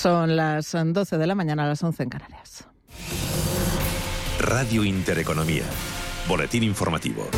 Son 0.00 0.34
las 0.34 0.72
12 0.72 1.18
de 1.18 1.26
la 1.26 1.34
mañana 1.34 1.64
a 1.64 1.66
las 1.66 1.82
11 1.84 2.04
en 2.04 2.08
Canarias. 2.08 2.64
Radio 4.38 4.82
Intereconomía. 4.82 5.64
Boletín 6.26 6.62
informativo. 6.62 7.28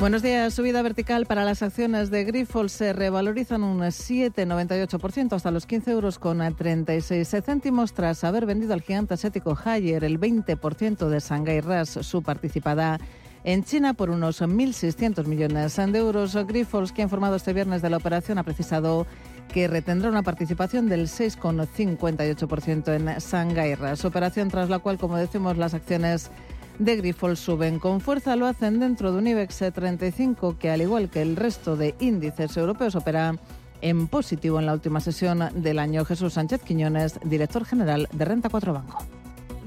Buenos 0.00 0.22
días. 0.22 0.54
Subida 0.54 0.80
vertical 0.80 1.26
para 1.26 1.44
las 1.44 1.62
acciones 1.62 2.10
de 2.10 2.24
Grifols 2.24 2.72
se 2.72 2.94
revalorizan 2.94 3.62
un 3.62 3.80
7,98% 3.80 5.34
hasta 5.34 5.50
los 5.50 5.66
15 5.66 5.90
euros 5.90 6.18
con 6.18 6.38
36 6.56 7.28
céntimos 7.44 7.92
tras 7.92 8.24
haber 8.24 8.46
vendido 8.46 8.72
al 8.72 8.80
gigante 8.80 9.12
asiático 9.12 9.54
Haier 9.62 10.02
el 10.02 10.18
20% 10.18 11.08
de 11.08 11.20
Shanghai 11.20 11.60
RAS, 11.60 11.90
su 11.90 12.22
participada 12.22 13.00
en 13.44 13.64
China 13.64 13.92
por 13.92 14.08
unos 14.08 14.40
1.600 14.40 15.26
millones 15.26 15.76
de 15.76 15.98
euros. 15.98 16.34
Grifols, 16.46 16.90
que 16.90 17.02
ha 17.02 17.04
informado 17.04 17.36
este 17.36 17.52
viernes 17.52 17.82
de 17.82 17.90
la 17.90 17.98
operación, 17.98 18.38
ha 18.38 18.44
precisado 18.44 19.06
que 19.52 19.68
retendrá 19.68 20.08
una 20.08 20.22
participación 20.22 20.88
del 20.88 21.08
6,58% 21.08 22.94
en 22.94 23.06
Shanghai 23.18 23.74
RAS, 23.74 24.04
operación 24.04 24.48
tras 24.48 24.70
la 24.70 24.78
cual, 24.78 24.98
como 24.98 25.16
decimos, 25.16 25.56
las 25.58 25.74
acciones 25.74 26.30
de 26.78 26.96
Grifols 26.96 27.38
suben 27.38 27.78
con 27.78 28.00
fuerza. 28.00 28.34
Lo 28.34 28.46
hacen 28.46 28.80
dentro 28.80 29.12
de 29.12 29.18
un 29.18 29.26
IBEX 29.26 29.72
35 29.72 30.56
que, 30.58 30.70
al 30.70 30.82
igual 30.82 31.10
que 31.10 31.22
el 31.22 31.36
resto 31.36 31.76
de 31.76 31.94
índices 32.00 32.56
europeos, 32.56 32.96
opera 32.96 33.36
en 33.82 34.08
positivo 34.08 34.58
en 34.58 34.66
la 34.66 34.72
última 34.72 35.00
sesión 35.00 35.48
del 35.54 35.78
año. 35.78 36.04
Jesús 36.04 36.32
Sánchez 36.32 36.62
Quiñones, 36.62 37.20
director 37.24 37.64
general 37.64 38.08
de 38.12 38.24
Renta 38.24 38.48
4 38.48 38.72
Banco 38.72 39.21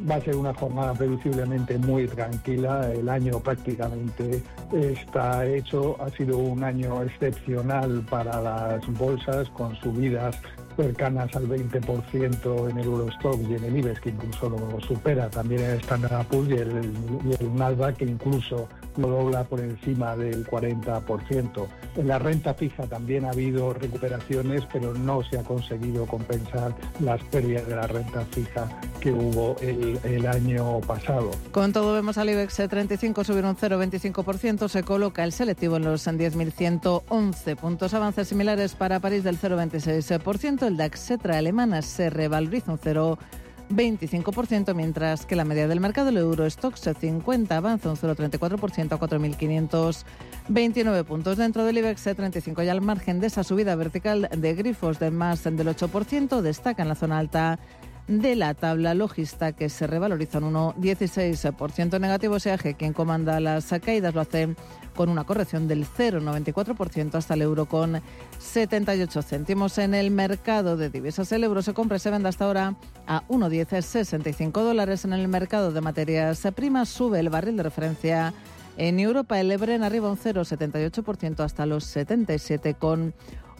va 0.10 0.16
a 0.16 0.22
ser 0.22 0.36
una 0.36 0.54
jornada 0.54 0.94
previsiblemente 0.94 1.78
muy 1.78 2.08
tranquila. 2.08 2.92
El 2.92 3.10
año 3.10 3.40
prácticamente 3.40 4.42
está 4.74 5.46
hecho. 5.46 6.02
Ha 6.02 6.10
sido 6.10 6.38
un 6.38 6.64
año 6.64 7.04
excepcional 7.04 8.06
para 8.10 8.42
las 8.42 8.88
bolsas 8.94 9.50
con 9.50 9.76
subidas 9.78 10.36
cercanas 10.76 11.36
al 11.36 11.48
20% 11.48 12.70
en 12.70 12.78
el 12.78 12.86
Eurostock 12.86 13.40
y 13.50 13.56
en 13.56 13.64
el 13.64 13.78
IBEX, 13.78 14.00
que 14.00 14.10
incluso 14.10 14.50
lo 14.50 14.80
supera 14.82 15.30
también 15.30 15.62
el 15.62 15.80
Standard 15.80 16.26
Poor's 16.28 16.50
y 16.50 16.54
el, 16.54 16.92
y 17.26 17.44
el 17.44 17.56
Nasdaq, 17.56 17.98
que 17.98 18.06
incluso 18.06 18.68
lo 18.98 19.10
dobla 19.10 19.44
por 19.44 19.60
encima 19.60 20.16
del 20.16 20.46
40%. 20.46 21.68
En 21.98 22.08
la 22.08 22.20
renta 22.20 22.54
fija 22.54 22.84
también 22.84 23.26
ha 23.26 23.30
habido 23.30 23.74
recuperaciones, 23.74 24.64
pero 24.72 24.94
no 24.94 25.24
se 25.24 25.38
ha 25.38 25.44
conseguido 25.44 26.06
compensar 26.06 26.74
las 27.00 27.22
pérdidas 27.26 27.68
de 27.68 27.76
la 27.76 27.88
renta 27.88 28.22
fija 28.32 28.68
que 29.00 29.12
hubo 29.12 29.56
el, 29.62 30.00
el 30.04 30.28
año 30.28 30.80
pasado. 30.82 31.32
Con 31.52 31.74
todo, 31.74 31.94
vemos 31.94 32.18
al 32.18 32.30
IBEX 32.30 32.56
35 32.56 33.24
subir 33.24 33.46
un 33.46 33.56
0,25%, 33.56 34.68
se 34.68 34.84
coloca 34.84 35.24
el 35.24 35.32
selectivo 35.32 35.78
en 35.78 35.84
los 35.84 36.08
10.111 36.08 37.56
puntos. 37.56 37.94
Avances 37.94 38.28
similares 38.28 38.76
para 38.76 39.00
París 39.00 39.24
del 39.24 39.40
0,26%, 39.40 40.65
el 40.68 40.78
DAX 40.78 41.00
Cetra 41.00 41.38
alemana 41.38 41.82
se 41.82 42.10
revaloriza 42.10 42.72
un 42.72 42.80
0,25%. 42.80 43.18
25%, 43.70 44.74
mientras 44.76 45.26
que 45.26 45.36
la 45.36 45.46
media 45.46 45.68
del 45.68 45.80
mercado, 45.80 46.10
el 46.10 46.18
Eurostox 46.18 46.90
50, 47.00 47.58
avanza 47.58 47.90
un 47.90 47.96
0,34% 47.96 48.94
a 48.94 49.00
4.529 49.00 51.04
puntos. 51.04 51.38
Dentro 51.38 51.66
del 51.66 51.80
IBEX 51.80 52.04
35 52.04 52.64
y 52.64 52.70
al 52.70 52.82
margen 52.82 53.20
de 53.20 53.28
esa 53.28 53.44
subida 53.44 53.76
vertical 53.76 54.30
de 54.36 54.54
grifos 54.54 55.00
de 55.00 55.12
más 55.12 55.44
del 55.44 55.68
8%, 55.68 56.42
destaca 56.42 56.84
en 56.84 56.90
la 56.90 56.96
zona 56.96 57.18
alta 57.18 57.60
de 58.08 58.36
la 58.36 58.54
tabla 58.54 58.94
logista 58.94 59.54
que 59.54 59.70
se 59.70 59.88
revaloriza 59.88 60.38
en 60.38 60.46
1,16% 60.46 62.00
negativo. 62.00 62.40
SEAG, 62.40 62.78
quien 62.78 62.94
comanda 62.94 63.40
las 63.40 63.74
caídas, 63.84 64.14
lo 64.14 64.22
hace 64.22 64.56
con 64.96 65.10
una 65.10 65.26
corrección 65.26 65.68
del 65.68 65.86
0,94% 65.86 67.16
hasta 67.16 67.34
el 67.34 67.42
euro 67.42 67.66
con 67.66 68.02
78 68.40 69.22
céntimos. 69.22 69.78
En 69.78 69.94
el 69.94 70.12
mercado 70.12 70.78
de 70.78 70.90
divisas, 70.90 71.32
el 71.32 71.44
euro 71.44 71.62
se 71.62 71.74
compra 71.74 71.98
y 71.98 72.00
se 72.00 72.12
vende 72.12 72.30
hasta 72.30 72.46
ahora 72.46 72.76
a 73.08 73.24
1,1065 73.28 74.52
dólares. 74.52 75.06
En 75.06 75.14
el 75.14 75.28
mercado 75.28 75.72
de 75.72 75.82
materias 75.82 76.48
primas 76.56 76.90
sube 76.90 77.20
el 77.20 77.30
barril 77.30 77.58
de 77.58 77.64
referencia. 77.64 78.34
En 78.78 79.00
Europa, 79.00 79.40
el 79.40 79.52
Ebren 79.52 79.84
arriba 79.84 80.12
un 80.12 80.18
0,78% 80.18 81.40
hasta 81.40 81.66
los 81.66 81.86
77 81.86 82.74
con 82.74 83.14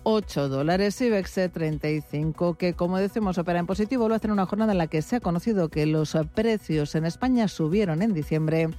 8 0.08 0.50
dólares. 0.50 1.02
IBEX 1.02 1.52
35, 1.52 2.54
que 2.54 2.76
como 2.76 2.98
decimos 2.98 3.40
opera 3.40 3.60
en 3.60 3.66
positivo, 3.66 4.08
lo 4.08 4.14
hace 4.14 4.28
en 4.28 4.34
una 4.34 4.46
jornada 4.46 4.72
en 4.72 4.78
la 4.78 4.88
que 4.88 5.02
se 5.02 5.16
ha 5.16 5.20
conocido 5.20 5.70
que 5.70 5.88
los 5.88 6.16
precios 6.36 6.94
en 6.94 7.06
España 7.06 7.48
subieron 7.48 8.04
en 8.04 8.14
diciembre 8.14 8.70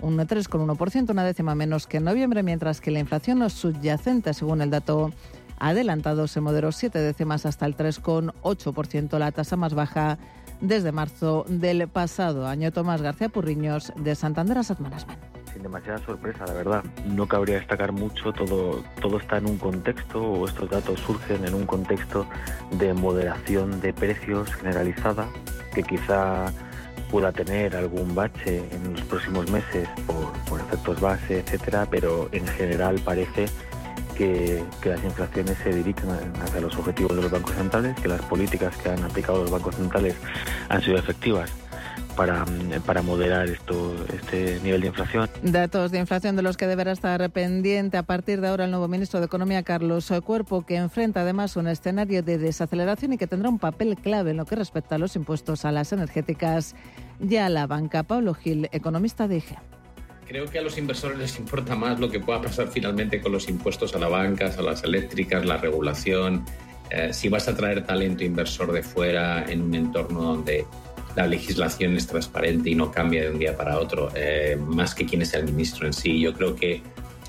un 0.00 0.18
3,1%, 0.18 1.10
una 1.10 1.24
décima 1.24 1.54
menos 1.54 1.86
que 1.86 1.98
en 1.98 2.04
noviembre, 2.04 2.42
mientras 2.42 2.80
que 2.80 2.90
la 2.90 2.98
inflación 2.98 3.48
subyacente, 3.48 4.34
según 4.34 4.60
el 4.60 4.70
dato 4.70 5.12
adelantado, 5.60 6.26
se 6.26 6.40
moderó 6.40 6.72
siete 6.72 6.98
décimas 6.98 7.46
hasta 7.46 7.64
el 7.64 7.76
3,8%, 7.76 9.18
la 9.18 9.30
tasa 9.30 9.56
más 9.56 9.74
baja 9.74 10.18
desde 10.60 10.90
marzo 10.90 11.46
del 11.48 11.86
pasado 11.86 12.48
año. 12.48 12.72
Tomás 12.72 13.02
García 13.02 13.28
Purriños, 13.28 13.92
de 13.96 14.16
Santander 14.16 14.58
Asset 14.58 14.80
Management 14.80 15.41
sin 15.52 15.62
demasiada 15.62 15.98
sorpresa, 15.98 16.46
la 16.46 16.54
verdad. 16.54 16.84
No 17.06 17.26
cabría 17.26 17.56
destacar 17.56 17.92
mucho, 17.92 18.32
todo, 18.32 18.82
todo 19.00 19.18
está 19.18 19.38
en 19.38 19.46
un 19.46 19.58
contexto, 19.58 20.22
o 20.22 20.46
estos 20.46 20.70
datos 20.70 21.00
surgen 21.00 21.44
en 21.44 21.54
un 21.54 21.66
contexto 21.66 22.26
de 22.72 22.92
moderación 22.94 23.80
de 23.80 23.92
precios 23.92 24.52
generalizada, 24.54 25.28
que 25.74 25.82
quizá 25.82 26.52
pueda 27.10 27.32
tener 27.32 27.76
algún 27.76 28.14
bache 28.14 28.62
en 28.70 28.92
los 28.94 29.02
próximos 29.02 29.50
meses 29.50 29.88
por, 30.06 30.32
por 30.48 30.60
efectos 30.60 31.00
base, 31.00 31.40
etcétera, 31.40 31.86
pero 31.90 32.28
en 32.32 32.46
general 32.46 33.00
parece 33.04 33.46
que, 34.16 34.64
que, 34.80 34.88
las 34.88 35.04
inflaciones 35.04 35.58
se 35.58 35.74
dirigen 35.74 36.10
hacia 36.42 36.60
los 36.60 36.76
objetivos 36.76 37.16
de 37.16 37.22
los 37.22 37.30
bancos 37.30 37.54
centrales, 37.54 37.98
que 38.00 38.08
las 38.08 38.22
políticas 38.22 38.76
que 38.78 38.90
han 38.90 39.02
aplicado 39.04 39.42
los 39.42 39.50
bancos 39.50 39.76
centrales 39.76 40.16
han 40.68 40.82
sido 40.82 40.96
efectivas 40.96 41.50
para, 42.16 42.44
para 42.86 43.02
moderar 43.02 43.48
esto, 43.48 43.94
este 44.12 44.60
nivel 44.62 44.82
de 44.82 44.86
inflación. 44.88 45.28
Datos 45.42 45.90
de 45.90 45.98
inflación 45.98 46.36
de 46.36 46.42
los 46.42 46.56
que 46.56 46.66
deberá 46.66 46.92
estar 46.92 47.30
pendiente 47.30 47.96
a 47.96 48.02
partir 48.02 48.40
de 48.40 48.48
ahora 48.48 48.64
el 48.64 48.70
nuevo 48.70 48.88
ministro 48.88 49.20
de 49.20 49.26
Economía, 49.26 49.62
Carlos 49.62 50.12
Cuerpo, 50.24 50.64
que 50.64 50.76
enfrenta 50.76 51.22
además 51.22 51.56
un 51.56 51.68
escenario 51.68 52.22
de 52.22 52.38
desaceleración 52.38 53.12
y 53.14 53.18
que 53.18 53.26
tendrá 53.26 53.48
un 53.48 53.58
papel 53.58 53.96
clave 53.96 54.32
en 54.32 54.36
lo 54.36 54.46
que 54.46 54.56
respecta 54.56 54.96
a 54.96 54.98
los 54.98 55.16
impuestos 55.16 55.64
a 55.64 55.72
las 55.72 55.92
energéticas 55.92 56.74
y 57.20 57.36
a 57.36 57.48
la 57.48 57.66
banca. 57.66 58.02
Pablo 58.02 58.34
Gil, 58.34 58.68
economista 58.72 59.28
de 59.28 59.36
IGE. 59.36 59.56
Creo 60.26 60.46
que 60.46 60.58
a 60.58 60.62
los 60.62 60.78
inversores 60.78 61.18
les 61.18 61.38
importa 61.38 61.74
más 61.74 62.00
lo 62.00 62.08
que 62.08 62.20
pueda 62.20 62.40
pasar 62.40 62.68
finalmente 62.68 63.20
con 63.20 63.32
los 63.32 63.48
impuestos 63.48 63.94
a 63.94 63.98
las 63.98 64.10
bancas, 64.10 64.56
a 64.56 64.62
las 64.62 64.82
eléctricas, 64.82 65.44
la 65.44 65.58
regulación. 65.58 66.44
Eh, 66.90 67.12
si 67.12 67.28
vas 67.28 67.48
a 67.48 67.56
traer 67.56 67.84
talento 67.84 68.24
inversor 68.24 68.72
de 68.72 68.82
fuera 68.82 69.44
en 69.50 69.62
un 69.62 69.74
entorno 69.74 70.22
donde 70.22 70.66
la 71.16 71.26
legislación 71.26 71.96
es 71.96 72.06
transparente 72.06 72.70
y 72.70 72.74
no 72.74 72.90
cambia 72.90 73.22
de 73.22 73.30
un 73.30 73.38
día 73.38 73.56
para 73.56 73.78
otro, 73.78 74.10
eh, 74.14 74.56
más 74.58 74.94
que 74.94 75.04
quién 75.06 75.22
es 75.22 75.34
el 75.34 75.44
ministro 75.44 75.86
en 75.86 75.92
sí. 75.92 76.20
Yo 76.20 76.32
creo 76.32 76.54
que 76.56 76.82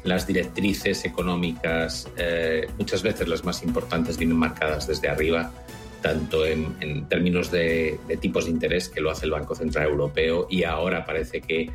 las 0.03 0.27
directrices 0.27 1.05
económicas, 1.05 2.07
eh, 2.17 2.67
muchas 2.77 3.03
veces 3.03 3.27
las 3.27 3.43
más 3.43 3.63
importantes, 3.63 4.17
vienen 4.17 4.38
marcadas 4.38 4.88
desde 4.88 5.09
arriba, 5.09 5.51
tanto 6.01 6.45
en, 6.45 7.07
términos 7.07 7.51
de 7.51 7.97
tipos 8.19 8.45
de 8.45 8.51
interés, 8.51 8.89
que 8.89 8.99
lo 8.99 9.09
hace 9.09 9.25
el 9.25 9.31
Banco 9.31 9.55
Central 9.55 9.88
Europeo, 9.88 10.47
y 10.49 10.63
ahora 10.63 11.05
parece 11.05 11.41
que 11.41 11.72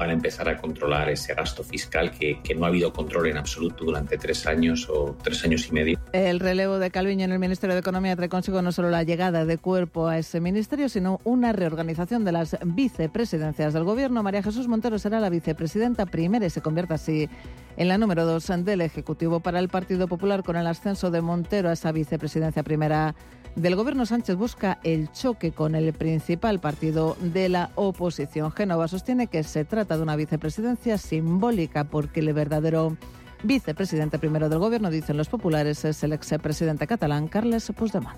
van 0.00 0.08
a 0.08 0.12
empezar 0.14 0.48
a 0.48 0.56
controlar 0.56 1.10
ese 1.10 1.34
gasto 1.34 1.62
fiscal 1.62 2.10
que, 2.10 2.40
que, 2.42 2.54
no 2.54 2.64
ha 2.64 2.68
habido 2.68 2.90
control 2.90 3.26
en 3.26 3.36
absoluto 3.36 3.84
durante 3.84 4.16
tres 4.16 4.46
años 4.46 4.88
o 4.88 5.14
tres 5.22 5.44
años 5.44 5.68
y 5.68 5.72
medio. 5.72 6.00
El 6.14 6.40
relevo 6.40 6.78
de 6.78 6.90
Calviño 6.90 7.26
en 7.26 7.32
el 7.32 7.38
Ministerio 7.38 7.74
de 7.74 7.80
Economía 7.80 8.16
trae 8.16 8.30
consigo 8.30 8.62
no 8.62 8.72
solo 8.72 8.88
la 8.88 9.02
llegada 9.02 9.44
de 9.44 9.58
cuerpo 9.58 10.08
a 10.08 10.16
ese 10.16 10.40
ministerio, 10.40 10.88
sino 10.88 11.20
una 11.24 11.52
reorganización 11.52 12.24
de 12.24 12.32
las 12.32 12.56
vicepresidencias 12.64 13.74
del 13.74 13.84
Gobierno. 13.84 14.22
María 14.22 14.42
Jesús 14.42 14.68
Montero 14.68 14.98
será 14.98 15.20
la 15.20 15.28
vicepresidenta 15.28 16.06
primera 16.06 16.46
y 16.46 16.50
se 16.50 16.62
convierte 16.62 16.94
así 16.94 17.28
en 17.76 17.88
la 17.88 17.98
número 17.98 18.24
dos 18.24 18.50
del 18.50 18.80
Ejecutivo 18.80 19.40
para 19.40 19.58
el 19.58 19.68
Partido 19.68 20.08
Popular 20.08 20.42
con 20.42 20.56
el 20.56 20.66
ascenso 20.66 21.10
de 21.10 21.20
Montero 21.20 21.68
a 21.68 21.74
esa 21.74 21.92
vicepresidencia 21.92 22.62
primera 22.62 23.14
del 23.56 23.76
Gobierno 23.76 24.06
Sánchez 24.06 24.36
busca 24.36 24.78
el 24.82 25.10
choque 25.12 25.52
con 25.52 25.74
el 25.74 25.92
principal 25.92 26.60
partido 26.60 27.16
de 27.20 27.48
la 27.48 27.70
oposición. 27.74 28.52
Génova 28.52 28.88
sostiene 28.88 29.26
que 29.26 29.42
se 29.42 29.64
trata 29.64 29.96
de 29.96 30.02
una 30.02 30.16
vicepresidencia 30.16 30.98
simbólica 30.98 31.84
porque 31.84 32.20
el 32.20 32.32
verdadero 32.32 32.96
vicepresidente 33.42 34.18
primero 34.18 34.48
del 34.48 34.58
Gobierno, 34.58 34.90
dicen 34.90 35.16
los 35.16 35.28
populares, 35.28 35.84
es 35.84 36.02
el 36.02 36.12
expresidente 36.12 36.86
catalán 36.86 37.28
Carles 37.28 37.72
Puigdemont. 37.76 38.16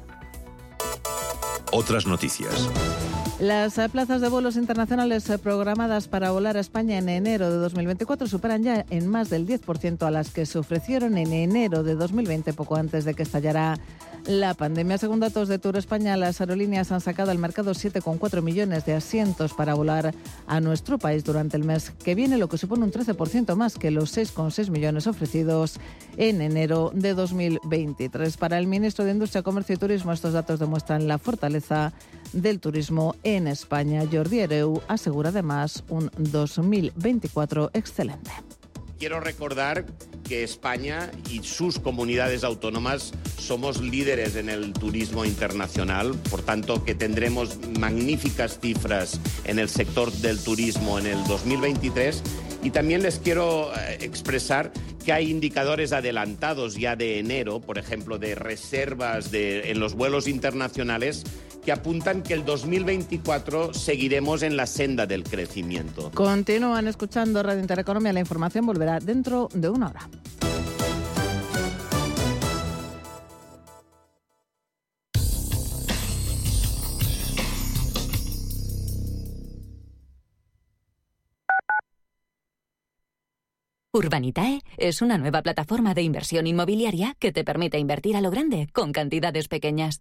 Otras 1.72 2.06
noticias. 2.06 2.68
Las 3.42 3.76
eh, 3.76 3.88
plazas 3.88 4.20
de 4.20 4.28
vuelos 4.28 4.54
internacionales 4.54 5.28
eh, 5.28 5.36
programadas 5.36 6.06
para 6.06 6.30
volar 6.30 6.56
a 6.56 6.60
España 6.60 6.98
en 6.98 7.08
enero 7.08 7.50
de 7.50 7.56
2024 7.56 8.28
superan 8.28 8.62
ya 8.62 8.86
en 8.88 9.08
más 9.08 9.30
del 9.30 9.48
10% 9.48 10.06
a 10.06 10.12
las 10.12 10.30
que 10.30 10.46
se 10.46 10.60
ofrecieron 10.60 11.18
en 11.18 11.32
enero 11.32 11.82
de 11.82 11.96
2020, 11.96 12.52
poco 12.52 12.76
antes 12.76 13.04
de 13.04 13.14
que 13.14 13.24
estallara 13.24 13.80
la 14.26 14.54
pandemia. 14.54 14.96
Según 14.96 15.18
datos 15.18 15.48
de 15.48 15.58
Tour 15.58 15.76
España, 15.76 16.16
las 16.16 16.40
aerolíneas 16.40 16.92
han 16.92 17.00
sacado 17.00 17.32
al 17.32 17.38
mercado 17.38 17.72
7,4 17.72 18.42
millones 18.42 18.84
de 18.84 18.94
asientos 18.94 19.54
para 19.54 19.74
volar 19.74 20.14
a 20.46 20.60
nuestro 20.60 20.98
país 20.98 21.24
durante 21.24 21.56
el 21.56 21.64
mes 21.64 21.90
que 22.04 22.14
viene, 22.14 22.38
lo 22.38 22.48
que 22.48 22.58
supone 22.58 22.84
un 22.84 22.92
13% 22.92 23.56
más 23.56 23.74
que 23.74 23.90
los 23.90 24.16
6,6 24.16 24.70
millones 24.70 25.08
ofrecidos 25.08 25.80
en 26.16 26.42
enero 26.42 26.92
de 26.94 27.14
2023. 27.14 28.36
Para 28.36 28.58
el 28.60 28.68
ministro 28.68 29.04
de 29.04 29.10
Industria, 29.10 29.42
Comercio 29.42 29.74
y 29.74 29.78
Turismo, 29.78 30.12
estos 30.12 30.32
datos 30.32 30.60
demuestran 30.60 31.08
la 31.08 31.18
fortaleza 31.18 31.92
del 32.32 32.60
turismo 32.60 33.16
en 33.22 33.46
España. 33.46 34.02
Jordi 34.10 34.40
Ereu 34.40 34.82
asegura 34.88 35.30
además 35.30 35.84
un 35.88 36.10
2024 36.16 37.70
excelente. 37.74 38.30
Quiero 38.98 39.18
recordar 39.18 39.84
que 40.28 40.44
España 40.44 41.10
y 41.28 41.42
sus 41.42 41.80
comunidades 41.80 42.44
autónomas 42.44 43.12
somos 43.36 43.80
líderes 43.80 44.36
en 44.36 44.48
el 44.48 44.72
turismo 44.72 45.24
internacional, 45.24 46.14
por 46.30 46.42
tanto 46.42 46.84
que 46.84 46.94
tendremos 46.94 47.58
magníficas 47.80 48.60
cifras 48.60 49.20
en 49.44 49.58
el 49.58 49.68
sector 49.68 50.12
del 50.12 50.38
turismo 50.38 51.00
en 51.00 51.06
el 51.06 51.24
2023 51.24 52.22
y 52.62 52.70
también 52.70 53.02
les 53.02 53.18
quiero 53.18 53.72
eh, 53.74 53.98
expresar 54.02 54.72
que 55.04 55.12
hay 55.12 55.30
indicadores 55.30 55.92
adelantados 55.92 56.76
ya 56.76 56.94
de 56.94 57.18
enero, 57.18 57.60
por 57.60 57.78
ejemplo, 57.78 58.18
de 58.18 58.36
reservas 58.36 59.32
de, 59.32 59.72
en 59.72 59.80
los 59.80 59.94
vuelos 59.94 60.28
internacionales 60.28 61.24
que 61.64 61.72
apuntan 61.72 62.22
que 62.22 62.34
el 62.34 62.44
2024 62.44 63.72
seguiremos 63.74 64.42
en 64.42 64.56
la 64.56 64.66
senda 64.66 65.06
del 65.06 65.24
crecimiento. 65.24 66.10
Continúan 66.14 66.88
escuchando 66.88 67.42
Radio 67.42 67.60
Intereconomía. 67.60 68.12
La 68.12 68.20
información 68.20 68.66
volverá 68.66 68.98
dentro 68.98 69.48
de 69.54 69.68
una 69.68 69.88
hora. 69.88 70.08
Urbanitae 83.94 84.62
es 84.78 85.02
una 85.02 85.18
nueva 85.18 85.42
plataforma 85.42 85.92
de 85.92 86.00
inversión 86.00 86.46
inmobiliaria 86.46 87.14
que 87.18 87.30
te 87.30 87.44
permite 87.44 87.78
invertir 87.78 88.16
a 88.16 88.22
lo 88.22 88.30
grande 88.30 88.68
con 88.72 88.90
cantidades 88.90 89.48
pequeñas. 89.48 90.00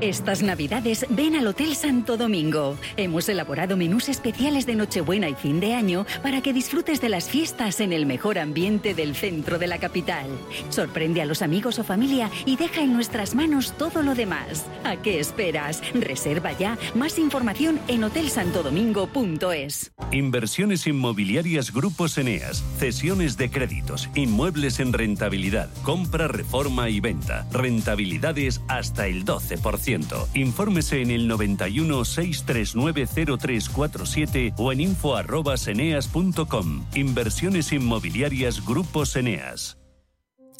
Estas 0.00 0.44
Navidades 0.44 1.06
ven 1.10 1.34
al 1.34 1.48
Hotel 1.48 1.74
Santo 1.74 2.16
Domingo. 2.16 2.78
Hemos 2.96 3.28
elaborado 3.28 3.76
menús 3.76 4.08
especiales 4.08 4.64
de 4.64 4.76
Nochebuena 4.76 5.28
y 5.28 5.34
fin 5.34 5.58
de 5.58 5.74
año 5.74 6.06
para 6.22 6.40
que 6.40 6.52
disfrutes 6.52 7.00
de 7.00 7.08
las 7.08 7.28
fiestas 7.28 7.80
en 7.80 7.92
el 7.92 8.06
mejor 8.06 8.38
ambiente 8.38 8.94
del 8.94 9.16
centro 9.16 9.58
de 9.58 9.66
la 9.66 9.78
capital. 9.78 10.26
Sorprende 10.68 11.20
a 11.20 11.26
los 11.26 11.42
amigos 11.42 11.80
o 11.80 11.84
familia 11.84 12.30
y 12.46 12.54
deja 12.56 12.82
en 12.82 12.92
nuestras 12.92 13.34
manos 13.34 13.74
todo 13.76 14.04
lo 14.04 14.14
demás. 14.14 14.66
¿A 14.84 14.94
qué 14.96 15.18
esperas? 15.18 15.82
Reserva 15.94 16.52
ya. 16.52 16.78
Más 16.94 17.18
información 17.18 17.80
en 17.88 18.04
hotelsantodomingo.es. 18.04 19.90
Inversiones 20.12 20.86
inmobiliarias 20.86 21.72
Grupos 21.72 22.16
Eneas. 22.18 22.62
Cesiones 22.78 23.36
de 23.36 23.50
créditos. 23.50 24.08
Inmuebles 24.14 24.78
en 24.78 24.92
rentabilidad. 24.92 25.70
Compra, 25.82 26.28
reforma 26.28 26.88
y 26.88 27.00
venta. 27.00 27.48
Rentabilidades 27.50 28.60
hasta 28.68 29.08
el 29.08 29.24
12%. 29.24 29.87
Infórmese 30.34 31.02
en 31.02 31.10
el 31.10 31.28
91 31.28 32.04
639 32.04 33.06
0347 33.38 34.54
o 34.56 34.72
en 34.72 34.80
info@seneas.com. 34.80 36.86
Inversiones 36.94 37.72
inmobiliarias 37.72 38.64
Grupo 38.64 39.04
Eneas. 39.14 39.77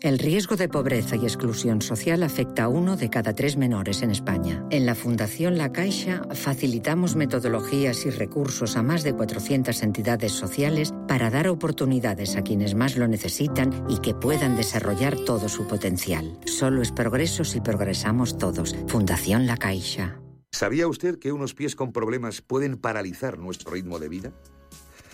El 0.00 0.21
riesgo 0.21 0.55
de 0.55 0.69
pobreza 0.69 1.17
y 1.17 1.25
exclusión 1.25 1.83
social 1.83 2.23
afecta 2.23 2.65
a 2.65 2.69
uno 2.69 2.97
de 2.97 3.11
cada 3.11 3.35
tres 3.35 3.56
menores 3.56 4.03
en 4.03 4.12
España. 4.12 4.65
En 4.71 4.87
la 4.87 4.95
Fundación 4.95 5.59
La 5.59 5.73
Caixa 5.73 6.23
facilitamos 6.35 7.17
metodologías 7.17 8.06
y 8.06 8.11
recursos 8.11 8.77
a 8.77 8.85
más 8.85 9.03
de 9.03 9.15
400 9.15 9.83
entidades 9.83 10.31
sociales 10.31 10.95
para 11.09 11.31
dar 11.31 11.49
oportunidades 11.49 12.37
a 12.37 12.43
quienes 12.43 12.77
más 12.77 12.97
lo 12.97 13.09
necesitan 13.09 13.87
y 13.89 13.99
que 13.99 14.15
puedan 14.15 14.55
desarrollar 14.55 15.17
todo 15.17 15.49
su 15.49 15.67
potencial. 15.67 16.39
Solo 16.47 16.81
es 16.81 16.93
progreso 16.93 17.43
si 17.43 17.61
progresamos 17.61 18.39
todos. 18.39 18.77
Fundación 18.87 19.49
La 19.49 19.56
Caixa. 19.56 20.21
¿Sabía 20.53 20.87
usted 20.87 21.19
que 21.19 21.33
unos 21.33 21.55
pies 21.55 21.75
con 21.75 21.93
problemas 21.93 22.41
pueden 22.41 22.77
paralizar 22.77 23.37
nuestro 23.37 23.73
ritmo 23.73 23.99
de 23.99 24.09
vida? 24.09 24.33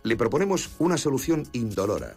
Le 0.03 0.19
proponemos 0.19 0.73
una 0.79 0.99
solución 0.99 1.45
indolora 1.55 2.17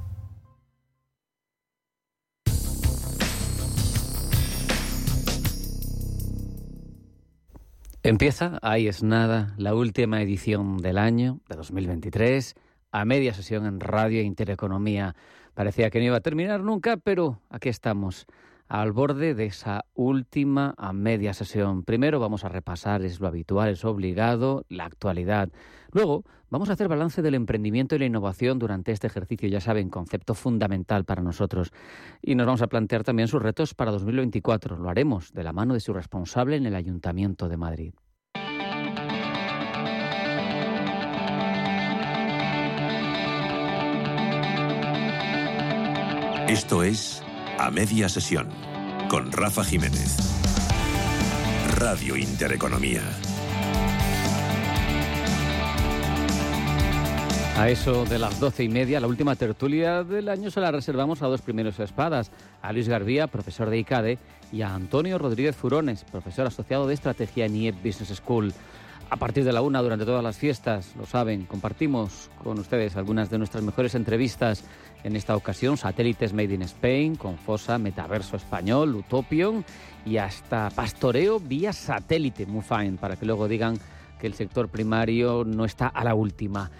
Empieza, 8.03 8.57
ahí 8.63 8.87
es 8.87 9.03
nada, 9.03 9.53
la 9.57 9.75
última 9.75 10.23
edición 10.23 10.77
del 10.79 10.97
año, 10.97 11.39
de 11.47 11.55
2023, 11.55 12.55
a 12.91 13.05
media 13.05 13.31
sesión 13.35 13.67
en 13.67 13.79
Radio 13.79 14.23
Intereconomía. 14.23 15.15
Parecía 15.53 15.91
que 15.91 15.99
no 15.99 16.05
iba 16.05 16.17
a 16.17 16.21
terminar 16.21 16.61
nunca, 16.61 16.97
pero 16.97 17.39
aquí 17.51 17.69
estamos, 17.69 18.25
al 18.71 18.93
borde 18.93 19.35
de 19.35 19.47
esa 19.47 19.83
última 19.95 20.73
a 20.77 20.93
media 20.93 21.33
sesión. 21.33 21.83
Primero 21.83 22.21
vamos 22.21 22.45
a 22.45 22.49
repasar, 22.49 23.01
es 23.01 23.19
lo 23.19 23.27
habitual, 23.27 23.69
es 23.69 23.83
obligado, 23.83 24.65
la 24.69 24.85
actualidad. 24.85 25.49
Luego 25.91 26.23
vamos 26.49 26.69
a 26.69 26.73
hacer 26.73 26.87
balance 26.87 27.21
del 27.21 27.35
emprendimiento 27.35 27.95
y 27.95 27.99
la 27.99 28.05
innovación 28.05 28.59
durante 28.59 28.93
este 28.93 29.07
ejercicio, 29.07 29.49
ya 29.49 29.59
saben, 29.59 29.89
concepto 29.89 30.35
fundamental 30.35 31.03
para 31.03 31.21
nosotros. 31.21 31.73
Y 32.21 32.35
nos 32.35 32.45
vamos 32.47 32.61
a 32.61 32.67
plantear 32.67 33.03
también 33.03 33.27
sus 33.27 33.41
retos 33.41 33.73
para 33.73 33.91
2024. 33.91 34.77
Lo 34.77 34.89
haremos 34.89 35.33
de 35.33 35.43
la 35.43 35.51
mano 35.51 35.73
de 35.73 35.81
su 35.81 35.91
responsable 35.91 36.55
en 36.55 36.65
el 36.65 36.75
Ayuntamiento 36.75 37.49
de 37.49 37.57
Madrid. 37.57 37.93
Esto 46.51 46.83
es 46.83 47.23
A 47.59 47.71
Media 47.71 48.09
Sesión 48.09 48.49
con 49.09 49.31
Rafa 49.31 49.63
Jiménez. 49.63 50.17
Radio 51.77 52.17
Intereconomía. 52.17 52.99
A 57.55 57.69
eso 57.69 58.03
de 58.03 58.19
las 58.19 58.37
doce 58.41 58.65
y 58.65 58.67
media, 58.67 58.99
la 58.99 59.07
última 59.07 59.37
tertulia 59.37 60.03
del 60.03 60.27
año 60.27 60.51
se 60.51 60.59
la 60.59 60.71
reservamos 60.71 61.21
a 61.21 61.27
dos 61.27 61.41
primeros 61.41 61.79
espadas, 61.79 62.31
a 62.61 62.73
Luis 62.73 62.89
Garbía, 62.89 63.27
profesor 63.27 63.69
de 63.69 63.77
ICADE, 63.77 64.19
y 64.51 64.61
a 64.61 64.75
Antonio 64.75 65.17
Rodríguez 65.17 65.55
Furones, 65.55 66.03
profesor 66.03 66.47
asociado 66.47 66.85
de 66.85 66.95
estrategia 66.95 67.45
en 67.45 67.55
IEP 67.55 67.77
Business 67.77 68.09
School. 68.17 68.53
A 69.11 69.17
partir 69.17 69.43
de 69.43 69.51
la 69.51 69.61
una, 69.61 69.81
durante 69.81 70.05
todas 70.05 70.23
las 70.23 70.37
fiestas, 70.37 70.95
lo 70.97 71.05
saben, 71.05 71.45
compartimos 71.45 72.29
con 72.41 72.57
ustedes 72.57 72.95
algunas 72.95 73.29
de 73.29 73.37
nuestras 73.37 73.61
mejores 73.61 73.93
entrevistas. 73.93 74.63
En 75.03 75.17
esta 75.17 75.35
ocasión, 75.35 75.75
satélites 75.75 76.31
Made 76.31 76.53
in 76.53 76.61
Spain, 76.61 77.17
con 77.17 77.37
Fosa, 77.37 77.77
Metaverso 77.77 78.37
Español, 78.37 78.95
Utopion 78.95 79.65
y 80.05 80.15
hasta 80.15 80.69
pastoreo 80.69 81.41
vía 81.41 81.73
satélite, 81.73 82.45
muy 82.45 82.61
fine, 82.61 82.93
para 82.93 83.17
que 83.17 83.25
luego 83.25 83.49
digan 83.49 83.77
que 84.17 84.27
el 84.27 84.33
sector 84.33 84.69
primario 84.69 85.43
no 85.43 85.65
está 85.65 85.87
a 85.87 86.05
la 86.05 86.15
última. 86.15 86.71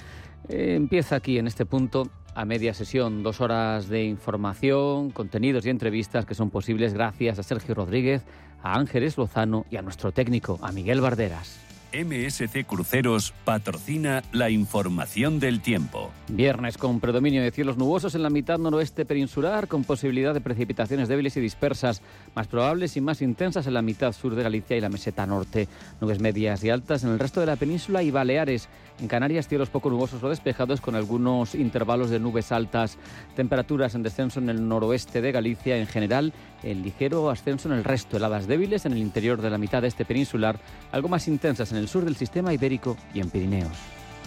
Eh, 0.48 0.76
empieza 0.78 1.18
aquí 1.18 1.38
en 1.38 1.48
este 1.48 1.66
punto 1.66 2.08
a 2.34 2.46
media 2.46 2.74
sesión, 2.74 3.24
dos 3.24 3.42
horas 3.42 3.90
de 3.90 4.06
información, 4.06 5.12
contenidos 5.12 5.66
y 5.66 5.70
entrevistas 5.70 6.26
que 6.26 6.34
son 6.34 6.50
posibles 6.50 6.94
gracias 6.94 7.40
a 7.40 7.44
Sergio 7.44 7.76
Rodríguez, 7.76 8.24
a 8.64 8.80
Ángeles 8.80 9.18
Lozano 9.18 9.66
y 9.70 9.76
a 9.76 9.82
nuestro 9.82 10.14
técnico, 10.14 10.60
a 10.62 10.72
Miguel 10.72 11.02
Barderas. 11.02 11.71
MSC 11.94 12.66
Cruceros 12.66 13.34
patrocina 13.44 14.24
la 14.32 14.50
información 14.50 15.40
del 15.40 15.62
tiempo. 15.62 16.12
Viernes 16.30 16.78
con 16.78 17.00
predominio 17.02 17.44
de 17.44 17.52
cielos 17.52 17.78
nubosos 17.78 18.16
en 18.16 18.24
la 18.24 18.30
mitad 18.30 18.58
noroeste 18.58 19.06
peninsular, 19.06 19.68
con 19.68 19.84
posibilidad 19.84 20.34
de 20.34 20.42
precipitaciones 20.42 21.10
débiles 21.10 21.36
y 21.36 21.42
dispersas, 21.42 22.02
más 22.34 22.48
probables 22.48 22.96
y 22.96 23.02
más 23.02 23.22
intensas 23.22 23.68
en 23.68 23.74
la 23.74 23.82
mitad 23.82 24.14
sur 24.14 24.36
de 24.36 24.44
Galicia 24.44 24.78
y 24.78 24.82
la 24.82 24.90
meseta 24.90 25.26
norte. 25.26 25.68
Nubes 26.00 26.20
medias 26.20 26.64
y 26.64 26.70
altas 26.70 27.04
en 27.04 27.10
el 27.10 27.20
resto 27.20 27.42
de 27.42 27.48
la 27.48 27.58
península 27.58 28.04
y 28.04 28.12
Baleares. 28.12 28.70
En 29.00 29.08
Canarias, 29.08 29.48
cielos 29.48 29.70
poco 29.70 29.90
nubosos 29.90 30.24
o 30.24 30.30
despejados 30.30 30.80
con 30.80 30.96
algunos 30.96 31.56
intervalos 31.56 32.10
de 32.10 32.20
nubes 32.20 32.52
altas. 32.52 32.98
Temperaturas 33.36 33.96
en 33.96 34.04
descenso 34.04 34.40
en 34.40 34.50
el 34.50 34.68
noroeste 34.68 35.22
de 35.22 35.32
Galicia 35.32 35.78
en 35.78 35.88
general, 35.88 36.34
el 36.64 36.84
ligero 36.84 37.30
ascenso 37.30 37.70
en 37.70 37.76
el 37.76 37.84
resto. 37.84 38.18
Heladas 38.18 38.48
débiles 38.48 38.86
en 38.86 38.94
el 38.94 39.00
interior 39.00 39.42
de 39.42 39.50
la 39.50 39.58
mitad 39.58 39.84
este 39.86 40.06
peninsular, 40.06 40.60
algo 40.92 41.10
más 41.10 41.28
intensas 41.28 41.72
en 41.72 41.78
el 41.78 41.88
sur 41.88 42.06
del 42.06 42.16
sistema 42.16 42.54
ibérico 42.54 42.98
y 43.14 43.20
en 43.20 43.30
Pirineos. 43.30 43.78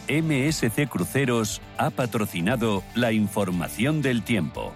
MSC 0.09 0.89
Cruceros 0.89 1.63
ha 1.79 1.91
patrocinado 1.91 2.83
la 2.95 3.13
información 3.13 4.03
del 4.03 4.23
tiempo. 4.23 4.73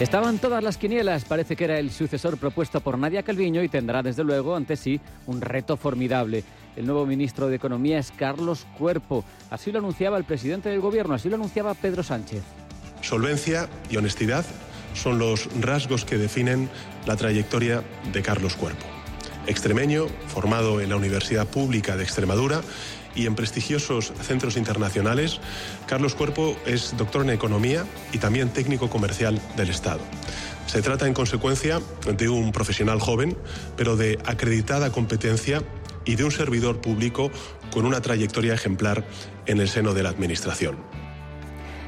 Estaban 0.00 0.38
todas 0.38 0.64
las 0.64 0.78
quinielas, 0.78 1.24
parece 1.24 1.54
que 1.54 1.62
era 1.64 1.78
el 1.78 1.92
sucesor 1.92 2.36
propuesto 2.36 2.80
por 2.80 2.98
Nadia 2.98 3.22
Calviño 3.22 3.62
y 3.62 3.68
tendrá 3.68 4.02
desde 4.02 4.24
luego 4.24 4.56
ante 4.56 4.76
sí 4.76 5.00
un 5.26 5.40
reto 5.40 5.76
formidable. 5.76 6.42
El 6.74 6.86
nuevo 6.86 7.06
ministro 7.06 7.46
de 7.46 7.56
Economía 7.56 7.98
es 7.98 8.10
Carlos 8.10 8.66
Cuerpo, 8.78 9.24
así 9.50 9.70
lo 9.70 9.78
anunciaba 9.78 10.18
el 10.18 10.24
presidente 10.24 10.70
del 10.70 10.80
gobierno, 10.80 11.14
así 11.14 11.28
lo 11.28 11.36
anunciaba 11.36 11.74
Pedro 11.74 12.02
Sánchez. 12.02 12.42
Solvencia 13.02 13.68
y 13.90 13.96
honestidad 13.98 14.46
son 14.94 15.18
los 15.18 15.48
rasgos 15.60 16.04
que 16.04 16.18
definen 16.18 16.70
la 17.04 17.16
trayectoria 17.16 17.82
de 18.12 18.22
Carlos 18.22 18.54
Cuerpo. 18.54 18.86
Extremeño, 19.46 20.06
formado 20.28 20.80
en 20.80 20.88
la 20.88 20.96
Universidad 20.96 21.46
Pública 21.46 21.96
de 21.96 22.04
Extremadura 22.04 22.62
y 23.14 23.26
en 23.26 23.34
prestigiosos 23.34 24.12
centros 24.22 24.56
internacionales, 24.56 25.40
Carlos 25.86 26.14
Cuerpo 26.14 26.56
es 26.64 26.96
doctor 26.96 27.22
en 27.22 27.30
Economía 27.30 27.84
y 28.12 28.18
también 28.18 28.50
técnico 28.50 28.88
comercial 28.88 29.40
del 29.56 29.70
Estado. 29.70 30.00
Se 30.66 30.80
trata, 30.80 31.06
en 31.06 31.14
consecuencia, 31.14 31.80
de 32.16 32.28
un 32.28 32.52
profesional 32.52 33.00
joven, 33.00 33.36
pero 33.76 33.96
de 33.96 34.18
acreditada 34.24 34.92
competencia 34.92 35.62
y 36.04 36.14
de 36.14 36.24
un 36.24 36.30
servidor 36.30 36.80
público 36.80 37.30
con 37.72 37.84
una 37.84 38.00
trayectoria 38.00 38.54
ejemplar 38.54 39.04
en 39.46 39.60
el 39.60 39.68
seno 39.68 39.92
de 39.92 40.04
la 40.04 40.10
Administración. 40.10 41.01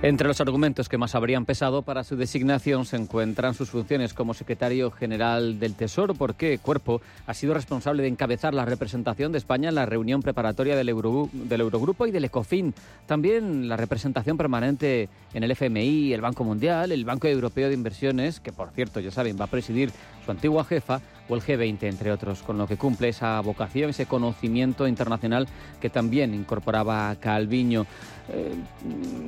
Entre 0.04 0.28
los 0.28 0.38
argumentos 0.42 0.90
que 0.90 0.98
más 0.98 1.14
habrían 1.14 1.46
pesado 1.46 1.80
para 1.80 2.04
su 2.04 2.14
designación 2.14 2.84
se 2.84 2.96
encuentran 2.96 3.54
sus 3.54 3.70
funciones 3.70 4.12
como 4.12 4.34
secretario 4.34 4.90
general 4.90 5.58
del 5.58 5.72
Tesoro, 5.72 6.12
porque 6.12 6.58
Cuerpo 6.58 7.00
ha 7.26 7.32
sido 7.32 7.54
responsable 7.54 8.02
de 8.02 8.10
encabezar 8.10 8.52
la 8.52 8.66
representación 8.66 9.32
de 9.32 9.38
España 9.38 9.70
en 9.70 9.76
la 9.76 9.86
reunión 9.86 10.20
preparatoria 10.20 10.76
del, 10.76 10.88
del 11.32 11.60
Eurogrupo 11.62 12.06
y 12.06 12.10
del 12.10 12.26
ECOFIN. 12.26 12.74
También 13.06 13.66
la 13.66 13.78
representación 13.78 14.36
permanente 14.36 15.08
en 15.32 15.42
el 15.42 15.50
FMI, 15.52 16.12
el 16.12 16.20
Banco 16.20 16.44
Mundial, 16.44 16.92
el 16.92 17.06
Banco 17.06 17.26
Europeo 17.26 17.68
de 17.68 17.74
Inversiones, 17.74 18.40
que 18.40 18.52
por 18.52 18.72
cierto, 18.72 19.00
ya 19.00 19.10
saben, 19.10 19.38
va 19.40 19.46
a 19.46 19.50
presidir 19.50 19.90
su 20.22 20.30
antigua 20.30 20.66
jefa, 20.66 21.00
o 21.28 21.34
el 21.34 21.42
G20, 21.42 21.84
entre 21.84 22.12
otros, 22.12 22.42
con 22.42 22.58
lo 22.58 22.66
que 22.66 22.76
cumple 22.76 23.08
esa 23.08 23.40
vocación, 23.40 23.90
ese 23.90 24.06
conocimiento 24.06 24.86
internacional 24.86 25.46
que 25.80 25.90
también 25.90 26.34
incorporaba 26.34 27.14
Calviño. 27.16 27.86
Eh, 28.28 28.54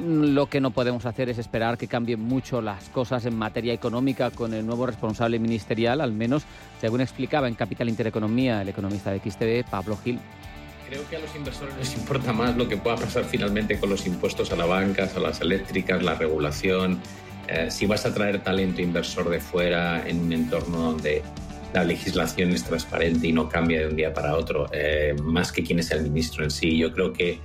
lo 0.07 0.47
que 0.47 0.61
no 0.61 0.71
podemos 0.71 1.07
hacer 1.07 1.29
es 1.29 1.39
esperar 1.39 1.77
que 1.77 1.89
cambien 1.89 2.21
mucho 2.21 2.61
las 2.61 2.89
cosas 2.89 3.27
en 3.27 3.37
materia 3.37 3.73
económica 3.73 4.31
con 4.31 4.55
el 4.55 4.67
nuevo 4.67 4.87
responsable 4.87 5.39
ministerial, 5.39 6.01
al 6.01 6.13
menos 6.13 6.45
según 6.81 7.01
explicaba 7.01 7.49
en 7.49 7.55
Capital 7.55 7.89
Intereconomía 7.89 8.63
el 8.63 8.69
economista 8.69 9.11
de 9.11 9.21
XTV, 9.21 9.69
Pablo 9.69 9.97
Gil. 9.97 10.19
Creo 10.89 11.09
que 11.09 11.17
a 11.17 11.19
los 11.19 11.35
inversores 11.35 11.77
les 11.77 11.97
importa 11.97 12.33
más 12.33 12.57
lo 12.57 12.69
que 12.69 12.77
pueda 12.77 12.97
pasar 12.97 13.25
finalmente 13.25 13.79
con 13.81 13.91
los 13.91 14.07
impuestos 14.07 14.53
a 14.53 14.57
las 14.57 14.69
bancas, 14.69 15.17
a 15.17 15.21
las 15.21 15.41
eléctricas, 15.41 16.03
la 16.03 16.15
regulación. 16.15 17.01
Eh, 17.49 17.71
si 17.71 17.87
vas 17.87 18.07
a 18.07 18.15
traer 18.15 18.43
talento 18.43 18.83
inversor 18.83 19.29
de 19.29 19.41
fuera 19.41 20.07
en 20.07 20.21
un 20.21 20.33
entorno 20.33 20.79
donde 20.79 21.23
la 21.77 21.85
legislación 21.85 22.53
es 22.53 22.65
transparente 22.65 23.27
y 23.27 23.33
no 23.35 23.51
cambia 23.51 23.81
de 23.81 23.89
un 23.89 23.97
día 23.97 24.15
para 24.15 24.35
otro, 24.35 24.67
eh, 24.73 25.15
más 25.23 25.53
que 25.53 25.63
quién 25.63 25.79
es 25.79 25.91
el 25.91 26.05
ministro 26.05 26.43
en 26.43 26.51
sí. 26.51 26.79
Yo 26.79 26.91
creo 26.91 27.13
que 27.13 27.39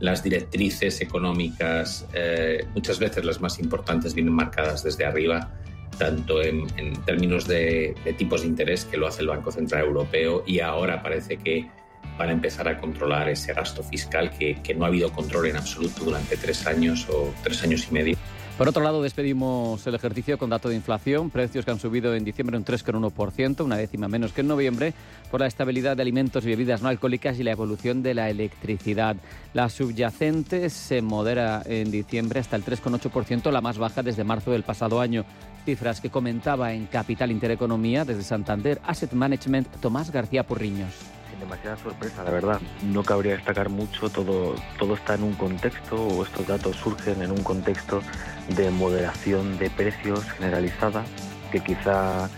las 0.00 0.24
directrices 0.24 1.00
económicas, 1.00 2.04
eh, 2.12 2.66
muchas 2.74 2.98
veces 2.98 3.24
las 3.24 3.40
más 3.40 3.60
importantes, 3.60 4.12
vienen 4.12 4.34
marcadas 4.34 4.82
desde 4.82 5.04
arriba, 5.04 5.52
tanto 5.98 6.42
en, 6.42 6.66
términos 7.04 7.46
de, 7.46 7.94
tipos 8.18 8.42
de 8.42 8.48
interés, 8.48 8.84
que 8.86 8.96
lo 8.96 9.06
hace 9.06 9.22
el 9.22 9.28
Banco 9.28 9.52
Central 9.52 9.84
Europeo, 9.84 10.42
y 10.44 10.58
ahora 10.58 11.00
parece 11.00 11.36
que 11.36 11.70
van 12.18 12.30
a 12.30 12.32
empezar 12.32 12.66
a 12.66 12.78
controlar 12.78 13.28
ese 13.28 13.54
gasto 13.54 13.84
fiscal 13.84 14.36
que, 14.36 14.60
que 14.64 14.74
no 14.74 14.84
ha 14.84 14.88
habido 14.88 15.12
control 15.12 15.46
en 15.46 15.58
absoluto 15.58 16.04
durante 16.04 16.36
tres 16.36 16.66
años 16.66 17.06
o 17.08 17.32
tres 17.44 17.62
años 17.62 17.86
y 17.88 17.94
medio. 17.94 18.16
Por 18.56 18.70
otro 18.70 18.82
lado, 18.82 19.02
despedimos 19.02 19.86
el 19.86 19.96
ejercicio 19.96 20.38
con 20.38 20.48
dato 20.48 20.70
de 20.70 20.76
inflación, 20.76 21.28
precios 21.28 21.66
que 21.66 21.72
han 21.72 21.78
subido 21.78 22.14
en 22.14 22.24
diciembre 22.24 22.56
un 22.56 22.64
3,1%, 22.64 23.62
una 23.62 23.76
décima 23.76 24.08
menos 24.08 24.32
que 24.32 24.40
en 24.40 24.48
noviembre, 24.48 24.94
por 25.30 25.40
la 25.40 25.46
estabilidad 25.46 25.94
de 25.94 26.00
alimentos 26.00 26.42
y 26.42 26.48
bebidas 26.48 26.80
no 26.80 26.88
alcohólicas 26.88 27.38
y 27.38 27.42
la 27.42 27.50
evolución 27.50 28.02
de 28.02 28.14
la 28.14 28.30
electricidad. 28.30 29.16
La 29.52 29.68
subyacente 29.68 30.70
se 30.70 31.02
modera 31.02 31.62
en 31.66 31.90
diciembre 31.90 32.40
hasta 32.40 32.56
el 32.56 32.64
3,8%, 32.64 33.50
la 33.50 33.60
más 33.60 33.76
baja 33.76 34.02
desde 34.02 34.24
marzo 34.24 34.52
del 34.52 34.62
pasado 34.62 35.02
año. 35.02 35.26
Cifras 35.66 36.00
que 36.00 36.08
comentaba 36.08 36.72
en 36.72 36.86
Capital 36.86 37.30
Intereconomía 37.30 38.06
desde 38.06 38.22
Santander 38.22 38.80
Asset 38.86 39.12
Management 39.12 39.68
Tomás 39.82 40.10
García 40.10 40.46
Porriños 40.46 40.94
demasiada 41.38 41.76
sorpresa, 41.76 42.24
la 42.24 42.30
verdad. 42.30 42.60
No 42.82 43.02
cabría 43.02 43.32
destacar 43.32 43.68
mucho, 43.68 44.08
todo, 44.08 44.54
todo 44.78 44.94
está 44.94 45.14
en 45.14 45.24
un 45.24 45.34
contexto, 45.34 45.96
o 45.96 46.22
estos 46.22 46.46
datos 46.46 46.76
surgen 46.76 47.22
en 47.22 47.30
un 47.30 47.42
contexto 47.42 48.00
de 48.48 48.70
moderación 48.70 49.58
de 49.58 49.70
precios 49.70 50.24
generalizada, 50.32 51.04
que 51.50 51.60
quizá 51.60 52.28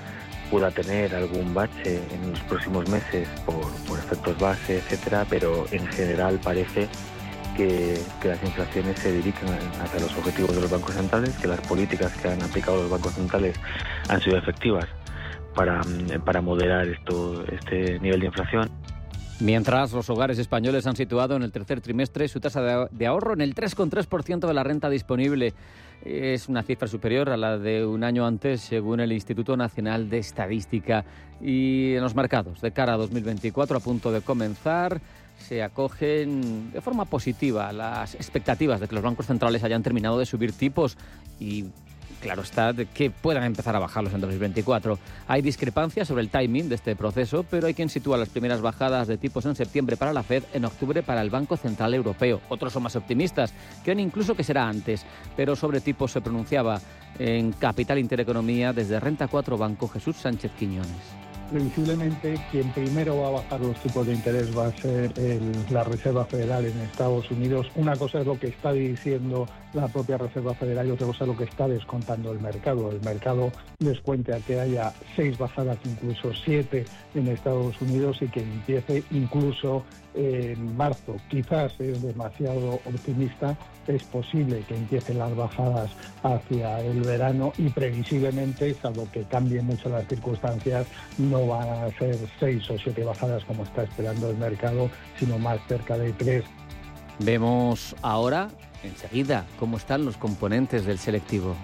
pueda 0.51 0.71
tener 0.71 1.15
algún 1.15 1.53
bache 1.53 2.01
en 2.13 2.31
los 2.31 2.41
próximos 2.41 2.89
meses 2.89 3.29
por, 3.45 3.99
efectos 3.99 4.39
base, 4.39 4.79
etcétera, 4.79 5.27
pero 5.29 5.67
en 5.71 5.87
general 5.89 6.41
parece 6.43 6.89
que, 7.57 8.01
que, 8.23 8.29
las 8.29 8.43
inflaciones 8.43 8.99
se 8.99 9.13
dirigen 9.13 9.49
hacia 9.83 10.01
los 10.01 10.17
objetivos 10.17 10.55
de 10.55 10.63
los 10.63 10.71
bancos 10.71 10.95
centrales, 10.95 11.37
que 11.37 11.49
las 11.49 11.61
políticas 11.63 12.13
que 12.15 12.29
han 12.29 12.43
aplicado 12.43 12.83
los 12.83 12.91
bancos 12.91 13.13
centrales 13.15 13.57
han 14.09 14.21
sido 14.21 14.39
efectivas 14.39 14.87
para, 15.55 15.81
para 16.25 16.41
moderar 16.41 16.87
esto, 16.87 17.45
este 17.53 17.99
nivel 17.99 18.21
de 18.21 18.27
inflación. 18.27 18.78
Mientras 19.41 19.93
los 19.93 20.11
hogares 20.11 20.37
españoles 20.41 20.85
han 20.89 20.97
situado 20.97 21.37
en 21.37 21.45
el 21.45 21.53
tercer 21.53 21.81
trimestre 21.81 22.27
su 22.27 22.41
tasa 22.41 22.89
de 22.91 23.07
ahorro 23.07 23.35
en 23.35 23.41
el 23.41 23.55
3,3% 23.55 24.49
de 24.49 24.55
la 24.55 24.65
renta 24.65 24.91
disponible. 24.91 25.55
Es 26.05 26.49
una 26.49 26.65
cifra 26.65 26.89
superior 26.89 27.31
a 27.31 27.37
la 27.37 27.57
de 27.57 27.87
un 27.87 28.03
año 28.03 28.27
antes, 28.27 28.61
según 28.63 28.99
el 28.99 29.13
Instituto 29.13 29.57
Nacional 29.57 30.11
de 30.11 30.19
Estadística. 30.19 31.05
Y 31.41 31.95
en 31.95 32.03
los 32.03 32.17
mercados, 32.17 32.61
de 32.61 32.73
cara 32.73 32.95
a 32.95 32.97
2024, 32.97 33.77
a 33.77 33.81
punto 33.81 34.11
de 34.11 34.23
comenzar, 34.23 35.01
se 35.39 35.63
acogen 35.63 36.73
de 36.73 36.81
forma 36.81 37.05
positiva 37.05 37.73
las 37.73 38.17
expectativas 38.17 38.81
de 38.81 38.89
que 38.89 38.95
los 38.97 39.05
bancos 39.05 39.27
centrales 39.27 39.63
hayan 39.63 39.85
terminado 39.85 40.19
de 40.19 40.27
subir 40.27 40.53
tipos 40.53 40.99
y 41.39 41.67
claro 42.21 42.43
está, 42.43 42.75
que 42.75 43.11
puedan 43.11 43.45
empezar 43.45 43.75
a 43.77 43.79
bajarlos 43.79 44.13
en 44.13 44.21
2024. 44.21 44.99
Hay 45.27 45.43
discrepancias 45.43 46.09
sobre 46.09 46.23
el 46.23 46.31
timing 46.31 46.69
de 46.69 46.75
este 46.75 46.97
proceso, 46.97 47.45
pero 47.49 47.67
hay 47.67 47.75
quien 47.75 47.89
sitúa 47.89 48.19
las 48.19 48.29
primeras 48.29 48.61
bajadas 48.61 49.09
de 49.09 49.19
tipos 49.19 49.47
en 49.47 49.55
septiembre 49.55 49.97
para 49.97 50.13
la 50.13 50.23
Fed, 50.23 50.45
en 50.53 50.65
octubre 50.65 51.03
para 51.03 51.23
el 51.23 51.31
Banco 51.31 51.57
Central 51.57 51.95
Europeo. 51.95 52.41
Otros 52.49 52.73
son 52.73 52.83
más 52.83 52.97
optimistas, 52.97 53.53
creen 53.85 54.01
incluso 54.01 54.35
que 54.35 54.45
será 54.45 54.69
antes, 54.69 55.05
pero 55.37 55.57
sobre 55.57 55.81
tipos 55.81 56.13
se 56.13 56.21
pronunciaba 56.21 56.81
en 57.19 57.53
Capital 57.53 57.99
Intereconomía 57.99 58.73
desde 58.73 59.01
Renta 59.01 59.29
4 59.29 59.57
Banco 59.57 59.89
Jesús 59.89 60.17
Sánchez 60.17 60.53
Quiñones 60.59 61.29
previsiblemente 61.49 62.39
quien 62.51 62.71
primero 62.73 63.19
va 63.19 63.29
a 63.29 63.31
bajar 63.31 63.61
los 63.61 63.77
tipos 63.81 64.07
de 64.07 64.15
interés 64.15 64.57
va 64.57 64.67
a 64.67 64.73
ser 64.73 65.13
la 65.71 65.85
Reserva 65.85 66.25
Federal 66.25 66.67
en 66.67 66.79
Estados 66.81 67.31
Unidos. 67.31 67.69
Una 67.75 67.97
cosa 67.97 68.21
es 68.21 68.27
lo 68.27 68.39
que 68.39 68.49
está 68.49 68.73
diciendo 68.73 69.49
la 69.73 69.89
propia 69.89 70.19
Reserva 70.19 70.55
Federal 70.55 70.87
y 70.89 70.91
otra 70.91 71.07
cosa 71.07 71.25
es 71.25 71.29
lo 71.29 71.37
que 71.37 71.45
está 71.45 71.69
descontando 71.69 72.33
el 72.33 72.41
mercado. 72.41 72.91
El 72.91 73.01
mercado 73.03 73.53
descuenta 73.79 74.39
que 74.41 74.61
haya 74.61 74.93
seis 75.17 75.37
bajadas, 75.39 75.79
incluso 75.85 76.33
siete 76.35 76.85
en 77.15 77.29
Estados 77.29 77.81
Unidos 77.81 78.19
y 78.23 78.29
que 78.29 78.41
empiece 78.41 79.03
incluso 79.11 79.85
en 80.15 80.77
marzo. 80.77 81.17
Quizás 81.29 81.75
es 81.79 82.03
demasiado 82.03 82.75
optimista, 82.75 83.57
es 83.87 84.03
posible 84.05 84.65
que 84.67 84.77
empiecen 84.77 85.19
las 85.19 85.35
bajadas 85.37 85.91
hacia 86.23 86.81
el 86.81 87.03
verano 87.03 87.53
y 87.57 87.69
previsiblemente, 87.69 88.75
salvo 88.75 89.09
que 89.13 89.23
cambien 89.25 89.67
mucho 89.67 89.89
las 89.89 90.07
circunstancias, 90.09 90.87
no 91.19 91.47
van 91.47 91.69
a 91.69 91.99
ser 91.99 92.17
seis 92.41 92.69
o 92.71 92.79
siete 92.79 93.05
bajadas 93.05 93.45
como 93.45 93.63
está 93.63 93.85
esperando 93.85 94.31
el 94.31 94.37
mercado, 94.37 94.91
sino 95.19 95.39
más 95.39 95.61
cerca 95.69 95.97
de 95.97 96.13
tres. 96.13 96.45
Vemos 97.21 97.97
ahora, 98.03 98.49
enseguida, 98.83 99.47
cómo 99.59 99.77
están 99.77 100.05
los 100.05 100.17
componentes 100.17 100.85
del 100.85 100.99
selectivo. 100.99 101.57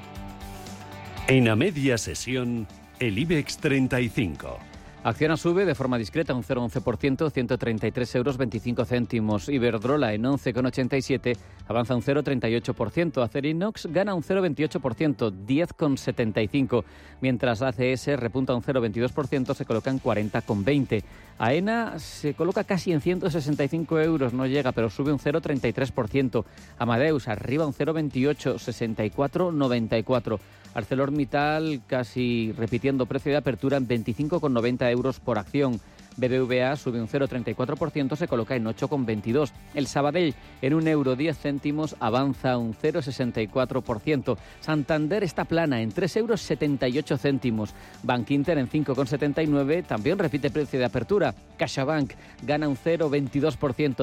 En 1.27 1.47
la 1.47 1.57
media 1.57 1.99
sesión, 1.99 2.67
el 2.99 3.19
IBEX 3.19 3.59
35 3.59 4.59
Acciona 5.05 5.37
sube 5.37 5.67
de 5.67 5.75
forma 5.75 5.99
discreta 5.99 6.33
un 6.33 6.43
0,11%, 6.43 7.31
133 7.31 8.15
euros 8.15 8.39
25 8.39 8.87
céntimos. 8.87 9.51
Iberdrola 9.51 10.15
en 10.15 10.23
11,87 10.23 11.37
avanza 11.69 11.95
un 11.95 12.01
0,38%. 12.01 13.23
Acerinox 13.23 13.85
gana 13.93 14.15
un 14.15 14.23
0,28%, 14.23 15.31
10,75. 15.47 16.85
Mientras 17.21 17.61
ACS 17.61 18.17
repunta 18.17 18.55
un 18.55 18.63
0,22%, 18.63 19.55
se 19.55 19.67
coloca 19.67 19.91
en 19.91 20.01
40,20. 20.01 21.03
AENA 21.37 21.99
se 21.99 22.33
coloca 22.33 22.65
casi 22.65 22.93
en 22.93 23.03
165 23.03 24.01
euros, 24.01 24.33
no 24.33 24.47
llega, 24.47 24.73
pero 24.73 24.89
sube 24.89 25.13
un 25.13 25.19
0,33%. 25.19 26.47
Amadeus 26.79 27.29
arriba 27.29 27.67
un 27.67 27.75
0,28, 27.75 28.55
64,94. 28.55 30.39
ArcelorMittal 30.75 31.83
casi 31.87 32.53
repitiendo 32.57 33.07
precio 33.07 33.33
de 33.33 33.39
apertura 33.39 33.77
en 33.77 33.89
25,90 33.89 34.91
euros 34.91 35.21
por 35.21 35.39
acción. 35.39 35.81
BBVA 36.17 36.77
sube 36.77 37.01
un 37.01 37.09
0,34%, 37.09 38.17
se 38.17 38.29
coloca 38.29 38.55
en 38.55 38.65
8,22. 38.65 39.51
El 39.75 39.87
Sabadell 39.87 40.35
en 40.63 40.75
un 40.75 40.87
euro 40.87 41.17
10 41.17 41.37
céntimos 41.37 41.97
avanza 42.01 42.57
un 42.57 42.75
0,64%. 42.75 44.37
Santander 44.61 45.25
está 45.25 45.45
plana 45.45 45.81
en 45.81 45.93
3,78 45.93 46.97
euros 46.97 47.21
céntimos. 47.21 47.75
Bank 48.03 48.31
Inter 48.31 48.59
en 48.59 48.69
5,79 48.69 49.85
también 49.87 50.19
repite 50.19 50.51
precio 50.51 50.79
de 50.79 50.85
apertura. 50.85 51.35
CaixaBank 51.59 52.13
gana 52.43 52.69
un 52.69 52.77
0,22%, 52.77 53.57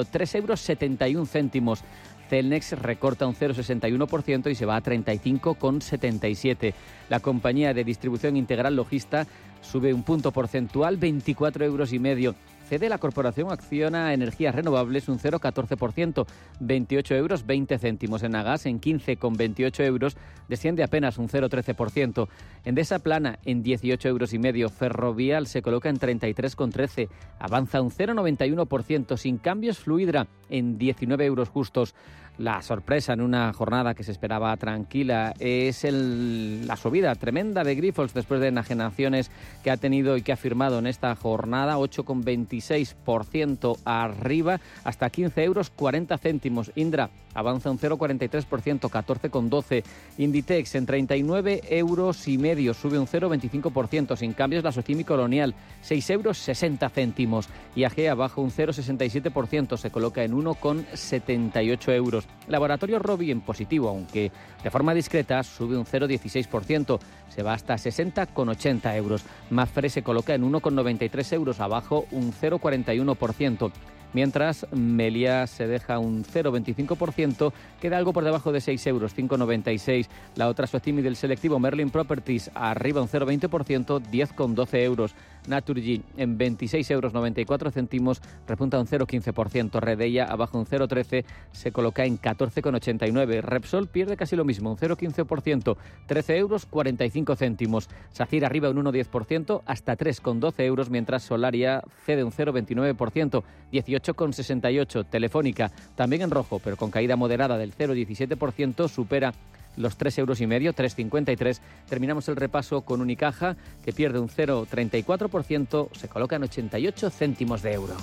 3,71 0.06 1.56
euros. 1.56 1.84
Celnex 2.32 2.72
recorta 2.80 3.26
un 3.26 3.34
0,61% 3.34 4.50
y 4.50 4.54
se 4.54 4.64
va 4.64 4.76
a 4.76 4.82
35,77. 4.82 6.72
La 7.10 7.20
compañía 7.20 7.74
de 7.74 7.84
distribución 7.84 8.38
integral 8.38 8.74
logista 8.74 9.26
sube 9.60 9.92
un 9.92 10.02
punto 10.02 10.32
porcentual, 10.32 10.96
24 10.96 11.62
euros 11.66 11.92
y 11.92 11.98
medio. 11.98 12.34
Cede 12.72 12.88
la 12.88 12.96
corporación 12.96 13.52
Acciona 13.52 14.14
Energías 14.14 14.54
Renovables 14.54 15.10
un 15.10 15.18
0,14%, 15.18 16.26
28 16.60 17.14
euros 17.16 17.44
20 17.44 17.78
céntimos. 17.78 18.22
En 18.22 18.34
Agas 18.34 18.64
en 18.64 18.80
15,28 18.80 19.84
euros 19.84 20.16
desciende 20.48 20.82
apenas 20.82 21.18
un 21.18 21.28
0,13%. 21.28 22.28
Endesa 22.64 23.00
plana 23.00 23.38
en 23.44 23.62
18 23.62 24.08
euros 24.08 24.32
y 24.32 24.38
medio. 24.38 24.70
Ferrovial 24.70 25.48
se 25.48 25.60
coloca 25.60 25.90
en 25.90 25.98
33,13. 25.98 27.10
Avanza 27.38 27.82
un 27.82 27.90
0,91%. 27.90 29.18
Sin 29.18 29.36
cambios 29.36 29.78
Fluidra 29.78 30.28
en 30.48 30.78
19 30.78 31.26
euros 31.26 31.50
justos. 31.50 31.94
La 32.38 32.62
sorpresa 32.62 33.12
en 33.12 33.20
una 33.20 33.52
jornada 33.52 33.94
que 33.94 34.04
se 34.04 34.10
esperaba 34.10 34.56
tranquila 34.56 35.34
es 35.38 35.84
la 35.84 36.76
subida 36.76 37.14
tremenda 37.14 37.62
de 37.62 37.74
Grifols 37.74 38.14
después 38.14 38.40
de 38.40 38.48
enajenaciones 38.48 39.30
que 39.62 39.70
ha 39.70 39.76
tenido 39.76 40.16
y 40.16 40.22
que 40.22 40.32
ha 40.32 40.36
firmado 40.36 40.78
en 40.78 40.86
esta 40.86 41.14
jornada, 41.14 41.76
8,26% 41.76 43.78
arriba 43.84 44.60
hasta 44.82 45.10
15 45.10 45.44
euros 45.44 45.70
40 45.70 46.16
céntimos. 46.16 46.72
Indra 46.74 47.10
avanza 47.34 47.70
un 47.70 47.78
0,43%, 47.78 48.90
14,12. 48.90 49.84
Inditex 50.18 50.74
en 50.74 50.86
39 50.86 51.62
euros 51.68 52.28
y 52.28 52.38
medio, 52.38 52.74
sube 52.74 52.98
un 52.98 53.06
0,25%. 53.06 54.16
Sin 54.16 54.32
cambios, 54.32 54.64
la 54.64 54.72
Socimi 54.72 55.04
Colonial, 55.04 55.54
6 55.82 56.10
euros 56.10 56.38
60 56.38 56.88
céntimos. 56.88 57.48
Y 57.74 57.84
AGEA 57.84 58.14
baja 58.14 58.40
un 58.40 58.50
0,67%, 58.50 59.76
se 59.76 59.90
coloca 59.90 60.24
en 60.24 60.32
1,78 60.32 61.92
euros. 61.92 62.21
Laboratorio 62.48 62.98
Robi 62.98 63.30
en 63.30 63.40
positivo, 63.40 63.88
aunque 63.88 64.32
de 64.62 64.70
forma 64.70 64.94
discreta 64.94 65.42
sube 65.42 65.76
un 65.76 65.86
0,16%, 65.86 66.98
se 67.28 67.42
va 67.42 67.54
hasta 67.54 67.74
60,80 67.74 68.96
euros. 68.96 69.24
Mafre 69.50 69.88
se 69.88 70.02
coloca 70.02 70.34
en 70.34 70.42
1,93 70.50 71.32
euros, 71.32 71.60
abajo 71.60 72.06
un 72.10 72.32
0,41% 72.32 73.72
mientras 74.12 74.66
Melia 74.72 75.46
se 75.46 75.66
deja 75.66 75.98
un 75.98 76.24
0,25%, 76.24 77.52
queda 77.80 77.98
algo 77.98 78.12
por 78.12 78.24
debajo 78.24 78.52
de 78.52 78.60
6 78.60 78.86
euros, 78.86 79.16
5,96. 79.16 80.08
La 80.36 80.48
otra 80.48 80.66
Socimi 80.66 81.02
del 81.02 81.16
selectivo 81.16 81.58
Merlin 81.58 81.90
Properties 81.90 82.50
arriba 82.54 83.02
un 83.02 83.08
0,20%, 83.08 84.00
10,12 84.00 84.78
euros. 84.82 85.14
Naturgy 85.46 86.02
en 86.16 86.38
26,94 86.38 86.90
euros 86.90 88.22
repunta 88.46 88.78
un 88.78 88.86
0,15%. 88.86 89.80
Redella 89.80 90.24
abajo 90.24 90.58
un 90.58 90.66
0,13, 90.66 91.24
se 91.52 91.72
coloca 91.72 92.04
en 92.04 92.18
14,89. 92.18 93.42
Repsol 93.42 93.88
pierde 93.88 94.16
casi 94.16 94.36
lo 94.36 94.44
mismo, 94.44 94.70
un 94.70 94.76
0,15%, 94.76 95.76
13 96.06 96.36
euros 96.36 96.66
45 96.66 97.36
céntimos. 97.36 97.88
Sacir 98.10 98.44
arriba 98.44 98.70
un 98.70 98.84
1,10% 98.84 99.62
hasta 99.66 99.96
3,12 99.96 100.62
euros, 100.64 100.90
mientras 100.90 101.22
Solaria 101.22 101.82
cede 102.04 102.24
un 102.24 102.32
0,29%, 102.32 103.42
18,68. 103.72 105.06
Telefónica 105.08 105.70
también 105.94 106.22
en 106.22 106.30
rojo, 106.30 106.60
pero 106.62 106.76
con 106.76 106.90
caída 106.90 107.16
moderada 107.16 107.58
del 107.58 107.74
0,17%, 107.74 108.88
supera 108.88 109.32
los 109.76 109.96
3 109.96 110.18
euros 110.18 110.40
y 110.40 110.46
medio, 110.46 110.74
3,53. 110.74 111.60
Terminamos 111.88 112.28
el 112.28 112.36
repaso 112.36 112.82
con 112.82 113.00
Unicaja, 113.00 113.56
que 113.84 113.92
pierde 113.92 114.18
un 114.18 114.28
0,34%, 114.28 115.88
se 115.92 116.08
coloca 116.08 116.36
en 116.36 116.44
88 116.44 117.10
céntimos 117.10 117.62
de 117.62 117.72
euro. 117.72 117.94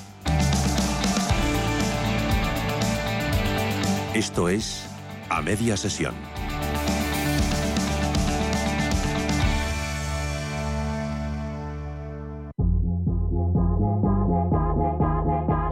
Esto 4.14 4.50
es 4.50 4.86
A 5.30 5.42
Media 5.42 5.78
Sesión. 5.78 6.16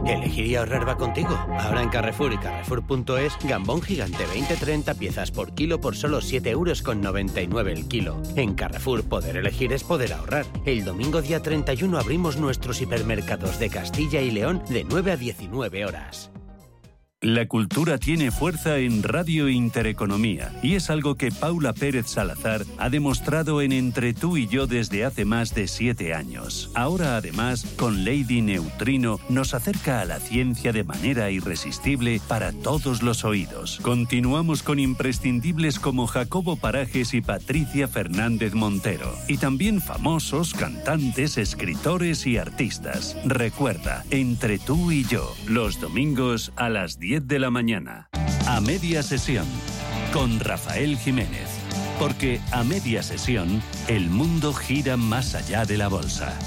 Elegiría 0.08 0.60
ahorrar 0.60 0.88
va 0.88 0.96
contigo. 0.96 1.38
Ahora 1.58 1.82
en 1.82 1.90
Carrefour 1.90 2.32
y 2.32 2.38
Carrefour.es, 2.38 3.36
gambón 3.44 3.82
gigante 3.82 4.24
20-30 4.24 4.96
piezas 4.96 5.30
por 5.30 5.54
kilo 5.54 5.80
por 5.80 5.96
solo 5.96 6.22
7 6.22 6.48
euros 6.50 6.82
con 6.82 7.02
99 7.02 7.72
el 7.72 7.88
kilo. 7.88 8.22
En 8.34 8.54
Carrefour 8.54 9.04
poder 9.04 9.36
elegir 9.36 9.72
es 9.72 9.84
poder 9.84 10.14
ahorrar. 10.14 10.46
El 10.64 10.84
domingo 10.84 11.20
día 11.20 11.42
31 11.42 11.98
abrimos 11.98 12.38
nuestros 12.38 12.80
hipermercados 12.80 13.58
de 13.58 13.68
Castilla 13.68 14.22
y 14.22 14.30
León 14.30 14.62
de 14.70 14.84
9 14.84 15.12
a 15.12 15.16
19 15.16 15.84
horas. 15.84 16.30
La 17.20 17.48
cultura 17.48 17.98
tiene 17.98 18.30
fuerza 18.30 18.78
en 18.78 19.02
Radio 19.02 19.48
Intereconomía 19.48 20.52
y 20.62 20.76
es 20.76 20.88
algo 20.88 21.16
que 21.16 21.32
Paula 21.32 21.72
Pérez 21.72 22.06
Salazar 22.06 22.64
ha 22.78 22.90
demostrado 22.90 23.60
en 23.60 23.72
Entre 23.72 24.14
tú 24.14 24.36
y 24.36 24.46
yo 24.46 24.68
desde 24.68 25.04
hace 25.04 25.24
más 25.24 25.52
de 25.52 25.66
siete 25.66 26.14
años. 26.14 26.70
Ahora 26.76 27.16
además, 27.16 27.74
con 27.76 28.04
Lady 28.04 28.40
Neutrino, 28.40 29.18
nos 29.28 29.52
acerca 29.52 30.00
a 30.00 30.04
la 30.04 30.20
ciencia 30.20 30.72
de 30.72 30.84
manera 30.84 31.28
irresistible 31.32 32.20
para 32.28 32.52
todos 32.52 33.02
los 33.02 33.24
oídos. 33.24 33.80
Continuamos 33.82 34.62
con 34.62 34.78
imprescindibles 34.78 35.80
como 35.80 36.06
Jacobo 36.06 36.54
Parajes 36.54 37.14
y 37.14 37.20
Patricia 37.20 37.88
Fernández 37.88 38.54
Montero. 38.54 39.12
Y 39.26 39.38
también 39.38 39.80
famosos, 39.80 40.54
cantantes, 40.54 41.36
escritores 41.36 42.28
y 42.28 42.38
artistas. 42.38 43.16
Recuerda, 43.24 44.04
Entre 44.12 44.60
tú 44.60 44.92
y 44.92 45.04
yo, 45.04 45.34
los 45.48 45.80
domingos 45.80 46.52
a 46.54 46.68
las 46.68 47.00
10 47.00 47.07
10 47.08 47.26
de 47.26 47.38
la 47.38 47.50
mañana. 47.50 48.10
A 48.46 48.60
media 48.60 49.02
sesión. 49.02 49.46
Con 50.12 50.40
Rafael 50.40 50.98
Jiménez. 50.98 51.48
Porque 51.98 52.38
a 52.52 52.62
media 52.64 53.02
sesión 53.02 53.62
el 53.88 54.10
mundo 54.10 54.52
gira 54.52 54.98
más 54.98 55.34
allá 55.34 55.64
de 55.64 55.78
la 55.78 55.88
bolsa. 55.88 56.38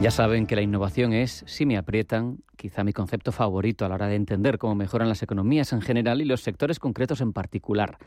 Ya 0.00 0.12
saben 0.12 0.46
que 0.46 0.54
la 0.54 0.62
innovación 0.62 1.12
es, 1.12 1.42
si 1.48 1.66
me 1.66 1.76
aprietan, 1.76 2.38
quizá 2.56 2.84
mi 2.84 2.92
concepto 2.92 3.32
favorito 3.32 3.84
a 3.84 3.88
la 3.88 3.96
hora 3.96 4.06
de 4.06 4.14
entender 4.14 4.58
cómo 4.58 4.76
mejoran 4.76 5.08
las 5.08 5.24
economías 5.24 5.72
en 5.72 5.80
general 5.80 6.20
y 6.20 6.24
los 6.24 6.42
sectores 6.42 6.78
concretos 6.78 7.20
en 7.20 7.32
particular. 7.32 7.98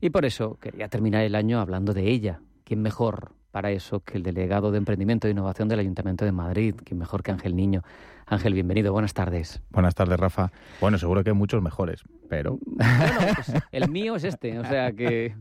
Y 0.00 0.08
por 0.08 0.24
eso 0.24 0.56
quería 0.58 0.88
terminar 0.88 1.22
el 1.22 1.34
año 1.34 1.60
hablando 1.60 1.92
de 1.92 2.08
ella. 2.10 2.40
¿Quién 2.64 2.80
mejor 2.80 3.34
para 3.52 3.70
eso 3.70 4.00
que 4.00 4.16
el 4.16 4.22
delegado 4.24 4.72
de 4.72 4.78
Emprendimiento 4.78 5.28
e 5.28 5.30
Innovación 5.30 5.68
del 5.68 5.78
Ayuntamiento 5.78 6.24
de 6.24 6.32
Madrid? 6.32 6.74
¿Quién 6.84 6.98
mejor 6.98 7.22
que 7.22 7.30
Ángel 7.30 7.54
Niño? 7.54 7.82
Ángel, 8.26 8.54
bienvenido, 8.54 8.92
buenas 8.92 9.12
tardes. 9.12 9.60
Buenas 9.70 9.94
tardes, 9.94 10.18
Rafa. 10.18 10.50
Bueno, 10.80 10.96
seguro 10.96 11.22
que 11.22 11.30
hay 11.30 11.36
muchos 11.36 11.62
mejores, 11.62 12.02
pero... 12.30 12.58
Bueno, 12.64 13.34
pues 13.34 13.52
el 13.70 13.90
mío 13.90 14.16
es 14.16 14.24
este, 14.24 14.58
o 14.58 14.64
sea 14.64 14.92
que 14.92 15.36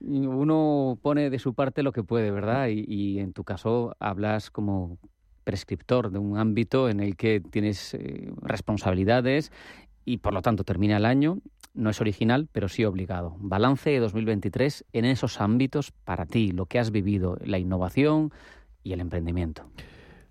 uno 0.00 0.98
pone 1.00 1.30
de 1.30 1.38
su 1.38 1.54
parte 1.54 1.84
lo 1.84 1.92
que 1.92 2.02
puede, 2.02 2.32
¿verdad? 2.32 2.66
Y, 2.68 3.20
en 3.20 3.32
tu 3.32 3.44
caso 3.44 3.94
hablas 4.00 4.50
como 4.50 4.98
prescriptor 5.44 6.10
de 6.10 6.18
un 6.18 6.38
ámbito 6.38 6.88
en 6.88 7.00
el 7.00 7.16
que 7.16 7.40
tienes 7.40 7.94
eh, 7.94 8.32
responsabilidades 8.42 9.52
y 10.04 10.18
por 10.18 10.32
lo 10.32 10.42
tanto 10.42 10.64
termina 10.64 10.96
el 10.96 11.04
año. 11.04 11.38
No 11.74 11.90
es 11.90 12.00
original, 12.00 12.48
pero 12.52 12.68
sí 12.68 12.84
obligado. 12.84 13.36
Balance 13.38 13.90
de 13.90 13.98
2023 14.00 14.84
en 14.92 15.04
esos 15.06 15.40
ámbitos 15.40 15.90
para 15.90 16.26
ti, 16.26 16.52
lo 16.52 16.66
que 16.66 16.78
has 16.78 16.90
vivido, 16.90 17.38
la 17.42 17.58
innovación 17.58 18.30
y 18.82 18.92
el 18.92 19.00
emprendimiento. 19.00 19.64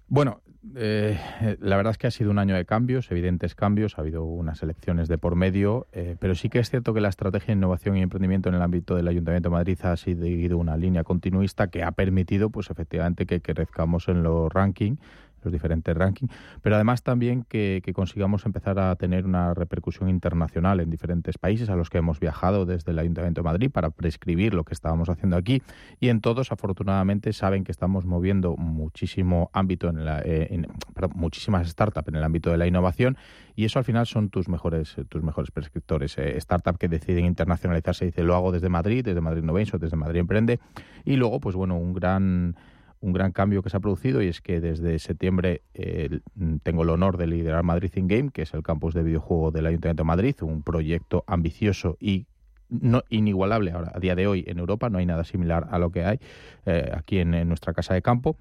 Bueno, 0.08 0.42
eh, 0.76 1.18
la 1.60 1.78
verdad 1.78 1.92
es 1.92 1.98
que 1.98 2.06
ha 2.06 2.12
sido 2.12 2.30
un 2.30 2.38
año 2.38 2.54
de 2.54 2.66
cambios, 2.66 3.10
evidentes 3.10 3.56
cambios, 3.56 3.98
ha 3.98 4.02
habido 4.02 4.24
unas 4.24 4.62
elecciones 4.62 5.08
de 5.08 5.18
por 5.18 5.36
medio, 5.36 5.88
eh, 5.92 6.16
pero 6.20 6.36
sí 6.36 6.50
que 6.50 6.60
es 6.60 6.70
cierto 6.70 6.94
que 6.94 7.02
la 7.02 7.10
estrategia 7.10 7.48
de 7.48 7.54
innovación 7.54 7.98
y 7.98 8.02
emprendimiento 8.02 8.50
en 8.50 8.56
el 8.56 8.62
ámbito 8.62 8.96
del 8.96 9.08
Ayuntamiento 9.08 9.50
de 9.50 9.54
Madrid 9.54 9.80
ha 9.82 9.98
seguido 9.98 10.58
una 10.60 10.78
línea 10.78 11.04
continuista 11.04 11.70
que 11.70 11.82
ha 11.82 11.92
permitido, 11.92 12.52
pues 12.52 12.70
efectivamente, 12.70 13.26
que 13.26 13.42
crezcamos 13.42 14.08
en 14.08 14.22
los 14.22 14.52
rankings 14.52 15.00
los 15.44 15.52
diferentes 15.52 15.96
rankings, 15.96 16.32
pero 16.62 16.76
además 16.76 17.04
también 17.04 17.44
que, 17.48 17.82
consigamos 17.94 18.46
empezar 18.46 18.80
a 18.80 18.96
tener 18.96 19.26
una 19.26 19.54
repercusión 19.54 20.08
internacional 20.10 20.80
en 20.80 20.90
diferentes 20.90 21.38
países 21.38 21.70
a 21.70 21.76
los 21.76 21.90
que 21.90 21.98
hemos 21.98 22.20
viajado 22.20 22.66
desde 22.66 22.92
el 22.92 23.00
Ayuntamiento 23.00 23.42
de 23.42 23.46
Madrid 23.46 23.70
para 23.70 23.90
prescribir 23.90 24.54
lo 24.54 24.64
que 24.64 24.74
estábamos 24.74 25.10
haciendo 25.10 25.36
aquí. 25.36 25.62
Y 26.00 26.08
en 26.08 26.22
todos 26.22 26.52
afortunadamente 26.52 27.34
saben 27.34 27.64
que 27.64 27.72
estamos 27.72 28.06
moviendo 28.06 28.56
muchísimo 28.56 29.50
ámbito 29.54 29.90
en, 29.90 30.06
la, 30.06 30.22
eh, 30.24 30.62
muchísimas 31.14 31.68
startups 31.68 32.08
en 32.08 32.16
el 32.16 32.24
ámbito 32.24 32.50
de 32.50 32.58
la 32.58 32.68
innovación. 32.68 33.18
Y 33.56 33.66
eso 33.66 33.80
al 33.80 33.86
final 33.86 34.08
son 34.08 34.30
tus 34.30 34.48
mejores 34.48 34.96
tus 35.10 35.22
mejores 35.22 35.52
prescriptores. 35.52 36.18
Eh, 36.18 36.40
startups 36.40 36.78
que 36.78 36.88
deciden 36.88 37.26
internacionalizarse 37.26 38.06
dice 38.06 38.24
lo 38.24 38.36
hago 38.36 38.52
desde 38.52 38.70
Madrid 38.70 39.04
desde 39.04 39.22
Madrid 39.22 39.44
Innovation 39.44 39.80
desde 39.80 39.96
Madrid 39.96 40.20
Emprende 40.20 40.60
y 41.06 41.16
luego 41.16 41.40
pues 41.40 41.56
bueno 41.56 41.78
un 41.78 41.94
gran 41.94 42.56
un 43.02 43.14
gran 43.14 43.32
cambio 43.32 43.62
que 43.62 43.70
se 43.70 43.78
ha 43.78 43.80
producido 43.80 44.22
y 44.22 44.28
es 44.28 44.42
que 44.42 44.62
desde 44.62 45.00
septiembre 45.00 45.64
eh, 45.74 46.20
tengo 46.64 46.84
el 46.84 46.90
honor 46.90 47.18
de 47.18 47.28
liderar 47.28 47.64
Madrid 47.64 47.92
in 47.96 48.08
Game, 48.08 48.30
que 48.30 48.44
es 48.44 48.54
el 48.54 48.64
campus 48.64 48.94
de 48.94 49.04
videojuego 49.04 49.52
del 49.52 49.66
Ayuntamiento 49.66 50.04
de 50.04 50.08
Madrid, 50.08 50.36
un 50.42 50.62
proyecto 50.62 51.24
ambicioso 51.28 51.98
y 52.00 52.28
no 52.70 53.04
inigualable 53.10 53.72
ahora 53.72 53.92
a 53.94 54.00
día 54.00 54.16
de 54.16 54.28
hoy 54.28 54.46
en 54.48 54.60
Europa, 54.60 54.90
no 54.90 55.00
hay 55.00 55.06
nada 55.06 55.24
similar 55.24 55.68
a 55.72 55.80
lo 55.80 55.92
que 55.92 56.06
hay 56.06 56.20
eh, 56.66 56.90
aquí 56.96 57.20
en, 57.20 57.48
nuestra 57.48 57.74
casa 57.74 57.94
de 57.94 58.02
campo. 58.02 58.38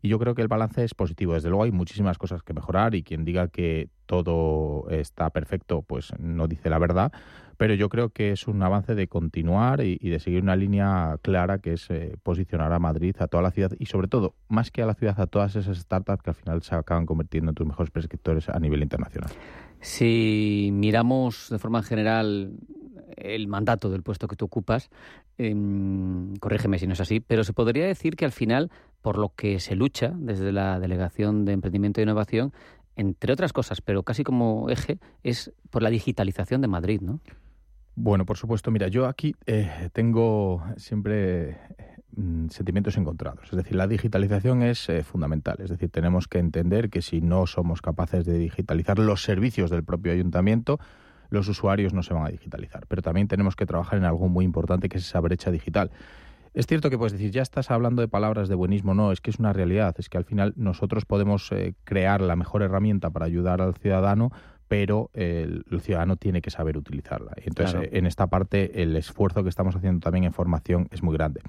Y 0.00 0.08
yo 0.08 0.18
creo 0.18 0.34
que 0.34 0.42
el 0.42 0.48
balance 0.48 0.84
es 0.84 0.92
positivo. 0.92 1.32
Desde 1.32 1.48
luego 1.48 1.64
hay 1.64 1.72
muchísimas 1.72 2.18
cosas 2.18 2.42
que 2.42 2.52
mejorar 2.52 2.94
y 2.94 3.02
quien 3.02 3.24
diga 3.24 3.48
que 3.48 3.88
todo 4.04 4.86
está 4.90 5.30
perfecto, 5.30 5.80
pues 5.80 6.12
no 6.18 6.46
dice 6.46 6.68
la 6.68 6.78
verdad 6.78 7.10
pero 7.56 7.74
yo 7.74 7.88
creo 7.88 8.10
que 8.10 8.32
es 8.32 8.46
un 8.46 8.62
avance 8.62 8.94
de 8.94 9.08
continuar 9.08 9.80
y, 9.80 9.96
de 9.98 10.18
seguir 10.18 10.42
una 10.42 10.56
línea 10.56 11.18
clara 11.22 11.58
que 11.58 11.74
es 11.74 11.90
eh, 11.90 12.16
posicionar 12.22 12.72
a 12.72 12.78
Madrid, 12.78 13.14
a 13.18 13.28
toda 13.28 13.42
la 13.42 13.50
ciudad 13.50 13.72
y 13.78 13.86
sobre 13.86 14.08
todo, 14.08 14.34
más 14.48 14.70
que 14.70 14.82
a 14.82 14.86
la 14.86 14.94
ciudad, 14.94 15.20
a 15.20 15.26
todas 15.26 15.56
esas 15.56 15.78
startups 15.78 16.22
que 16.22 16.30
al 16.30 16.36
final 16.36 16.62
se 16.62 16.74
acaban 16.74 17.06
convirtiendo 17.06 17.50
en 17.50 17.54
tus 17.54 17.66
mejores 17.66 17.90
prescriptores 17.90 18.48
a 18.48 18.58
nivel 18.58 18.82
internacional. 18.82 19.30
Si 19.80 20.70
miramos 20.72 21.48
de 21.50 21.58
forma 21.58 21.82
general 21.82 22.52
el 23.16 23.48
mandato 23.48 23.90
del 23.90 24.02
puesto 24.02 24.28
que 24.28 24.36
tú 24.36 24.46
ocupas, 24.46 24.90
em, 25.38 26.34
corrígeme 26.36 26.78
si 26.78 26.86
no 26.86 26.94
es 26.94 27.00
así, 27.00 27.20
pero 27.20 27.44
se 27.44 27.52
podría 27.52 27.86
decir 27.86 28.16
que 28.16 28.24
al 28.24 28.32
final, 28.32 28.70
por 29.02 29.18
lo 29.18 29.32
que 29.34 29.60
se 29.60 29.76
lucha 29.76 30.12
desde 30.16 30.52
la 30.52 30.80
Delegación 30.80 31.44
de 31.44 31.52
Emprendimiento 31.52 32.00
e 32.00 32.04
Innovación, 32.04 32.52
entre 32.96 33.32
otras 33.32 33.52
cosas, 33.52 33.80
pero 33.80 34.02
casi 34.02 34.24
como 34.24 34.70
eje, 34.70 34.98
es 35.22 35.52
por 35.70 35.82
la 35.82 35.90
digitalización 35.90 36.60
de 36.60 36.68
Madrid, 36.68 37.00
¿no? 37.00 37.20
Bueno, 37.96 38.26
por 38.26 38.36
supuesto. 38.36 38.70
Mira, 38.70 38.88
yo 38.88 39.06
aquí 39.06 39.36
eh, 39.46 39.88
tengo 39.92 40.64
siempre 40.76 41.58
mm, 42.16 42.48
sentimientos 42.48 42.96
encontrados. 42.96 43.44
Es 43.44 43.56
decir, 43.56 43.76
la 43.76 43.86
digitalización 43.86 44.62
es 44.62 44.88
eh, 44.88 45.04
fundamental. 45.04 45.56
Es 45.60 45.70
decir, 45.70 45.90
tenemos 45.90 46.26
que 46.26 46.38
entender 46.38 46.90
que 46.90 47.02
si 47.02 47.20
no 47.20 47.46
somos 47.46 47.82
capaces 47.82 48.24
de 48.24 48.36
digitalizar 48.38 48.98
los 48.98 49.22
servicios 49.22 49.70
del 49.70 49.84
propio 49.84 50.12
ayuntamiento, 50.12 50.80
los 51.30 51.48
usuarios 51.48 51.92
no 51.92 52.02
se 52.02 52.14
van 52.14 52.26
a 52.26 52.30
digitalizar. 52.30 52.86
Pero 52.88 53.00
también 53.00 53.28
tenemos 53.28 53.54
que 53.54 53.66
trabajar 53.66 53.98
en 53.98 54.04
algo 54.04 54.28
muy 54.28 54.44
importante 54.44 54.88
que 54.88 54.98
es 54.98 55.06
esa 55.06 55.20
brecha 55.20 55.52
digital. 55.52 55.92
Es 56.52 56.66
cierto 56.66 56.88
que 56.88 56.98
puedes 56.98 57.12
decir, 57.12 57.32
ya 57.32 57.42
estás 57.42 57.72
hablando 57.72 58.00
de 58.00 58.06
palabras 58.06 58.48
de 58.48 58.54
buenismo. 58.54 58.94
No, 58.94 59.10
es 59.10 59.20
que 59.20 59.30
es 59.30 59.40
una 59.40 59.52
realidad. 59.52 59.94
Es 59.98 60.08
que 60.08 60.18
al 60.18 60.24
final 60.24 60.52
nosotros 60.56 61.04
podemos 61.04 61.50
eh, 61.50 61.74
crear 61.82 62.20
la 62.20 62.36
mejor 62.36 62.62
herramienta 62.62 63.10
para 63.10 63.26
ayudar 63.26 63.60
al 63.60 63.74
ciudadano 63.74 64.30
pero 64.68 65.10
el, 65.12 65.64
ciudadano 65.80 66.16
tiene 66.16 66.40
que 66.40 66.50
saber 66.50 66.76
utilizarla. 66.76 67.32
Entonces, 67.36 67.88
en 67.92 68.06
esta 68.06 68.26
parte, 68.28 68.82
el 68.82 68.96
esfuerzo 68.96 69.42
que 69.42 69.48
estamos 69.48 69.76
haciendo 69.76 70.00
también 70.00 70.24
en 70.24 70.32
formación 70.32 70.88
es 70.90 71.02
muy 71.02 71.14
grande. 71.14 71.40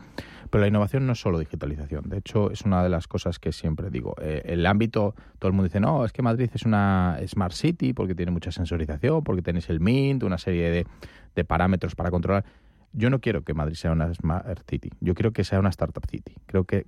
Pero 0.49 0.61
la 0.61 0.67
innovación 0.67 1.05
no 1.07 1.13
es 1.13 1.19
solo 1.19 1.39
digitalización. 1.39 2.09
De 2.09 2.17
hecho, 2.17 2.51
es 2.51 2.61
una 2.61 2.83
de 2.83 2.89
las 2.89 3.07
cosas 3.07 3.39
que 3.39 3.51
siempre 3.51 3.89
digo. 3.89 4.15
Eh, 4.21 4.43
el 4.45 4.65
ámbito, 4.65 5.15
todo 5.39 5.47
el 5.47 5.53
mundo 5.53 5.65
dice, 5.65 5.79
no, 5.79 6.05
es 6.05 6.11
que 6.11 6.21
Madrid 6.21 6.49
es 6.53 6.65
una 6.65 7.17
Smart 7.25 7.53
City 7.53 7.93
porque 7.93 8.15
tiene 8.15 8.31
mucha 8.31 8.51
sensorización, 8.51 9.23
porque 9.23 9.41
tenéis 9.41 9.69
el 9.69 9.79
MINT, 9.79 10.23
una 10.23 10.37
serie 10.37 10.69
de, 10.69 10.87
de 11.35 11.45
parámetros 11.45 11.95
para 11.95 12.11
controlar. 12.11 12.43
Yo 12.91 13.09
no 13.09 13.19
quiero 13.19 13.43
que 13.43 13.53
Madrid 13.53 13.75
sea 13.75 13.91
una 13.91 14.13
Smart 14.13 14.59
City. 14.69 14.89
Yo 14.99 15.13
quiero 15.15 15.31
que 15.31 15.43
sea 15.43 15.59
una 15.59 15.69
Startup 15.69 16.05
City. 16.09 16.35
Creo 16.45 16.65
que 16.65 16.87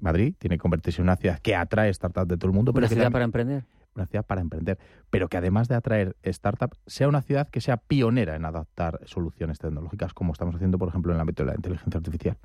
Madrid 0.00 0.34
tiene 0.38 0.56
que 0.56 0.60
convertirse 0.60 1.00
en 1.00 1.04
una 1.04 1.16
ciudad 1.16 1.38
que 1.40 1.54
atrae 1.54 1.92
startups 1.92 2.28
de 2.28 2.36
todo 2.36 2.50
el 2.50 2.54
mundo. 2.54 2.72
Pero 2.72 2.86
¿Una 2.86 2.94
ciudad 2.94 3.12
para 3.12 3.24
emprender? 3.24 3.64
Una 3.96 4.06
ciudad 4.06 4.24
para 4.24 4.40
emprender, 4.40 4.78
pero 5.10 5.28
que 5.28 5.36
además 5.36 5.68
de 5.68 5.74
atraer 5.74 6.16
startups, 6.24 6.78
sea 6.86 7.08
una 7.08 7.22
ciudad 7.22 7.48
que 7.48 7.60
sea 7.60 7.76
pionera 7.76 8.36
en 8.36 8.44
adaptar 8.44 9.00
soluciones 9.04 9.58
tecnológicas, 9.58 10.14
como 10.14 10.32
estamos 10.32 10.54
haciendo, 10.54 10.78
por 10.78 10.88
ejemplo, 10.88 11.12
en 11.12 11.16
el 11.16 11.20
ámbito 11.20 11.42
de 11.42 11.50
la 11.50 11.56
inteligencia 11.56 11.98
artificial. 11.98 12.36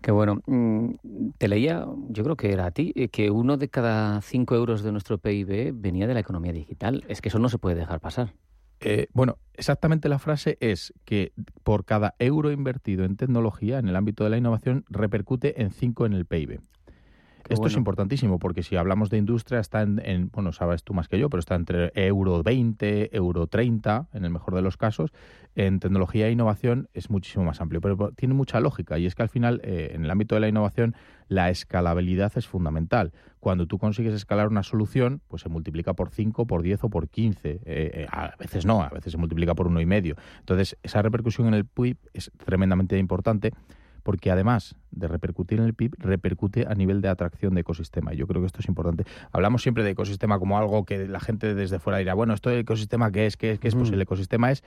Qué 0.00 0.10
bueno. 0.10 0.40
Mm, 0.46 0.94
te 1.38 1.48
leía, 1.48 1.86
yo 2.08 2.24
creo 2.24 2.36
que 2.36 2.52
era 2.52 2.66
a 2.66 2.70
ti, 2.70 2.92
eh, 2.96 3.08
que 3.08 3.30
uno 3.30 3.56
de 3.56 3.68
cada 3.68 4.20
cinco 4.22 4.54
euros 4.54 4.82
de 4.82 4.92
nuestro 4.92 5.18
PIB 5.18 5.72
venía 5.74 6.06
de 6.06 6.14
la 6.14 6.20
economía 6.20 6.52
digital. 6.52 7.04
Es 7.08 7.20
que 7.20 7.28
eso 7.28 7.38
no 7.38 7.48
se 7.48 7.58
puede 7.58 7.76
dejar 7.76 8.00
pasar. 8.00 8.32
Eh, 8.80 9.08
bueno, 9.12 9.36
exactamente 9.52 10.08
la 10.08 10.18
frase 10.18 10.56
es 10.60 10.94
que 11.04 11.32
por 11.62 11.84
cada 11.84 12.14
euro 12.18 12.50
invertido 12.50 13.04
en 13.04 13.16
tecnología 13.16 13.78
en 13.78 13.88
el 13.88 13.96
ámbito 13.96 14.24
de 14.24 14.30
la 14.30 14.38
innovación 14.38 14.84
repercute 14.88 15.60
en 15.60 15.70
cinco 15.70 16.06
en 16.06 16.14
el 16.14 16.24
PIB. 16.24 16.60
Esto 17.50 17.66
es 17.66 17.76
importantísimo 17.76 18.38
porque 18.38 18.62
si 18.62 18.76
hablamos 18.76 19.10
de 19.10 19.18
industria 19.18 19.60
está 19.60 19.82
en, 19.82 20.30
bueno, 20.32 20.52
sabes 20.52 20.84
tú 20.84 20.94
más 20.94 21.08
que 21.08 21.18
yo, 21.18 21.28
pero 21.28 21.40
está 21.40 21.56
entre 21.56 21.90
euro 21.94 22.42
20, 22.42 23.14
euro 23.16 23.46
30 23.48 24.08
en 24.12 24.24
el 24.24 24.30
mejor 24.30 24.54
de 24.54 24.62
los 24.62 24.76
casos. 24.76 25.12
En 25.56 25.80
tecnología 25.80 26.28
e 26.28 26.30
innovación 26.30 26.88
es 26.94 27.10
muchísimo 27.10 27.44
más 27.44 27.60
amplio, 27.60 27.80
pero 27.80 28.12
tiene 28.12 28.34
mucha 28.34 28.60
lógica 28.60 28.98
y 28.98 29.06
es 29.06 29.16
que 29.16 29.22
al 29.22 29.28
final 29.28 29.60
eh, 29.64 29.90
en 29.94 30.04
el 30.04 30.10
ámbito 30.10 30.36
de 30.36 30.40
la 30.40 30.48
innovación 30.48 30.94
la 31.26 31.50
escalabilidad 31.50 32.32
es 32.36 32.46
fundamental. 32.46 33.12
Cuando 33.40 33.66
tú 33.66 33.78
consigues 33.78 34.14
escalar 34.14 34.48
una 34.48 34.62
solución, 34.62 35.20
pues 35.26 35.42
se 35.42 35.48
multiplica 35.48 35.94
por 35.94 36.10
5, 36.10 36.46
por 36.46 36.62
10 36.62 36.84
o 36.84 36.90
por 36.90 37.08
15. 37.08 37.50
Eh, 37.50 37.60
eh, 37.64 38.06
a 38.10 38.36
veces 38.38 38.64
no, 38.64 38.82
a 38.82 38.90
veces 38.90 39.12
se 39.12 39.18
multiplica 39.18 39.54
por 39.54 39.66
uno 39.66 39.80
y 39.80 39.86
medio. 39.86 40.16
Entonces, 40.40 40.76
esa 40.82 41.02
repercusión 41.02 41.48
en 41.48 41.54
el 41.54 41.64
PIB 41.64 41.96
es 42.12 42.30
tremendamente 42.44 42.98
importante 42.98 43.52
porque 44.02 44.30
además 44.30 44.76
de 44.90 45.08
repercutir 45.08 45.58
en 45.58 45.66
el 45.66 45.74
PIB, 45.74 45.94
repercute 45.98 46.66
a 46.68 46.74
nivel 46.74 47.00
de 47.00 47.08
atracción 47.08 47.54
de 47.54 47.60
ecosistema. 47.60 48.12
Yo 48.12 48.26
creo 48.26 48.40
que 48.42 48.46
esto 48.46 48.60
es 48.60 48.68
importante. 48.68 49.04
Hablamos 49.32 49.62
siempre 49.62 49.84
de 49.84 49.90
ecosistema 49.90 50.38
como 50.38 50.58
algo 50.58 50.84
que 50.84 51.06
la 51.06 51.20
gente 51.20 51.54
desde 51.54 51.78
fuera 51.78 51.98
dirá, 51.98 52.14
bueno, 52.14 52.34
¿esto 52.34 52.50
el 52.50 52.60
ecosistema 52.60 53.10
qué 53.10 53.26
es? 53.26 53.36
¿Qué 53.36 53.52
es? 53.52 53.58
¿Qué 53.58 53.68
es? 53.68 53.74
Pues 53.74 53.90
el 53.90 54.00
ecosistema 54.00 54.50
es 54.50 54.62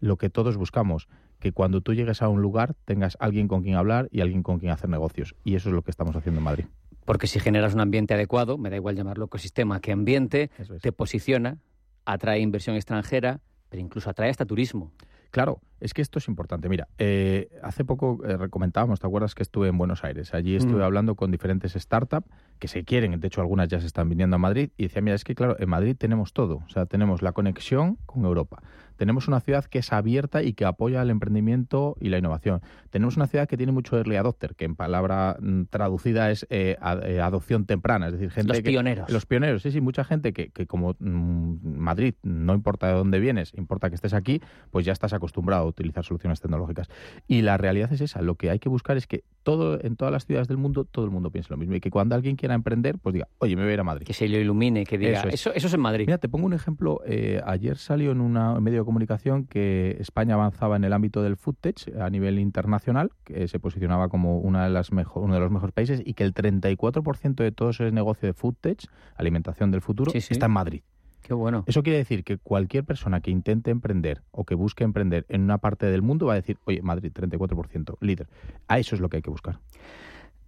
lo 0.00 0.16
que 0.16 0.28
todos 0.30 0.56
buscamos, 0.56 1.08
que 1.38 1.52
cuando 1.52 1.80
tú 1.80 1.94
llegues 1.94 2.22
a 2.22 2.28
un 2.28 2.42
lugar 2.42 2.74
tengas 2.84 3.16
alguien 3.20 3.48
con 3.48 3.62
quien 3.62 3.76
hablar 3.76 4.08
y 4.10 4.20
alguien 4.20 4.42
con 4.42 4.58
quien 4.58 4.72
hacer 4.72 4.90
negocios. 4.90 5.34
Y 5.44 5.54
eso 5.54 5.68
es 5.68 5.74
lo 5.74 5.82
que 5.82 5.90
estamos 5.90 6.16
haciendo 6.16 6.40
en 6.40 6.44
Madrid. 6.44 6.64
Porque 7.04 7.26
si 7.26 7.40
generas 7.40 7.74
un 7.74 7.80
ambiente 7.80 8.14
adecuado, 8.14 8.58
me 8.58 8.70
da 8.70 8.76
igual 8.76 8.96
llamarlo 8.96 9.26
ecosistema 9.26 9.80
que 9.80 9.92
ambiente, 9.92 10.50
te 10.80 10.92
posiciona, 10.92 11.58
atrae 12.04 12.40
inversión 12.40 12.76
extranjera, 12.76 13.40
pero 13.68 13.80
incluso 13.80 14.10
atrae 14.10 14.30
hasta 14.30 14.44
turismo. 14.44 14.92
Claro, 15.32 15.62
es 15.80 15.94
que 15.94 16.02
esto 16.02 16.18
es 16.18 16.28
importante. 16.28 16.68
Mira, 16.68 16.88
eh, 16.98 17.48
hace 17.62 17.86
poco 17.86 18.20
eh, 18.24 18.50
comentábamos, 18.50 19.00
¿te 19.00 19.06
acuerdas 19.06 19.34
que 19.34 19.42
estuve 19.42 19.66
en 19.68 19.78
Buenos 19.78 20.04
Aires? 20.04 20.34
Allí 20.34 20.54
estuve 20.54 20.80
mm. 20.80 20.84
hablando 20.84 21.14
con 21.14 21.30
diferentes 21.30 21.72
startups 21.72 22.28
que 22.58 22.68
se 22.68 22.84
quieren, 22.84 23.18
de 23.18 23.26
hecho 23.26 23.40
algunas 23.40 23.68
ya 23.68 23.80
se 23.80 23.86
están 23.86 24.10
viniendo 24.10 24.36
a 24.36 24.38
Madrid, 24.38 24.70
y 24.76 24.84
decía, 24.84 25.00
mira, 25.00 25.16
es 25.16 25.24
que 25.24 25.34
claro, 25.34 25.56
en 25.58 25.70
Madrid 25.70 25.96
tenemos 25.98 26.34
todo, 26.34 26.62
o 26.66 26.68
sea, 26.68 26.84
tenemos 26.84 27.22
la 27.22 27.32
conexión 27.32 27.96
con 28.04 28.26
Europa, 28.26 28.62
tenemos 29.02 29.26
una 29.26 29.40
ciudad 29.40 29.64
que 29.64 29.80
es 29.80 29.92
abierta 29.92 30.44
y 30.44 30.52
que 30.52 30.64
apoya 30.64 31.02
el 31.02 31.10
emprendimiento 31.10 31.96
y 31.98 32.08
la 32.08 32.18
innovación, 32.18 32.62
tenemos 32.90 33.16
una 33.16 33.26
ciudad 33.26 33.48
que 33.48 33.56
tiene 33.56 33.72
mucho 33.72 33.96
early 33.96 34.14
adopter, 34.14 34.54
que 34.54 34.64
en 34.64 34.76
palabra 34.76 35.36
mm, 35.40 35.64
traducida 35.70 36.30
es 36.30 36.46
eh, 36.50 36.76
adopción 36.80 37.66
temprana, 37.66 38.06
es 38.06 38.12
decir, 38.12 38.30
gente... 38.30 38.52
Los 38.52 38.62
pioneros. 38.62 39.10
los 39.10 39.26
pioneros, 39.26 39.62
sí, 39.62 39.72
sí, 39.72 39.80
mucha 39.80 40.04
gente 40.04 40.32
que, 40.32 40.50
que 40.50 40.68
como 40.68 40.94
mm, 41.00 41.78
Madrid, 41.78 42.14
no 42.22 42.54
importa 42.54 42.86
de 42.86 42.92
dónde 42.92 43.18
vienes, 43.18 43.52
importa 43.54 43.88
que 43.88 43.96
estés 43.96 44.14
aquí, 44.14 44.40
pues 44.70 44.86
ya 44.86 44.92
estás 44.92 45.12
acostumbrado 45.12 45.64
a 45.64 45.66
utilizar 45.66 46.04
soluciones 46.04 46.40
tecnológicas. 46.40 46.88
Y 47.26 47.42
la 47.42 47.56
realidad 47.56 47.92
es 47.92 48.02
esa, 48.02 48.22
lo 48.22 48.36
que 48.36 48.50
hay 48.50 48.60
que 48.60 48.68
buscar 48.68 48.96
es 48.96 49.08
que 49.08 49.24
todo 49.42 49.78
en 49.82 49.96
todas 49.96 50.12
las 50.12 50.26
ciudades 50.26 50.48
del 50.48 50.56
mundo, 50.56 50.84
todo 50.84 51.04
el 51.04 51.10
mundo 51.10 51.30
piense 51.30 51.50
lo 51.50 51.56
mismo 51.56 51.74
y 51.74 51.80
que 51.80 51.90
cuando 51.90 52.14
alguien 52.14 52.36
quiera 52.36 52.54
emprender, 52.54 52.98
pues 52.98 53.12
diga, 53.12 53.28
oye, 53.38 53.56
me 53.56 53.62
voy 53.62 53.70
a 53.70 53.74
ir 53.74 53.80
a 53.80 53.84
Madrid. 53.84 54.06
Que 54.06 54.12
se 54.12 54.28
lo 54.28 54.38
ilumine, 54.38 54.84
que 54.84 54.98
diga, 54.98 55.22
eso 55.22 55.52
es, 55.52 55.74
en 55.74 55.80
Madrid. 55.80 56.06
Mira, 56.06 56.18
te 56.18 56.28
pongo 56.28 56.46
un 56.46 56.52
ejemplo. 56.52 57.00
Eh, 57.06 57.40
ayer 57.44 57.76
salió 57.76 58.12
en 58.12 58.20
un 58.20 58.32
medio 58.62 58.80
de 58.80 58.84
comunicación 58.84 59.46
que 59.46 59.96
España 60.00 60.34
avanzaba 60.34 60.76
en 60.76 60.84
el 60.84 60.92
ámbito 60.92 61.22
del 61.22 61.36
food 61.36 61.56
tech 61.60 61.76
a 61.98 62.10
nivel 62.10 62.38
internacional, 62.38 63.10
que 63.24 63.48
se 63.48 63.58
posicionaba 63.58 64.08
como 64.08 64.38
una 64.38 64.64
de 64.64 64.70
las 64.70 64.92
mejor, 64.92 65.22
uno 65.24 65.34
de 65.34 65.40
los 65.40 65.50
mejores 65.50 65.72
países 65.72 66.02
y 66.04 66.14
que 66.14 66.24
el 66.24 66.34
34% 66.34 67.34
de 67.34 67.52
todo 67.52 67.70
ese 67.70 67.90
negocio 67.90 68.26
de 68.26 68.34
food 68.34 68.54
tech, 68.60 68.78
alimentación 69.16 69.70
del 69.70 69.80
futuro, 69.80 70.12
está 70.14 70.46
en 70.46 70.52
Madrid. 70.52 70.82
Qué 71.22 71.34
bueno. 71.34 71.64
Eso 71.66 71.82
quiere 71.82 71.98
decir 71.98 72.24
que 72.24 72.38
cualquier 72.38 72.84
persona 72.84 73.20
que 73.20 73.30
intente 73.30 73.70
emprender 73.70 74.22
o 74.32 74.44
que 74.44 74.54
busque 74.54 74.84
emprender 74.84 75.24
en 75.28 75.42
una 75.42 75.58
parte 75.58 75.86
del 75.86 76.02
mundo 76.02 76.26
va 76.26 76.32
a 76.32 76.36
decir, 76.36 76.58
oye, 76.64 76.82
Madrid, 76.82 77.12
34%, 77.12 77.96
líder. 78.00 78.28
A 78.68 78.78
eso 78.78 78.94
es 78.94 79.00
lo 79.00 79.08
que 79.08 79.18
hay 79.18 79.22
que 79.22 79.30
buscar. 79.30 79.60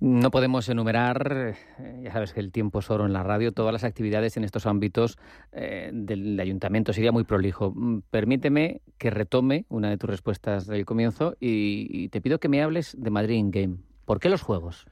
No 0.00 0.30
podemos 0.30 0.68
enumerar, 0.68 1.54
eh, 1.78 2.00
ya 2.02 2.12
sabes 2.12 2.32
que 2.32 2.40
el 2.40 2.50
tiempo 2.50 2.80
es 2.80 2.90
oro 2.90 3.06
en 3.06 3.12
la 3.12 3.22
radio, 3.22 3.52
todas 3.52 3.72
las 3.72 3.84
actividades 3.84 4.36
en 4.36 4.44
estos 4.44 4.66
ámbitos 4.66 5.18
eh, 5.52 5.90
del 5.94 6.38
ayuntamiento. 6.40 6.92
Sería 6.92 7.12
muy 7.12 7.24
prolijo. 7.24 7.72
Mm, 7.74 8.00
permíteme 8.10 8.82
que 8.98 9.10
retome 9.10 9.66
una 9.68 9.88
de 9.90 9.96
tus 9.96 10.10
respuestas 10.10 10.66
del 10.66 10.84
comienzo 10.84 11.36
y, 11.40 12.08
te 12.08 12.20
pido 12.20 12.38
que 12.38 12.48
me 12.48 12.62
hables 12.62 12.96
de 12.98 13.10
Madrid 13.10 13.36
in 13.36 13.50
Game. 13.50 13.76
¿Por 14.04 14.18
qué 14.18 14.28
los 14.28 14.42
juegos? 14.42 14.84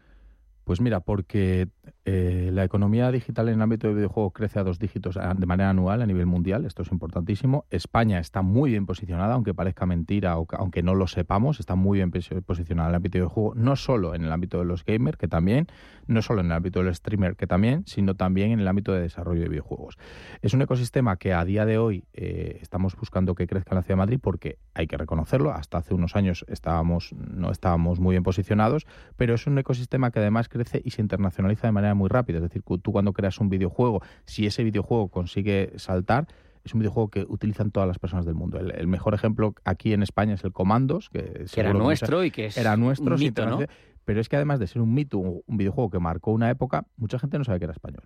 Pues 0.64 0.80
mira, 0.80 1.00
porque 1.00 1.68
eh, 2.04 2.50
la 2.52 2.62
economía 2.62 3.10
digital 3.10 3.48
en 3.48 3.56
el 3.56 3.62
ámbito 3.62 3.88
de 3.88 3.94
videojuegos 3.94 4.32
crece 4.32 4.58
a 4.60 4.62
dos 4.62 4.78
dígitos 4.78 5.18
de 5.36 5.46
manera 5.46 5.70
anual 5.70 6.02
a 6.02 6.06
nivel 6.06 6.26
mundial, 6.26 6.64
esto 6.64 6.82
es 6.82 6.92
importantísimo. 6.92 7.64
España 7.70 8.20
está 8.20 8.42
muy 8.42 8.70
bien 8.70 8.86
posicionada, 8.86 9.34
aunque 9.34 9.54
parezca 9.54 9.86
mentira 9.86 10.38
o 10.38 10.46
aunque 10.50 10.82
no 10.82 10.94
lo 10.94 11.06
sepamos, 11.08 11.58
está 11.58 11.74
muy 11.74 11.98
bien 11.98 12.10
posicionada 12.10 12.88
en 12.88 12.92
el 12.92 12.96
ámbito 12.96 13.18
de 13.18 13.20
videojuegos, 13.20 13.56
no 13.56 13.76
solo 13.76 14.14
en 14.14 14.24
el 14.24 14.32
ámbito 14.32 14.58
de 14.58 14.64
los 14.64 14.84
gamers, 14.84 15.16
que 15.16 15.28
también, 15.28 15.66
no 16.06 16.22
solo 16.22 16.40
en 16.40 16.46
el 16.46 16.52
ámbito 16.52 16.82
del 16.82 16.94
streamer, 16.94 17.36
que 17.36 17.46
también, 17.46 17.84
sino 17.86 18.14
también 18.14 18.52
en 18.52 18.60
el 18.60 18.68
ámbito 18.68 18.92
de 18.92 19.00
desarrollo 19.00 19.42
de 19.42 19.48
videojuegos. 19.48 19.98
Es 20.42 20.54
un 20.54 20.62
ecosistema 20.62 21.16
que 21.16 21.32
a 21.32 21.44
día 21.44 21.66
de 21.66 21.78
hoy 21.78 22.04
eh, 22.12 22.58
estamos 22.60 22.94
buscando 22.96 23.34
que 23.34 23.46
crezca 23.46 23.70
en 23.72 23.76
la 23.76 23.82
ciudad 23.82 23.96
de 23.96 24.02
Madrid 24.02 24.20
porque 24.22 24.58
hay 24.74 24.86
que 24.86 24.96
reconocerlo, 24.96 25.52
hasta 25.52 25.78
hace 25.78 25.94
unos 25.94 26.14
años 26.14 26.44
estábamos, 26.48 27.12
no 27.12 27.50
estábamos 27.50 28.00
muy 28.00 28.14
bien 28.14 28.22
posicionados, 28.22 28.86
pero 29.16 29.34
es 29.34 29.46
un 29.46 29.58
ecosistema 29.58 30.10
que 30.10 30.20
además 30.20 30.48
crece 30.52 30.80
y 30.84 30.90
se 30.90 31.00
internacionaliza 31.00 31.66
de 31.66 31.72
manera 31.72 31.94
muy 31.94 32.08
rápida. 32.08 32.38
Es 32.38 32.42
decir, 32.42 32.62
tú 32.62 32.92
cuando 32.92 33.12
creas 33.12 33.38
un 33.40 33.48
videojuego, 33.48 34.02
si 34.24 34.46
ese 34.46 34.62
videojuego 34.62 35.08
consigue 35.08 35.72
saltar, 35.76 36.28
es 36.64 36.74
un 36.74 36.80
videojuego 36.80 37.08
que 37.08 37.26
utilizan 37.28 37.70
todas 37.70 37.88
las 37.88 37.98
personas 37.98 38.24
del 38.24 38.34
mundo. 38.34 38.58
El, 38.58 38.86
mejor 38.86 39.14
ejemplo 39.14 39.54
aquí 39.64 39.92
en 39.92 40.02
España 40.02 40.34
es 40.34 40.44
el 40.44 40.52
Comandos, 40.52 41.10
que, 41.10 41.46
era 41.56 41.72
nuestro 41.72 42.24
y 42.24 42.30
que 42.30 42.46
es 42.46 42.56
era 42.56 42.76
nuestro, 42.76 43.14
un 43.14 43.20
mito, 43.20 43.46
¿no? 43.46 43.58
Pero 44.04 44.20
es 44.20 44.28
que 44.28 44.36
además 44.36 44.58
de 44.58 44.66
ser 44.66 44.82
un 44.82 44.92
mito, 44.94 45.18
un, 45.18 45.42
videojuego 45.46 45.90
que 45.90 45.98
marcó 45.98 46.32
una 46.32 46.50
época, 46.50 46.86
mucha 46.96 47.18
gente 47.18 47.38
no 47.38 47.44
sabe 47.44 47.58
que 47.58 47.64
era 47.64 47.72
español. 47.72 48.02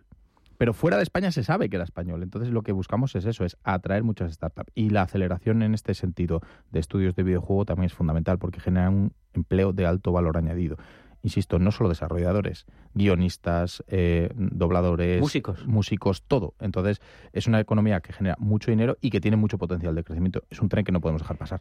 Pero 0.58 0.72
fuera 0.72 0.96
de 0.96 1.02
España 1.02 1.30
se 1.32 1.44
sabe 1.44 1.68
que 1.68 1.76
era 1.76 1.84
español. 1.84 2.22
Entonces 2.22 2.50
lo 2.50 2.62
que 2.62 2.72
buscamos 2.72 3.14
es 3.14 3.26
eso, 3.26 3.44
es 3.44 3.58
atraer 3.62 4.04
muchas 4.04 4.32
startups. 4.32 4.72
Y 4.74 4.88
la 4.88 5.02
aceleración 5.02 5.62
en 5.62 5.74
este 5.74 5.92
sentido 5.92 6.40
de 6.70 6.80
estudios 6.80 7.14
de 7.14 7.22
videojuego 7.24 7.66
también 7.66 7.86
es 7.86 7.94
fundamental 7.94 8.38
porque 8.38 8.60
generan 8.60 8.94
un 8.94 9.12
empleo 9.34 9.72
de 9.72 9.84
alto 9.84 10.12
valor 10.12 10.38
añadido 10.38 10.76
insisto, 11.26 11.58
no 11.58 11.72
solo 11.72 11.88
desarrolladores, 11.88 12.66
guionistas, 12.94 13.82
eh, 13.88 14.30
dobladores, 14.36 15.20
músicos. 15.20 15.66
músicos, 15.66 16.22
todo. 16.22 16.54
Entonces, 16.60 17.00
es 17.32 17.48
una 17.48 17.58
economía 17.58 18.00
que 18.00 18.12
genera 18.12 18.36
mucho 18.38 18.70
dinero 18.70 18.96
y 19.00 19.10
que 19.10 19.20
tiene 19.20 19.36
mucho 19.36 19.58
potencial 19.58 19.94
de 19.96 20.04
crecimiento. 20.04 20.44
Es 20.50 20.60
un 20.60 20.68
tren 20.68 20.84
que 20.84 20.92
no 20.92 21.00
podemos 21.00 21.22
dejar 21.22 21.36
pasar. 21.36 21.60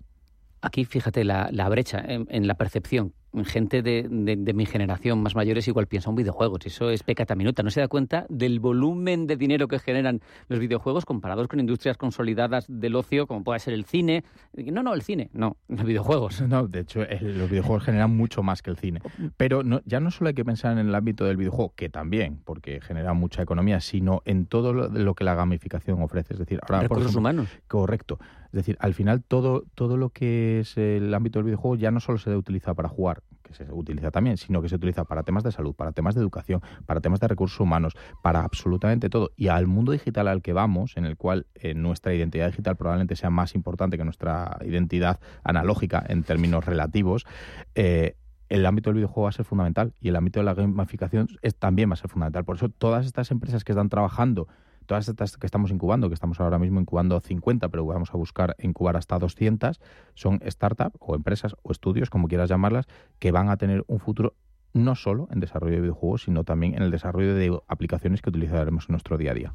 Aquí, 0.61 0.85
fíjate, 0.85 1.23
la, 1.23 1.69
brecha 1.69 2.03
en, 2.05 2.47
la 2.47 2.55
percepción 2.55 3.13
gente 3.43 3.81
de, 3.81 4.07
mi 4.09 4.65
generación 4.65 5.21
más 5.21 5.35
mayores 5.35 5.67
igual 5.67 5.87
piensa 5.87 6.09
un 6.09 6.15
videojuego, 6.15 6.57
eso 6.63 6.89
es 6.89 7.03
pecata 7.03 7.35
minuta, 7.35 7.63
no 7.63 7.69
se 7.69 7.81
da 7.81 7.87
cuenta 7.87 8.25
del 8.29 8.59
volumen 8.59 9.27
de 9.27 9.35
dinero 9.35 9.67
que 9.67 9.79
generan 9.79 10.21
los 10.47 10.59
videojuegos 10.59 11.05
comparados 11.05 11.47
con 11.47 11.59
industrias 11.59 11.97
consolidadas 11.97 12.65
del 12.69 12.95
ocio 12.95 13.27
como 13.27 13.43
puede 13.43 13.59
ser 13.59 13.73
el 13.73 13.85
cine. 13.85 14.23
No, 14.53 14.83
no, 14.83 14.93
el 14.93 15.01
cine, 15.01 15.29
no, 15.33 15.57
los 15.67 15.83
videojuegos. 15.83 16.41
No, 16.41 16.67
de 16.67 16.81
hecho, 16.81 17.01
los 17.21 17.49
videojuegos 17.49 17.83
generan 17.83 18.15
mucho 18.15 18.43
más 18.43 18.61
que 18.61 18.69
el 18.69 18.77
cine. 18.77 19.01
Pero 19.37 19.63
no, 19.63 19.81
ya 19.85 19.99
no 19.99 20.11
solo 20.11 20.29
hay 20.29 20.33
que 20.33 20.45
pensar 20.45 20.77
en 20.77 20.87
el 20.87 20.95
ámbito 20.95 21.25
del 21.25 21.37
videojuego, 21.37 21.73
que 21.75 21.89
también, 21.89 22.41
porque 22.45 22.79
genera 22.81 23.13
mucha 23.13 23.41
economía, 23.41 23.79
sino 23.79 24.21
en 24.25 24.45
todo 24.45 24.73
lo, 24.73 25.15
que 25.15 25.23
la 25.23 25.35
gamificación 25.35 26.01
ofrece. 26.01 26.33
Es 26.33 26.39
decir, 26.39 26.59
ahora, 26.61 26.81
recursos 26.81 27.15
humanos. 27.15 27.49
Correcto. 27.67 28.19
Es 28.55 28.59
decir, 28.59 28.77
al 28.79 28.93
final 28.93 29.21
todo, 29.21 29.65
todo 29.75 29.97
lo 29.97 30.11
que 30.11 30.61
es 30.61 30.77
el 30.77 31.13
ámbito 31.13 31.39
del 31.39 31.45
videojuego 31.47 31.75
ya 31.75 31.91
no 31.91 31.99
solo 31.99 32.17
se 32.17 32.29
debe 32.29 32.39
utilizar 32.39 32.73
para 32.73 32.87
jugar, 32.87 33.21
se 33.55 33.71
utiliza 33.71 34.11
también, 34.11 34.37
sino 34.37 34.61
que 34.61 34.69
se 34.69 34.75
utiliza 34.75 35.05
para 35.05 35.23
temas 35.23 35.43
de 35.43 35.51
salud, 35.51 35.73
para 35.73 35.91
temas 35.91 36.15
de 36.15 36.21
educación, 36.21 36.61
para 36.85 37.01
temas 37.01 37.19
de 37.19 37.27
recursos 37.27 37.59
humanos, 37.59 37.93
para 38.21 38.41
absolutamente 38.41 39.09
todo. 39.09 39.31
Y 39.35 39.47
al 39.47 39.67
mundo 39.67 39.91
digital 39.91 40.27
al 40.27 40.41
que 40.41 40.53
vamos, 40.53 40.97
en 40.97 41.05
el 41.05 41.17
cual 41.17 41.47
eh, 41.55 41.73
nuestra 41.73 42.13
identidad 42.13 42.47
digital 42.47 42.75
probablemente 42.75 43.15
sea 43.15 43.29
más 43.29 43.55
importante 43.55 43.97
que 43.97 44.03
nuestra 44.03 44.57
identidad 44.65 45.19
analógica 45.43 46.03
en 46.07 46.23
términos 46.23 46.65
relativos, 46.65 47.25
eh, 47.75 48.15
el 48.49 48.65
ámbito 48.65 48.89
del 48.89 48.97
videojuego 48.97 49.23
va 49.23 49.29
a 49.29 49.33
ser 49.33 49.45
fundamental 49.45 49.93
y 49.99 50.09
el 50.09 50.15
ámbito 50.15 50.39
de 50.39 50.45
la 50.45 50.53
gamificación 50.53 51.27
es, 51.41 51.55
también 51.55 51.89
va 51.89 51.93
a 51.93 51.97
ser 51.97 52.09
fundamental. 52.09 52.45
Por 52.45 52.57
eso 52.57 52.69
todas 52.69 53.05
estas 53.05 53.31
empresas 53.31 53.63
que 53.63 53.71
están 53.71 53.89
trabajando 53.89 54.47
todas 54.85 55.07
estas 55.07 55.37
que 55.37 55.45
estamos 55.45 55.71
incubando, 55.71 56.07
que 56.09 56.13
estamos 56.13 56.39
ahora 56.39 56.59
mismo 56.59 56.79
incubando 56.79 57.19
50, 57.19 57.69
pero 57.69 57.85
vamos 57.85 58.11
a 58.13 58.17
buscar 58.17 58.55
incubar 58.59 58.97
hasta 58.97 59.17
200, 59.19 59.79
son 60.13 60.39
startups 60.45 60.97
o 60.99 61.15
empresas 61.15 61.55
o 61.63 61.71
estudios, 61.71 62.09
como 62.09 62.27
quieras 62.27 62.49
llamarlas, 62.49 62.87
que 63.19 63.31
van 63.31 63.49
a 63.49 63.57
tener 63.57 63.83
un 63.87 63.99
futuro 63.99 64.35
no 64.73 64.95
solo 64.95 65.27
en 65.31 65.39
desarrollo 65.39 65.75
de 65.75 65.81
videojuegos, 65.81 66.23
sino 66.23 66.43
también 66.43 66.75
en 66.75 66.83
el 66.83 66.91
desarrollo 66.91 67.33
de 67.33 67.57
aplicaciones 67.67 68.21
que 68.21 68.29
utilizaremos 68.29 68.89
en 68.89 68.93
nuestro 68.93 69.17
día 69.17 69.31
a 69.31 69.33
día. 69.33 69.53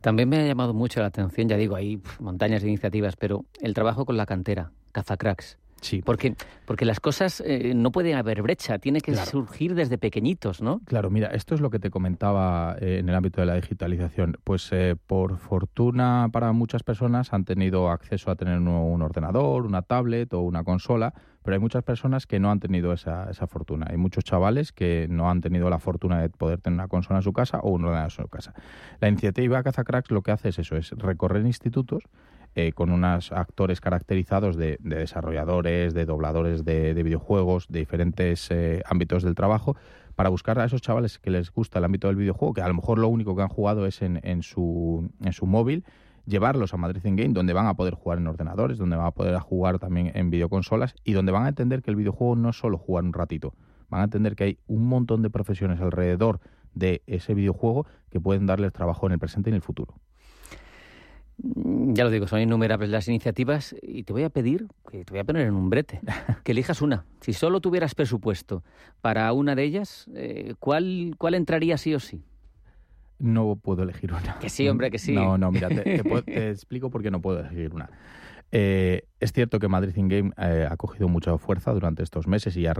También 0.00 0.28
me 0.28 0.38
ha 0.38 0.46
llamado 0.46 0.72
mucho 0.72 1.00
la 1.00 1.06
atención, 1.06 1.48
ya 1.48 1.56
digo, 1.56 1.74
hay 1.74 2.00
montañas 2.20 2.62
de 2.62 2.68
iniciativas, 2.68 3.16
pero 3.16 3.44
el 3.60 3.74
trabajo 3.74 4.04
con 4.04 4.16
la 4.16 4.26
cantera, 4.26 4.70
Cazacracks. 4.92 5.58
Sí. 5.86 6.02
Porque, 6.04 6.34
porque 6.64 6.84
las 6.84 6.98
cosas 6.98 7.40
eh, 7.46 7.72
no 7.76 7.92
pueden 7.92 8.16
haber 8.16 8.42
brecha, 8.42 8.78
tiene 8.78 9.00
que 9.00 9.14
surgir 9.14 9.76
desde 9.76 9.98
pequeñitos, 9.98 10.60
¿no? 10.60 10.80
Claro, 10.84 11.10
mira, 11.10 11.28
esto 11.28 11.54
es 11.54 11.60
lo 11.60 11.70
que 11.70 11.78
te 11.78 11.90
comentaba 11.90 12.76
eh, 12.80 12.98
en 12.98 13.08
el 13.08 13.14
ámbito 13.14 13.40
de 13.40 13.46
la 13.46 13.54
digitalización. 13.54 14.36
Pues 14.42 14.68
eh, 14.72 14.96
por 15.06 15.38
fortuna 15.38 16.28
para 16.32 16.50
muchas 16.50 16.82
personas 16.82 17.32
han 17.32 17.44
tenido 17.44 17.88
acceso 17.90 18.32
a 18.32 18.34
tener 18.34 18.58
un, 18.58 19.00
ordenador, 19.00 19.64
una 19.64 19.82
tablet 19.82 20.34
o 20.34 20.40
una 20.40 20.64
consola, 20.64 21.14
pero 21.44 21.54
hay 21.54 21.60
muchas 21.60 21.84
personas 21.84 22.26
que 22.26 22.40
no 22.40 22.50
han 22.50 22.58
tenido 22.58 22.92
esa, 22.92 23.30
esa 23.30 23.46
fortuna. 23.46 23.86
Hay 23.88 23.96
muchos 23.96 24.24
chavales 24.24 24.72
que 24.72 25.06
no 25.08 25.30
han 25.30 25.40
tenido 25.40 25.70
la 25.70 25.78
fortuna 25.78 26.20
de 26.20 26.30
poder 26.30 26.60
tener 26.60 26.80
una 26.80 26.88
consola 26.88 27.20
en 27.20 27.22
su 27.22 27.32
casa 27.32 27.60
o 27.60 27.70
un 27.70 27.84
ordenador 27.84 28.10
en 28.10 28.24
su 28.24 28.26
casa. 28.26 28.54
La 29.00 29.08
iniciativa 29.08 29.62
Cazacracks 29.62 30.10
lo 30.10 30.22
que 30.22 30.32
hace 30.32 30.48
es 30.48 30.58
eso, 30.58 30.76
es 30.76 30.90
recorrer 30.90 31.46
institutos 31.46 32.02
eh, 32.58 32.72
con 32.72 32.90
unos 32.90 33.32
actores 33.32 33.82
caracterizados 33.82 34.56
de, 34.56 34.78
desarrolladores, 34.80 35.92
de 35.92 36.06
dobladores 36.06 36.64
de, 36.64 36.94
videojuegos, 37.02 37.68
de 37.68 37.80
diferentes 37.80 38.50
eh, 38.50 38.82
ámbitos 38.86 39.22
del 39.22 39.34
trabajo, 39.34 39.76
para 40.14 40.30
buscar 40.30 40.58
a 40.58 40.64
esos 40.64 40.80
chavales 40.80 41.18
que 41.18 41.28
les 41.28 41.52
gusta 41.52 41.80
el 41.80 41.84
ámbito 41.84 42.06
del 42.06 42.16
videojuego, 42.16 42.54
que 42.54 42.62
a 42.62 42.68
lo 42.68 42.72
mejor 42.72 42.98
lo 42.98 43.08
único 43.08 43.36
que 43.36 43.42
han 43.42 43.50
jugado 43.50 43.84
es 43.84 44.00
en, 44.00 44.42
su, 44.42 45.06
en 45.22 45.34
su 45.34 45.44
móvil, 45.44 45.84
llevarlos 46.24 46.72
a 46.72 46.78
Madrid 46.78 47.04
in 47.04 47.16
Game, 47.16 47.34
donde 47.34 47.52
van 47.52 47.66
a 47.66 47.74
poder 47.74 47.92
jugar 47.92 48.16
en 48.16 48.26
ordenadores, 48.26 48.78
donde 48.78 48.96
van 48.96 49.08
a 49.08 49.10
poder 49.10 49.38
jugar 49.38 49.78
también 49.78 50.12
en 50.14 50.30
videoconsolas 50.30 50.94
y 51.04 51.12
donde 51.12 51.32
van 51.32 51.44
a 51.44 51.48
entender 51.48 51.82
que 51.82 51.90
el 51.90 51.96
videojuego 51.96 52.36
no 52.36 52.48
es 52.48 52.56
solo 52.56 52.78
jugar 52.78 53.04
un 53.04 53.12
ratito, 53.12 53.52
van 53.90 54.00
a 54.00 54.04
entender 54.04 54.34
que 54.34 54.44
hay 54.44 54.58
un 54.66 54.86
montón 54.86 55.20
de 55.20 55.28
profesiones 55.28 55.78
alrededor 55.82 56.40
de 56.72 57.02
ese 57.06 57.34
videojuego 57.34 57.86
que 58.08 58.18
pueden 58.18 58.46
darles 58.46 58.72
trabajo 58.72 59.04
en 59.04 59.12
el 59.12 59.18
presente 59.18 59.50
y 59.50 59.52
en 59.52 59.56
el 59.56 59.62
futuro. 59.62 60.00
Ya 61.38 62.04
lo 62.04 62.10
digo, 62.10 62.26
son 62.26 62.40
innumerables 62.40 62.88
las 62.90 63.08
iniciativas 63.08 63.74
y 63.82 64.04
te 64.04 64.12
voy 64.12 64.22
a 64.22 64.30
pedir, 64.30 64.68
que 64.90 65.04
te 65.04 65.10
voy 65.10 65.20
a 65.20 65.24
poner 65.24 65.46
en 65.46 65.54
un 65.54 65.68
brete, 65.68 66.00
que 66.44 66.52
elijas 66.52 66.80
una. 66.80 67.04
Si 67.20 67.32
solo 67.32 67.60
tuvieras 67.60 67.94
presupuesto 67.94 68.62
para 69.02 69.30
una 69.32 69.54
de 69.54 69.64
ellas, 69.64 70.06
eh, 70.14 70.54
¿cuál, 70.58 71.14
¿cuál 71.18 71.34
entraría 71.34 71.76
sí 71.76 71.94
o 71.94 72.00
sí? 72.00 72.24
No 73.18 73.56
puedo 73.56 73.82
elegir 73.82 74.12
una. 74.12 74.38
Que 74.38 74.48
sí, 74.48 74.68
hombre, 74.68 74.90
que 74.90 74.98
sí. 74.98 75.12
No, 75.12 75.38
no, 75.38 75.50
mira, 75.50 75.68
te, 75.68 75.82
te 75.82 76.50
explico 76.50 76.90
por 76.90 77.02
qué 77.02 77.10
no 77.10 77.20
puedo 77.20 77.40
elegir 77.40 77.72
una. 77.74 77.90
Eh, 78.52 79.02
es 79.18 79.32
cierto 79.32 79.58
que 79.58 79.68
Madrid 79.68 79.96
in 79.96 80.08
Game 80.08 80.32
eh, 80.36 80.68
ha 80.70 80.76
cogido 80.76 81.08
mucha 81.08 81.36
fuerza 81.38 81.72
durante 81.72 82.02
estos 82.02 82.26
meses 82.26 82.56
y 82.56 82.66
ha, 82.66 82.74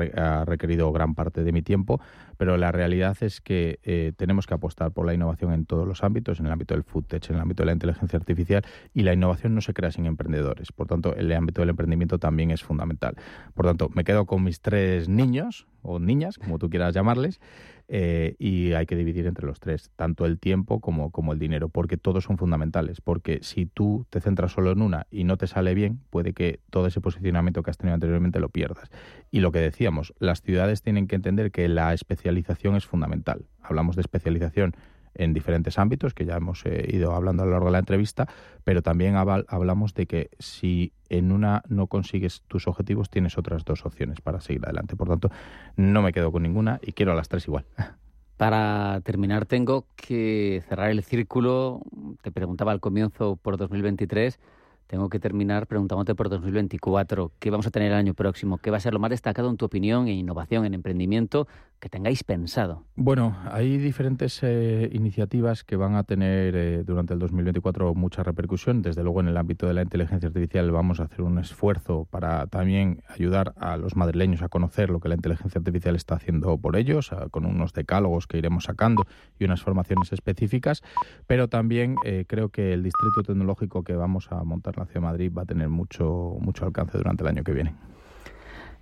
requerido 0.44 0.92
gran 0.92 1.14
parte 1.14 1.42
de 1.44 1.52
mi 1.52 1.62
tiempo, 1.62 2.00
pero 2.37 2.57
la 2.57 2.72
realidad 2.72 3.16
es 3.22 3.40
que 3.40 3.81
eh, 3.83 4.12
tenemos 4.16 4.46
que 4.46 4.55
apostar 4.55 4.92
por 4.92 5.07
la 5.07 5.14
innovación 5.14 5.52
en 5.52 5.64
todos 5.64 5.88
los 5.88 6.05
ámbitos, 6.05 6.38
en 6.38 6.46
el 6.46 6.52
ámbito 6.52 6.74
del 6.74 6.85
footage, 6.85 7.31
en 7.31 7.37
el 7.37 7.42
ámbito 7.42 7.62
de 7.62 7.66
la 7.66 7.72
inteligencia 7.72 8.18
artificial, 8.18 8.64
y 8.92 9.02
la 9.02 9.14
innovación 9.14 9.55
no 9.55 9.61
se 9.61 9.72
crea 9.72 9.90
sin 9.90 10.07
emprendedores. 10.07 10.72
Por 10.72 10.87
tanto, 10.87 11.16
el 11.16 11.33
ámbito 11.33 11.62
del 11.62 11.70
emprendimiento 11.70 12.18
también 12.18 12.50
es 12.50 12.62
fundamental. 12.62 13.16
Por 13.55 13.66
tanto, 13.66 13.90
me 13.94 14.05
quedo 14.05 14.26
con 14.26 14.44
mis 14.44 14.61
tres 14.61 15.09
niños, 15.09 15.66
o 15.83 15.98
niñas, 15.98 16.38
como 16.38 16.59
tú 16.59 16.68
quieras 16.68 16.94
llamarles, 16.94 17.40
eh, 17.88 18.35
y 18.38 18.72
hay 18.72 18.87
que 18.87 18.96
dividir 18.96 19.27
entre 19.27 19.46
los 19.46 19.61
tres, 19.61 19.90
tanto 19.96 20.27
el 20.27 20.38
tiempo 20.38 20.81
como, 20.81 21.11
como 21.11 21.33
el 21.33 21.38
dinero, 21.38 21.68
porque 21.68 21.96
todos 21.96 22.25
son 22.25 22.37
fundamentales, 22.37 23.01
porque 23.01 23.38
si 23.42 23.66
tú 23.66 24.07
te 24.11 24.20
centras 24.20 24.53
solo 24.53 24.72
en 24.72 24.83
una 24.83 25.07
y 25.11 25.25
no 25.25 25.37
te 25.37 25.46
sale 25.46 25.75
bien, 25.75 26.01
puede 26.11 26.33
que 26.33 26.61
todo 26.70 26.87
ese 26.87 27.01
posicionamiento 27.01 27.62
que 27.62 27.70
has 27.70 27.79
tenido 27.79 27.94
anteriormente 27.94 28.40
lo 28.40 28.49
pierdas. 28.49 28.90
Y 29.31 29.40
lo 29.40 29.53
que 29.53 29.61
decíamos, 29.61 30.14
las 30.18 30.42
ciudades 30.42 30.83
tienen 30.83 31.07
que 31.07 31.16
entender 31.16 31.53
que 31.53 31.68
la 31.68 31.94
especialización 31.94 32.77
es 32.77 32.87
fundamental. 32.87 33.46
Hablamos 33.62 33.96
de 33.96 34.03
especialización 34.03 34.75
en 35.18 35.33
diferentes 35.33 35.79
ámbitos 35.79 36.14
que 36.14 36.24
ya 36.24 36.37
hemos 36.37 36.64
eh, 36.66 36.88
ido 36.92 37.14
hablando 37.14 37.42
a 37.42 37.46
lo 37.46 37.52
largo 37.52 37.66
de 37.66 37.72
la 37.72 37.79
entrevista, 37.79 38.29
pero 38.64 38.83
también 38.83 39.16
hablamos 39.16 39.94
de 39.94 40.07
que 40.07 40.31
si 40.38 40.92
en 41.09 41.33
una 41.33 41.62
no 41.68 41.87
consigues 41.87 42.42
tus 42.48 42.68
objetivos, 42.68 43.11
tienes 43.11 43.38
otras 43.38 43.64
dos 43.64 43.85
opciones 43.85 44.20
para 44.20 44.40
seguir 44.40 44.64
adelante. 44.64 44.96
Por 44.96 45.09
tanto, 45.09 45.31
no 45.76 46.02
me 46.02 46.12
quedo 46.12 46.33
con 46.33 46.42
ninguna 46.42 46.81
y 46.83 46.92
quiero 46.92 47.12
a 47.12 47.14
las 47.14 47.29
tres 47.29 47.46
igual. 47.46 47.64
Para 48.37 49.00
terminar, 49.02 49.46
tengo 49.46 49.87
que 49.96 50.62
cerrar 50.68 50.90
el 50.90 51.02
círculo. 51.02 51.81
Te 52.20 52.31
preguntaba 52.31 52.70
al 52.72 52.81
comienzo 52.81 53.37
por 53.37 53.57
2023. 53.57 54.38
Tengo 54.87 55.09
que 55.09 55.18
terminar 55.18 55.66
preguntándote 55.66 56.14
por 56.14 56.29
2024. 56.29 57.33
¿Qué 57.38 57.50
vamos 57.50 57.66
a 57.66 57.70
tener 57.70 57.92
el 57.92 57.98
año 57.98 58.14
próximo? 58.14 58.59
¿Qué 58.59 58.70
va 58.70 58.76
a 58.76 58.81
ser 58.81 58.92
lo 58.92 59.00
más 59.00 59.11
destacado 59.11 59.48
en 59.50 59.57
tu 59.57 59.64
opinión 59.64 60.07
en 60.07 60.14
innovación, 60.14 60.64
en 60.64 60.74
emprendimiento? 60.74 61.48
Que 61.81 61.89
tengáis 61.89 62.25
pensado. 62.25 62.85
Bueno, 62.95 63.37
hay 63.51 63.79
diferentes 63.79 64.41
eh, 64.43 64.89
iniciativas 64.93 65.65
que 65.65 65.77
van 65.77 65.95
a 65.95 66.05
tener 66.05 66.57
eh, 66.57 66.85
durante 66.85 67.15
el 67.15 67.19
2024 67.19 67.95
mucha 67.95 68.23
repercusión. 68.23 68.83
Desde 68.83 69.03
luego, 69.03 69.21
en 69.21 69.29
el 69.29 69.37
ámbito 69.37 69.67
de 69.67 69.75
la 69.75 69.83
inteligencia 69.83 70.29
artificial 70.29 70.71
vamos 70.71 71.01
a 71.01 71.05
hacer 71.05 71.23
un 71.23 71.39
esfuerzo 71.39 72.07
para 72.11 72.47
también 72.47 73.03
ayudar 73.09 73.55
a 73.57 73.77
los 73.77 73.97
madrileños 73.97 74.43
a 74.43 74.49
conocer 74.49 74.91
lo 74.91 75.01
que 75.01 75.09
la 75.09 75.15
inteligencia 75.15 75.59
artificial 75.59 75.97
está 75.97 76.17
haciendo 76.17 76.57
por 76.59 76.77
ellos, 76.77 77.11
con 77.31 77.45
unos 77.45 77.73
decálogos 77.73 78.27
que 78.27 78.39
iremos 78.39 78.65
sacando 78.65 79.05
y 79.39 79.45
unas 79.45 79.62
formaciones 79.62 80.12
específicas. 80.12 80.83
Pero 81.27 81.49
también 81.49 81.97
eh, 82.05 82.25
creo 82.27 82.49
que 82.51 82.73
el 82.73 82.83
distrito 82.83 83.23
tecnológico 83.23 83.83
que 83.83 83.95
vamos 83.95 84.31
a 84.31 84.43
montar 84.45 84.75
en 84.77 84.81
la 84.81 84.87
Ciudad 84.87 85.01
de 85.01 85.07
Madrid 85.07 85.33
va 85.37 85.43
a 85.43 85.47
tener 85.47 85.69
mucho, 85.69 86.37
mucho 86.41 86.65
alcance 86.65 86.99
durante 86.99 87.23
el 87.23 87.29
año 87.29 87.45
que 87.45 87.53
viene. 87.53 87.75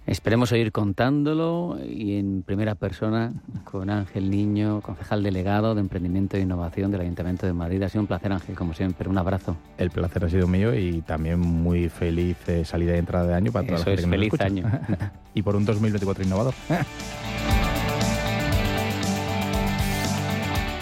Esperemos 0.07 0.51
seguir 0.51 0.71
contándolo 0.71 1.79
y 1.83 2.19
en 2.19 2.43
primera 2.43 2.75
persona 2.75 3.33
con 3.65 3.89
Ángel 3.89 4.31
Niño, 4.31 4.83
concejal 4.83 5.23
delegado 5.23 5.75
de 5.75 5.81
Emprendimiento 5.81 6.37
e 6.37 6.41
Innovación 6.41 6.91
del 6.91 7.01
Ayuntamiento 7.01 7.47
de 7.47 7.55
Madrid. 7.55 7.83
Ha 7.83 7.89
sido 7.89 8.03
un 8.03 8.07
placer, 8.07 8.31
Ángel, 8.31 8.55
como 8.55 8.75
siempre. 8.75 9.09
Un 9.09 9.17
abrazo. 9.17 9.57
El 9.79 9.91
placer 9.91 10.27
ha 10.27 10.29
sido 10.29 10.47
mío 10.47 10.75
y 10.75 11.01
también 11.01 11.41
muy 11.41 11.89
feliz 11.89 12.37
eh, 12.49 12.67
salida 12.67 12.95
y 12.95 12.99
entrada 12.99 13.29
de 13.29 13.35
año 13.35 13.51
para 13.51 13.67
toda 13.67 13.79
Eso 13.79 13.89
la 13.89 13.95
es, 13.95 14.07
feliz 14.07 14.41
año. 14.41 14.71
y 15.35 15.41
por 15.41 15.57
un 15.57 15.65
2024 15.65 16.23
innovador. 16.23 16.53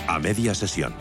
A 0.08 0.18
media 0.18 0.52
sesión. 0.54 0.92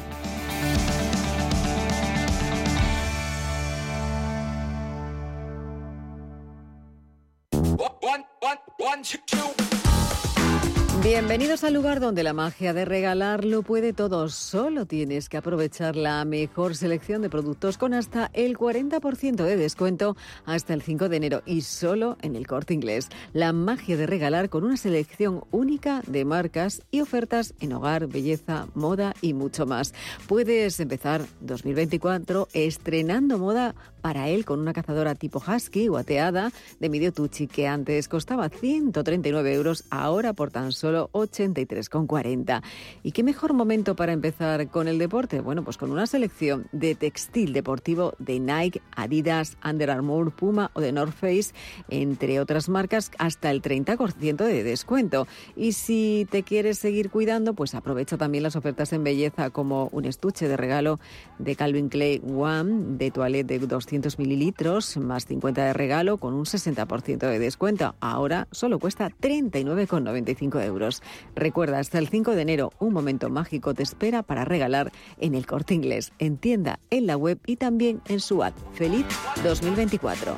Donde 11.99 12.23
la 12.23 12.33
magia 12.33 12.73
de 12.73 12.85
regalar 12.85 13.43
lo 13.43 13.63
puede 13.63 13.91
todo. 13.91 14.29
Solo 14.29 14.85
tienes 14.85 15.27
que 15.29 15.37
aprovechar 15.37 15.95
la 15.95 16.23
mejor 16.25 16.75
selección 16.75 17.21
de 17.21 17.29
productos 17.29 17.77
con 17.77 17.93
hasta 17.93 18.29
el 18.33 18.57
40% 18.57 19.43
de 19.43 19.57
descuento 19.57 20.15
hasta 20.45 20.73
el 20.73 20.81
5 20.81 21.09
de 21.09 21.17
enero 21.17 21.41
y 21.45 21.61
solo 21.61 22.17
en 22.21 22.35
el 22.35 22.47
corte 22.47 22.73
inglés. 22.73 23.09
La 23.33 23.51
magia 23.51 23.97
de 23.97 24.07
regalar 24.07 24.49
con 24.49 24.63
una 24.63 24.77
selección 24.77 25.43
única 25.51 26.01
de 26.07 26.23
marcas 26.23 26.81
y 26.91 27.01
ofertas 27.01 27.53
en 27.59 27.73
hogar, 27.73 28.07
belleza, 28.07 28.67
moda 28.73 29.13
y 29.21 29.33
mucho 29.33 29.65
más. 29.65 29.93
Puedes 30.27 30.79
empezar 30.79 31.25
2024 31.41 32.47
estrenando 32.53 33.37
moda 33.37 33.75
para 34.01 34.27
él 34.27 34.45
con 34.45 34.59
una 34.59 34.73
cazadora 34.73 35.15
tipo 35.15 35.41
husky 35.45 35.87
o 35.89 35.97
ateada 35.97 36.51
de 36.79 36.89
medio 36.89 37.13
tuchi 37.13 37.47
que 37.47 37.67
antes 37.67 38.07
costaba 38.07 38.49
139 38.49 39.53
euros, 39.53 39.85
ahora 39.89 40.33
por 40.33 40.51
tan 40.51 40.71
solo 40.71 41.09
83,40. 41.13 42.61
¿Y 43.03 43.11
qué 43.11 43.23
mejor 43.23 43.53
momento 43.53 43.95
para 43.95 44.13
empezar 44.13 44.67
con 44.69 44.87
el 44.87 44.97
deporte? 44.97 45.41
Bueno, 45.41 45.63
pues 45.63 45.77
con 45.77 45.91
una 45.91 46.07
selección 46.07 46.67
de 46.71 46.95
textil 46.95 47.53
deportivo 47.53 48.13
de 48.19 48.39
Nike, 48.39 48.81
Adidas, 48.95 49.57
Under 49.63 49.91
Armour, 49.91 50.31
Puma 50.31 50.71
o 50.73 50.81
de 50.81 50.91
North 50.91 51.13
Face, 51.13 51.53
entre 51.89 52.39
otras 52.39 52.69
marcas, 52.69 53.11
hasta 53.17 53.51
el 53.51 53.61
30% 53.61 54.45
de 54.45 54.63
descuento. 54.63 55.27
Y 55.55 55.73
si 55.73 56.27
te 56.29 56.43
quieres 56.43 56.79
seguir 56.79 57.09
cuidando, 57.09 57.53
pues 57.53 57.75
aprovecha 57.75 58.17
también 58.17 58.43
las 58.43 58.55
ofertas 58.55 58.93
en 58.93 59.03
belleza 59.03 59.49
como 59.49 59.89
un 59.91 60.05
estuche 60.05 60.47
de 60.47 60.57
regalo 60.57 60.99
de 61.39 61.55
Calvin 61.55 61.89
Klein 61.89 62.21
One 62.35 62.97
de 62.97 63.11
toilette 63.11 63.47
de 63.47 63.59
200 63.91 64.19
mililitros 64.19 64.95
más 64.95 65.25
50 65.25 65.65
de 65.65 65.73
regalo 65.73 66.17
con 66.17 66.33
un 66.33 66.45
60% 66.45 67.17
de 67.17 67.39
descuento. 67.39 67.93
Ahora 67.99 68.47
solo 68.51 68.79
cuesta 68.79 69.09
39,95 69.09 70.63
euros. 70.63 71.03
Recuerda, 71.35 71.79
hasta 71.79 71.99
el 71.99 72.07
5 72.07 72.31
de 72.31 72.41
enero, 72.41 72.71
un 72.79 72.93
momento 72.93 73.29
mágico 73.29 73.73
te 73.73 73.83
espera 73.83 74.23
para 74.23 74.45
regalar 74.45 74.93
en 75.19 75.35
el 75.35 75.45
corte 75.45 75.73
inglés, 75.73 76.13
en 76.19 76.37
tienda, 76.37 76.79
en 76.89 77.05
la 77.05 77.17
web 77.17 77.39
y 77.45 77.57
también 77.57 78.01
en 78.07 78.21
su 78.21 78.43
app. 78.43 78.55
¡Feliz 78.73 79.05
2024! 79.43 80.37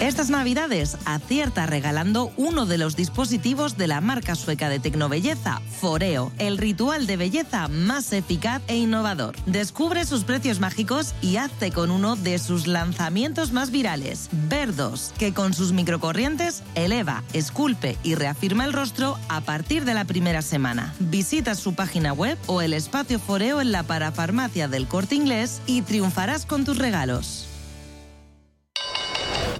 Estas 0.00 0.28
navidades 0.28 0.98
acierta 1.04 1.66
regalando 1.66 2.32
uno 2.36 2.66
de 2.66 2.78
los 2.78 2.96
dispositivos 2.96 3.76
de 3.76 3.86
la 3.86 4.00
marca 4.00 4.34
sueca 4.34 4.68
de 4.68 4.80
tecnobelleza, 4.80 5.62
Foreo, 5.80 6.32
el 6.38 6.58
ritual 6.58 7.06
de 7.06 7.16
belleza 7.16 7.68
más 7.68 8.12
eficaz 8.12 8.60
e 8.66 8.76
innovador. 8.76 9.36
Descubre 9.46 10.04
sus 10.04 10.24
precios 10.24 10.58
mágicos 10.58 11.14
y 11.22 11.36
hazte 11.36 11.70
con 11.70 11.92
uno 11.92 12.16
de 12.16 12.40
sus 12.40 12.66
lanzamientos 12.66 13.52
más 13.52 13.70
virales, 13.70 14.28
Verdos, 14.32 15.14
que 15.16 15.32
con 15.32 15.54
sus 15.54 15.72
microcorrientes 15.72 16.64
eleva, 16.74 17.22
esculpe 17.32 17.96
y 18.02 18.16
reafirma 18.16 18.64
el 18.64 18.72
rostro 18.72 19.16
a 19.28 19.42
partir 19.42 19.84
de 19.84 19.94
la 19.94 20.04
primera 20.04 20.42
semana. 20.42 20.92
Visita 20.98 21.54
su 21.54 21.74
página 21.74 22.12
web 22.12 22.36
o 22.46 22.62
el 22.62 22.72
espacio 22.72 23.20
Foreo 23.20 23.60
en 23.60 23.70
la 23.70 23.84
parafarmacia 23.84 24.66
del 24.66 24.88
Corte 24.88 25.14
Inglés 25.14 25.62
y 25.66 25.82
triunfarás 25.82 26.46
con 26.46 26.64
tus 26.64 26.78
regalos. 26.78 27.46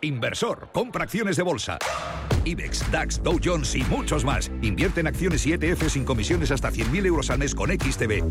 Inversor, 0.05 0.69
compra 0.73 1.05
acciones 1.05 1.37
de 1.37 1.43
bolsa. 1.43 1.79
IBEX, 2.45 2.91
DAX, 2.91 3.23
Dow 3.23 3.39
Jones 3.43 3.75
y 3.75 3.83
muchos 3.85 4.25
más. 4.25 4.51
Invierte 4.63 5.01
en 5.01 5.07
acciones 5.07 5.47
y 5.47 5.53
ETF 5.53 5.89
sin 5.89 6.05
comisiones 6.05 6.51
hasta 6.51 6.71
100.000 6.71 7.07
euros 7.07 7.31
al 7.31 7.39
mes 7.39 7.55
con 7.55 7.71
XTB. 7.71 8.23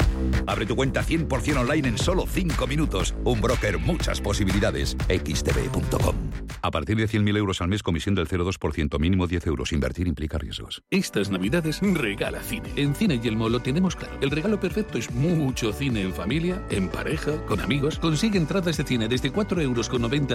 Abre 0.47 0.65
tu 0.65 0.75
cuenta 0.75 1.03
100% 1.03 1.57
online 1.57 1.87
en 1.89 1.97
solo 1.97 2.25
5 2.27 2.67
minutos. 2.67 3.15
Un 3.25 3.41
broker, 3.41 3.79
muchas 3.79 4.21
posibilidades. 4.21 4.95
XTB.com. 5.09 6.15
A 6.61 6.71
partir 6.71 6.95
de 6.95 7.07
100.000 7.09 7.37
euros 7.37 7.61
al 7.61 7.67
mes, 7.67 7.83
comisión 7.83 8.15
del 8.15 8.27
0,2%, 8.27 8.99
mínimo 8.99 9.27
10 9.27 9.47
euros. 9.47 9.73
Invertir 9.73 10.07
implica 10.07 10.37
riesgos. 10.37 10.81
Estas 10.89 11.29
navidades 11.29 11.81
regala 11.81 12.39
cine. 12.39 12.69
En 12.75 12.95
Cine 12.95 13.19
Yelmo 13.19 13.49
lo 13.49 13.59
tenemos 13.61 13.95
claro. 13.95 14.13
El 14.21 14.31
regalo 14.31 14.59
perfecto 14.59 14.97
es 14.97 15.11
mucho 15.11 15.73
cine 15.73 16.01
en 16.01 16.13
familia, 16.13 16.61
en 16.69 16.87
pareja, 16.87 17.43
con 17.45 17.59
amigos. 17.59 17.99
Consigue 17.99 18.37
entradas 18.37 18.77
de 18.77 18.83
cine 18.83 19.07
desde 19.07 19.33
4,90 19.33 19.61
euros 19.61 19.89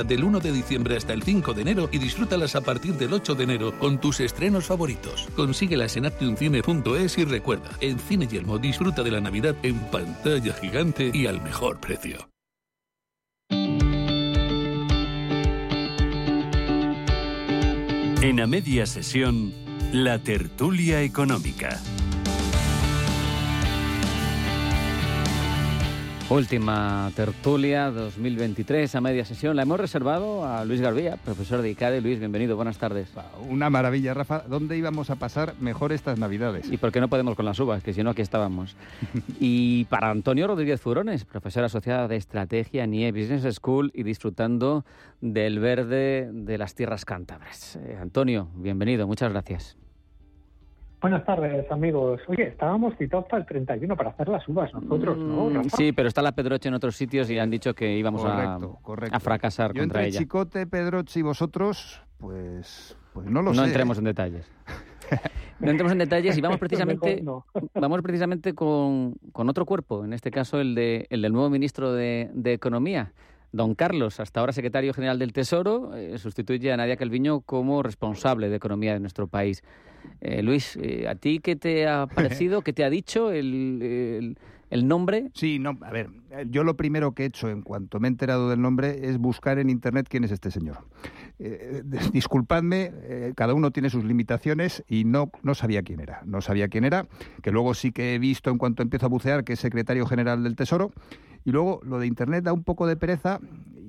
del 0.07 0.25
1 0.25 0.41
de 0.41 0.53
diciembre 0.53 0.97
hasta 0.97 1.13
el 1.13 1.23
5 1.23 1.55
de 1.55 1.63
enero 1.63 1.89
y 1.93 1.99
disfrútalas 1.99 2.57
a 2.57 2.61
partir 2.61 2.95
del 2.95 3.13
8 3.13 3.35
de 3.35 3.45
enero 3.45 3.68
con 3.73 4.01
tus 4.01 4.21
estrenos 4.21 4.67
favoritos. 4.67 5.29
Consíguelas 5.37 5.97
en 5.97 6.07
actioncine.es 6.07 7.19
y 7.19 7.25
recuerda, 7.25 7.71
en 7.81 7.99
Cine 7.99 8.27
Yelmo 8.27 8.59
disfruta 8.59 9.03
de 9.03 9.11
la 9.11 9.21
Navidad 9.21 9.57
en 9.63 9.79
pantalla 9.91 10.53
gigante 10.55 11.11
y 11.13 11.27
al 11.27 11.43
mejor 11.43 11.81
precio. 11.81 12.29
En 18.21 18.41
a 18.41 18.47
media 18.47 18.85
sesión, 18.85 19.53
la 19.93 20.19
tertulia 20.19 21.03
económica. 21.03 21.81
Última 26.31 27.11
tertulia 27.17 27.91
2023 27.91 28.95
a 28.95 29.01
media 29.01 29.25
sesión. 29.25 29.57
La 29.57 29.63
hemos 29.63 29.81
reservado 29.81 30.45
a 30.45 30.63
Luis 30.67 30.83
Garbía, 30.83 31.17
profesor 31.17 31.63
de 31.63 31.71
ICADE. 31.71 32.03
Luis, 32.03 32.19
bienvenido, 32.19 32.55
buenas 32.55 32.77
tardes. 32.77 33.09
Una 33.49 33.71
maravilla, 33.71 34.13
Rafa. 34.13 34.41
¿Dónde 34.41 34.77
íbamos 34.77 35.09
a 35.09 35.17
pasar 35.17 35.55
mejor 35.59 35.91
estas 35.91 36.19
Navidades? 36.19 36.71
¿Y 36.71 36.77
por 36.77 36.93
qué 36.93 37.01
no 37.01 37.09
podemos 37.09 37.35
con 37.35 37.47
las 37.47 37.59
uvas? 37.61 37.83
Que 37.83 37.95
si 37.95 38.03
no, 38.03 38.11
aquí 38.11 38.21
estábamos. 38.21 38.77
y 39.41 39.87
para 39.87 40.11
Antonio 40.11 40.47
Rodríguez 40.47 40.83
Furones, 40.83 41.25
profesor 41.25 41.65
asociado 41.65 42.09
de 42.09 42.17
estrategia 42.17 42.85
en 42.85 42.93
IE 42.93 43.11
Business 43.11 43.55
School 43.55 43.91
y 43.95 44.03
disfrutando 44.03 44.85
del 45.23 45.61
verde 45.61 46.29
de 46.31 46.59
las 46.59 46.75
tierras 46.75 47.07
cántabras. 47.07 47.77
Eh, 47.77 47.97
Antonio, 47.99 48.51
bienvenido, 48.55 49.07
muchas 49.07 49.33
gracias. 49.33 49.79
Buenas 51.01 51.25
tardes, 51.25 51.71
amigos. 51.71 52.21
Oye, 52.27 52.49
estábamos 52.49 52.95
citados 52.99 53.27
para 53.27 53.43
el 53.43 53.47
31 53.47 53.97
para 53.97 54.11
hacer 54.11 54.29
las 54.29 54.47
uvas 54.49 54.73
nosotros, 54.75 55.17
¿no? 55.17 55.45
Mm, 55.49 55.55
Rafa? 55.55 55.77
Sí, 55.77 55.93
pero 55.93 56.09
está 56.09 56.23
la 56.23 56.33
Pedroche 56.33 56.69
en 56.69 56.75
otros 56.75 56.97
sitios 56.97 57.31
y 57.31 57.39
han 57.39 57.51
dicho 57.51 57.73
que 57.75 57.97
íbamos 57.97 58.25
a- 58.25 58.59
Correcto, 58.83 59.17
a, 59.17 59.21
fracasar 59.21 59.73
Yo 59.75 59.83
contra 59.83 60.01
entre 60.01 60.09
ella. 60.11 60.19
Chicote, 60.19 60.67
Pedroche 60.67 61.21
y 61.21 61.23
vosotros, 61.23 62.03
pues, 62.19 62.97
pues 63.13 63.27
no 63.31 63.43
lo 63.43 63.53
no 63.53 63.63
sé. 63.63 63.69
entremos 63.69 63.97
¿eh? 63.97 64.01
en 64.01 64.05
detalles. 64.05 64.51
No 65.61 65.73
entremos 65.73 65.91
en 65.91 65.99
detalles 65.99 66.39
y 66.39 66.41
vamos 66.41 66.59
precisamente, 66.61 67.21
vamos 67.75 68.01
precisamente 68.01 68.55
con, 68.55 69.15
con 69.33 69.49
otro 69.49 69.67
cuerpo, 69.67 70.05
en 70.05 70.13
este 70.13 70.31
caso 70.31 70.61
el, 70.61 70.77
de, 70.77 71.09
el 71.11 71.21
del 71.21 71.33
nuevo 71.33 71.51
ministro 71.51 71.93
de, 71.93 72.31
de 72.33 72.53
Economía. 72.53 73.13
Don 73.51 73.75
Carlos, 73.75 74.21
hasta 74.21 74.39
ahora 74.39 74.53
secretario 74.53 74.95
general 74.95 75.19
del 75.19 75.33
Tesoro, 75.33 75.97
eh, 75.97 76.17
sustituye 76.19 76.73
a 76.73 76.77
Nadia 76.77 76.97
Calviño 76.97 77.41
como 77.41 77.83
responsable 77.83 78.51
de 78.51 78.55
Economía 78.57 78.93
de 78.93 79.01
nuestro 79.01 79.27
país. 79.27 79.65
Eh, 80.21 80.43
Luis, 80.43 80.79
¿a 81.09 81.15
ti 81.15 81.41
qué 81.41 81.57
te 81.57 81.87
ha 81.87 82.07
parecido, 82.15 82.63
qué 82.63 82.73
te 82.73 82.85
ha 82.85 82.91
dicho 82.91 83.31
el, 83.31 84.37
el, 84.71 84.89
nombre? 84.89 85.31
Sí, 85.35 85.59
no, 85.59 85.79
a 85.81 85.91
ver, 85.91 86.11
yo 86.49 86.65
lo 86.65 86.77
primero 86.77 87.13
que 87.13 87.25
he 87.25 87.27
hecho 87.27 87.49
en 87.49 87.63
cuanto 87.63 88.01
me 88.01 88.09
he 88.09 88.11
enterado 88.11 88.51
del 88.51 88.61
nombre 88.61 89.09
es 89.09 89.19
buscar 89.19 89.59
en 89.59 89.71
Internet 89.71 90.07
quién 90.09 90.25
es 90.25 90.33
este 90.33 90.51
señor. 90.51 90.79
disculpadme, 92.13 93.33
cada 93.37 93.55
uno 93.55 93.71
tiene 93.71 93.91
sus 93.91 94.05
limitaciones 94.05 94.85
y 94.89 95.05
no, 95.05 95.31
no 95.43 95.55
sabía 95.55 95.83
quién 95.83 96.01
era. 96.01 96.23
No 96.25 96.41
sabía 96.41 96.69
quién 96.69 96.85
era, 96.85 97.07
que 97.43 97.53
luego 97.53 97.75
sí 97.75 97.93
que 97.93 98.15
he 98.15 98.19
visto 98.19 98.51
en 98.51 98.59
cuanto 98.59 98.83
empiezo 98.83 99.07
a 99.07 99.09
bucear 99.09 99.45
que 99.45 99.53
es 99.53 99.61
secretario 99.61 100.07
general 100.07 100.43
del 100.43 100.57
Tesoro. 100.57 100.93
Y 101.45 101.53
luego 101.53 101.81
lo 101.85 101.99
de 101.99 102.07
Internet 102.07 102.45
da 102.45 102.53
un 102.53 102.65
poco 102.65 102.87
de 102.87 102.97
pereza 102.97 103.41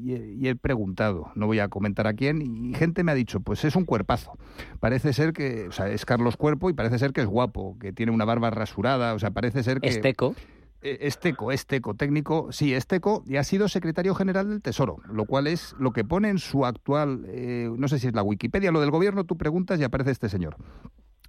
y, 0.02 0.48
he 0.48 0.56
preguntado, 0.56 1.32
no 1.36 1.48
voy 1.48 1.60
a 1.60 1.68
comentar 1.68 2.08
a 2.08 2.14
quién, 2.14 2.42
y 2.42 2.74
gente 2.74 3.04
me 3.04 3.12
ha 3.12 3.16
dicho, 3.16 3.40
pues 3.40 3.66
es 3.66 3.76
un 3.76 3.86
cuerpazo. 3.86 4.38
Parece 4.80 5.14
ser 5.14 5.34
que, 5.34 5.68
o 5.68 5.72
sea, 5.72 5.90
es 5.90 6.06
Carlos 6.06 6.38
Cuerpo 6.38 6.70
y 6.70 6.74
parece 6.74 7.00
ser 7.00 7.14
que 7.14 7.22
es 7.22 7.28
guapo, 7.28 7.78
que 7.80 7.94
tiene 7.94 8.12
una 8.12 8.26
barba 8.26 8.50
rasurada, 8.50 9.14
o 9.14 9.20
sea, 9.20 9.32
parece 9.32 9.64
ser 9.64 9.82
que... 9.82 9.90
Esteco. 9.90 10.36
Esteco, 10.82 11.52
Esteco, 11.52 11.94
técnico, 11.94 12.54
sí, 12.54 12.74
Esteco, 12.74 13.24
y 13.28 13.36
ha 13.36 13.44
sido 13.44 13.68
secretario 13.68 14.16
general 14.16 14.48
del 14.48 14.62
Tesoro, 14.62 15.00
lo 15.12 15.26
cual 15.26 15.48
es 15.48 15.76
lo 15.78 15.92
que 15.92 16.06
pone 16.06 16.30
en 16.30 16.40
su 16.40 16.66
actual, 16.66 17.26
eh, 17.28 17.70
no 17.78 17.90
sé 17.90 18.00
si 18.00 18.08
es 18.08 18.14
la 18.14 18.24
Wikipedia, 18.24 18.72
lo 18.72 18.80
del 18.80 18.90
gobierno, 18.90 19.26
tú 19.26 19.38
preguntas 19.38 19.78
y 19.80 19.84
aparece 19.84 20.12
este 20.12 20.30
señor. 20.30 20.56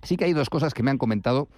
Sí 0.02 0.16
que 0.16 0.24
hay 0.24 0.32
dos 0.32 0.50
cosas 0.50 0.72
que 0.72 0.84
me 0.84 0.92
han 0.92 0.98
comentado 0.98 1.48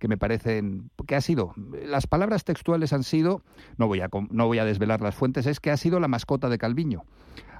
que 0.00 0.08
me 0.08 0.16
parecen 0.16 0.90
que 1.06 1.14
ha 1.14 1.20
sido 1.20 1.52
las 1.86 2.08
palabras 2.08 2.42
textuales 2.42 2.92
han 2.92 3.04
sido 3.04 3.42
no 3.76 3.86
voy 3.86 4.00
a 4.00 4.08
no 4.30 4.46
voy 4.46 4.58
a 4.58 4.64
desvelar 4.64 5.00
las 5.02 5.14
fuentes 5.14 5.46
es 5.46 5.60
que 5.60 5.70
ha 5.70 5.76
sido 5.76 6.00
la 6.00 6.08
mascota 6.08 6.48
de 6.48 6.58
Calviño. 6.58 7.04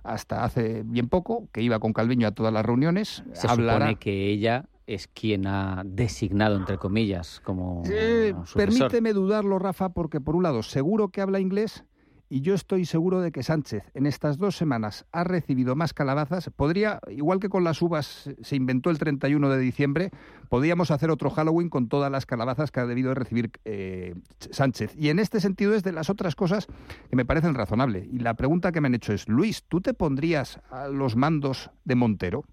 Hasta 0.03 0.45
hace 0.45 0.83
bien 0.85 1.11
poco 1.11 1.49
que 1.53 1.61
iba 1.61 1.79
con 1.79 1.93
Calviño 1.93 2.27
a 2.27 2.33
todas 2.33 2.53
las 2.53 2.65
reuniones 2.65 3.23
se 3.35 3.49
supone 3.49 3.97
que 3.97 4.31
ella 4.31 4.65
es 4.87 5.07
quien 5.07 5.47
ha 5.47 5.83
designado 5.85 6.57
entre 6.57 6.79
comillas 6.79 7.41
como 7.45 7.83
eh, 7.89 8.35
permíteme 8.55 9.13
dudarlo 9.13 9.59
Rafa 9.59 9.91
porque 9.91 10.21
por 10.21 10.35
un 10.35 10.43
lado 10.43 10.63
seguro 10.63 11.11
que 11.11 11.21
habla 11.21 11.39
inglés 11.39 11.85
y 12.31 12.43
yo 12.43 12.55
estoy 12.55 12.87
seguro 12.87 13.21
de 13.21 13.33
que 13.33 13.43
Sánchez 13.43 13.83
en 13.93 14.07
estas 14.07 14.39
dos 14.39 14.57
semanas 14.57 15.05
ha 15.11 15.25
recibido 15.25 15.75
más 15.75 15.93
calabazas. 15.93 16.49
Podría, 16.55 17.01
igual 17.09 17.41
que 17.41 17.49
con 17.49 17.65
las 17.65 17.83
uvas 17.83 18.31
se 18.41 18.57
inventó 18.57 18.91
el 18.91 18.99
31 18.99 19.51
de 19.51 19.59
diciembre, 19.59 20.11
podríamos 20.49 20.93
hacer 20.93 21.11
otro 21.11 21.31
Halloween 21.31 21.69
con 21.69 21.89
todas 21.89 22.11
las 22.11 22.27
calabazas 22.27 22.71
que 22.71 22.79
ha 22.79 22.87
debido 22.87 23.13
recibir 23.15 23.51
eh, 23.65 24.15
Sánchez. 24.39 24.95
Y 24.97 25.09
en 25.09 25.19
este 25.19 25.41
sentido 25.41 25.75
es 25.75 25.83
de 25.83 25.91
las 25.91 26.09
otras 26.09 26.37
cosas 26.37 26.69
que 27.11 27.17
me 27.17 27.25
parecen 27.25 27.55
razonables. 27.55 28.07
Y 28.07 28.21
la 28.21 28.35
pregunta 28.35 28.71
que 28.71 28.81
me 28.81 28.87
han 28.87 28.95
hecho 28.95 29.13
es, 29.13 29.29
Luis, 29.29 29.65
¿tú 29.65 29.81
te 29.81 29.93
pondrías 29.93 30.61
a 30.71 30.87
los 30.87 31.17
mandos 31.17 31.71
de 31.85 31.97
Montero? 31.97 32.45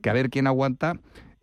Que 0.00 0.10
a 0.10 0.12
ver 0.12 0.30
quién 0.30 0.46
aguanta 0.46 0.94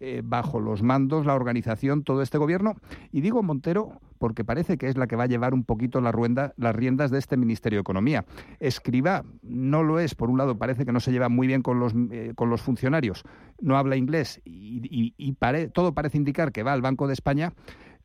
eh, 0.07 0.21
bajo 0.23 0.59
los 0.59 0.83
mandos, 0.83 1.25
la 1.25 1.33
organización, 1.33 2.03
todo 2.03 2.21
este 2.21 2.37
gobierno. 2.37 2.75
Y 3.11 3.21
digo 3.21 3.41
Montero 3.41 3.99
porque 4.19 4.45
parece 4.45 4.77
que 4.77 4.87
es 4.87 4.97
la 4.97 5.07
que 5.07 5.15
va 5.15 5.23
a 5.23 5.27
llevar 5.27 5.55
un 5.55 5.63
poquito 5.63 5.99
la 5.99 6.11
ruenda, 6.11 6.53
las 6.57 6.75
riendas 6.75 7.09
de 7.09 7.17
este 7.17 7.37
Ministerio 7.37 7.77
de 7.77 7.81
Economía. 7.81 8.23
Escriba 8.59 9.23
no 9.41 9.81
lo 9.81 9.99
es, 9.99 10.13
por 10.13 10.29
un 10.29 10.37
lado 10.37 10.59
parece 10.59 10.85
que 10.85 10.91
no 10.91 10.99
se 10.99 11.11
lleva 11.11 11.27
muy 11.27 11.47
bien 11.47 11.63
con 11.63 11.79
los, 11.79 11.95
eh, 12.11 12.33
con 12.35 12.51
los 12.51 12.61
funcionarios, 12.61 13.23
no 13.59 13.77
habla 13.77 13.95
inglés 13.95 14.41
y, 14.45 15.35
todo 15.73 15.93
parece 15.95 16.17
indicar 16.17 16.51
que 16.51 16.61
va 16.61 16.73
al 16.73 16.83
Banco 16.83 17.07
de 17.07 17.13
España 17.13 17.53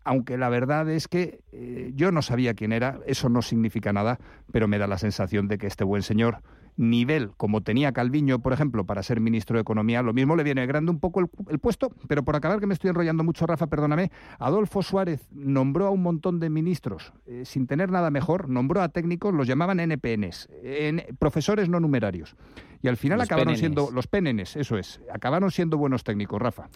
aunque 0.03 0.39
la 0.39 0.49
verdad 0.49 0.89
es 0.89 1.07
que 1.07 1.41
eh, 1.53 1.93
yo 1.95 2.11
no 2.11 2.23
sabía 2.23 2.55
quién 2.55 2.73
era, 2.73 2.99
eso 3.07 3.29
no 3.29 3.43
significa 3.43 3.93
nada, 3.93 4.19
pero 4.51 4.67
me 4.67 4.79
da 4.79 4.87
la 4.87 4.97
sensación 4.97 5.47
de 5.47 5.59
que 5.59 5.67
este 5.67 5.85
buen 5.85 6.03
señor 6.03 6.39
nivel 6.81 7.33
como 7.37 7.61
tenía 7.61 7.93
Calviño, 7.93 8.41
por 8.41 8.53
ejemplo, 8.53 8.85
para 8.87 9.03
ser 9.03 9.21
ministro 9.21 9.57
de 9.57 9.61
Economía, 9.61 10.03
lo 10.03 10.15
mismo 10.15 10.35
le 10.35 10.43
viene 10.43 10.67
grande 10.67 10.91
un 10.91 10.99
poco 10.99 11.21
el, 11.21 11.59
puesto, 11.59 11.93
pero 12.09 12.25
por 12.25 12.35
acabar 12.35 12.59
que 12.59 12.67
me 12.67 12.75
estoy 12.75 12.89
enrollando 12.91 13.23
mucho, 13.23 13.47
Rafa, 13.47 13.67
perdóname, 13.67 14.11
Adolfo 14.39 14.83
Suárez 14.83 15.29
nombró 15.31 15.87
a 15.87 15.91
un 15.91 16.03
montón 16.03 16.41
de 16.41 16.49
ministros 16.49 17.13
eh, 17.27 17.43
sin 17.45 17.67
tener 17.67 17.91
nada 17.91 18.11
mejor, 18.11 18.49
nombró 18.49 18.81
a 18.81 18.89
técnicos, 18.89 19.35
los 19.35 19.47
llamaban 19.47 19.79
NPNs, 19.79 20.49
en, 20.63 21.05
profesores 21.19 21.69
no 21.69 21.81
numerarios. 21.81 22.35
Y 22.83 22.89
al 22.89 22.97
final 22.97 23.21
acabaron 23.21 23.57
siendo 23.57 23.91
los 23.91 24.07
PNNs, 24.07 24.57
eso 24.57 24.79
es, 24.79 25.03
acabaron 25.13 25.51
siendo 25.51 25.77
buenos 25.77 26.03
técnicos, 26.03 26.41
Rafa. 26.41 26.71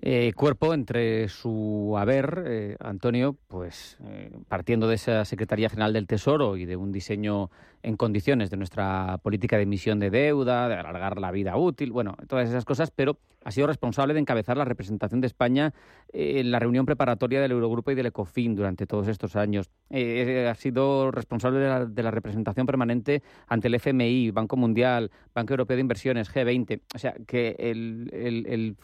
Eh, 0.00 0.32
cuerpo 0.36 0.74
entre 0.74 1.28
su 1.28 1.96
haber, 1.98 2.44
eh, 2.46 2.76
Antonio, 2.78 3.36
pues 3.48 3.98
eh, 4.04 4.30
partiendo 4.46 4.86
de 4.86 4.94
esa 4.94 5.24
Secretaría 5.24 5.68
General 5.68 5.92
del 5.92 6.06
Tesoro 6.06 6.56
y 6.56 6.66
de 6.66 6.76
un 6.76 6.92
diseño 6.92 7.50
en 7.82 7.96
condiciones 7.96 8.50
de 8.50 8.56
nuestra 8.56 9.18
política 9.22 9.56
de 9.56 9.64
emisión 9.64 9.98
de 9.98 10.10
deuda, 10.10 10.68
de 10.68 10.74
alargar 10.74 11.18
la 11.18 11.32
vida 11.32 11.56
útil, 11.56 11.90
bueno, 11.90 12.16
todas 12.28 12.48
esas 12.48 12.64
cosas, 12.64 12.92
pero 12.92 13.18
ha 13.44 13.50
sido 13.50 13.66
responsable 13.66 14.14
de 14.14 14.20
encabezar 14.20 14.56
la 14.56 14.64
representación 14.64 15.20
de 15.20 15.28
España 15.28 15.72
en 16.12 16.50
la 16.50 16.58
reunión 16.58 16.86
preparatoria 16.86 17.40
del 17.40 17.52
Eurogrupo 17.52 17.92
y 17.92 17.94
del 17.94 18.06
ECOFIN 18.06 18.56
durante 18.56 18.86
todos 18.86 19.06
estos 19.06 19.36
años. 19.36 19.70
ha 19.90 20.54
sido 20.56 21.12
responsable 21.12 21.60
de 21.60 22.02
la, 22.02 22.10
representación 22.10 22.66
permanente 22.66 23.22
ante 23.46 23.68
el 23.68 23.76
FMI, 23.76 24.32
Banco 24.32 24.56
Mundial, 24.56 25.10
Banco 25.32 25.52
Europeo 25.52 25.76
de 25.76 25.80
Inversiones, 25.80 26.34
G20. 26.34 26.80
O 26.94 26.98
sea, 26.98 27.14
que 27.26 27.54
el, 27.58 28.76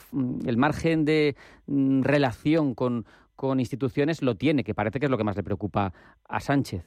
el 0.47 0.57
margen 0.57 1.04
de 1.05 1.37
mm, 1.67 2.03
relación 2.03 2.75
con, 2.75 3.07
con 3.37 3.61
instituciones 3.61 4.23
lo 4.23 4.37
tiene, 4.37 4.65
que 4.65 4.75
parece 4.75 5.01
que 5.01 5.07
es 5.07 5.11
lo 5.11 5.19
que 5.19 5.25
más 5.25 5.37
le 5.37 5.43
preocupa 5.43 5.93
a 6.29 6.41
Sánchez. 6.41 6.85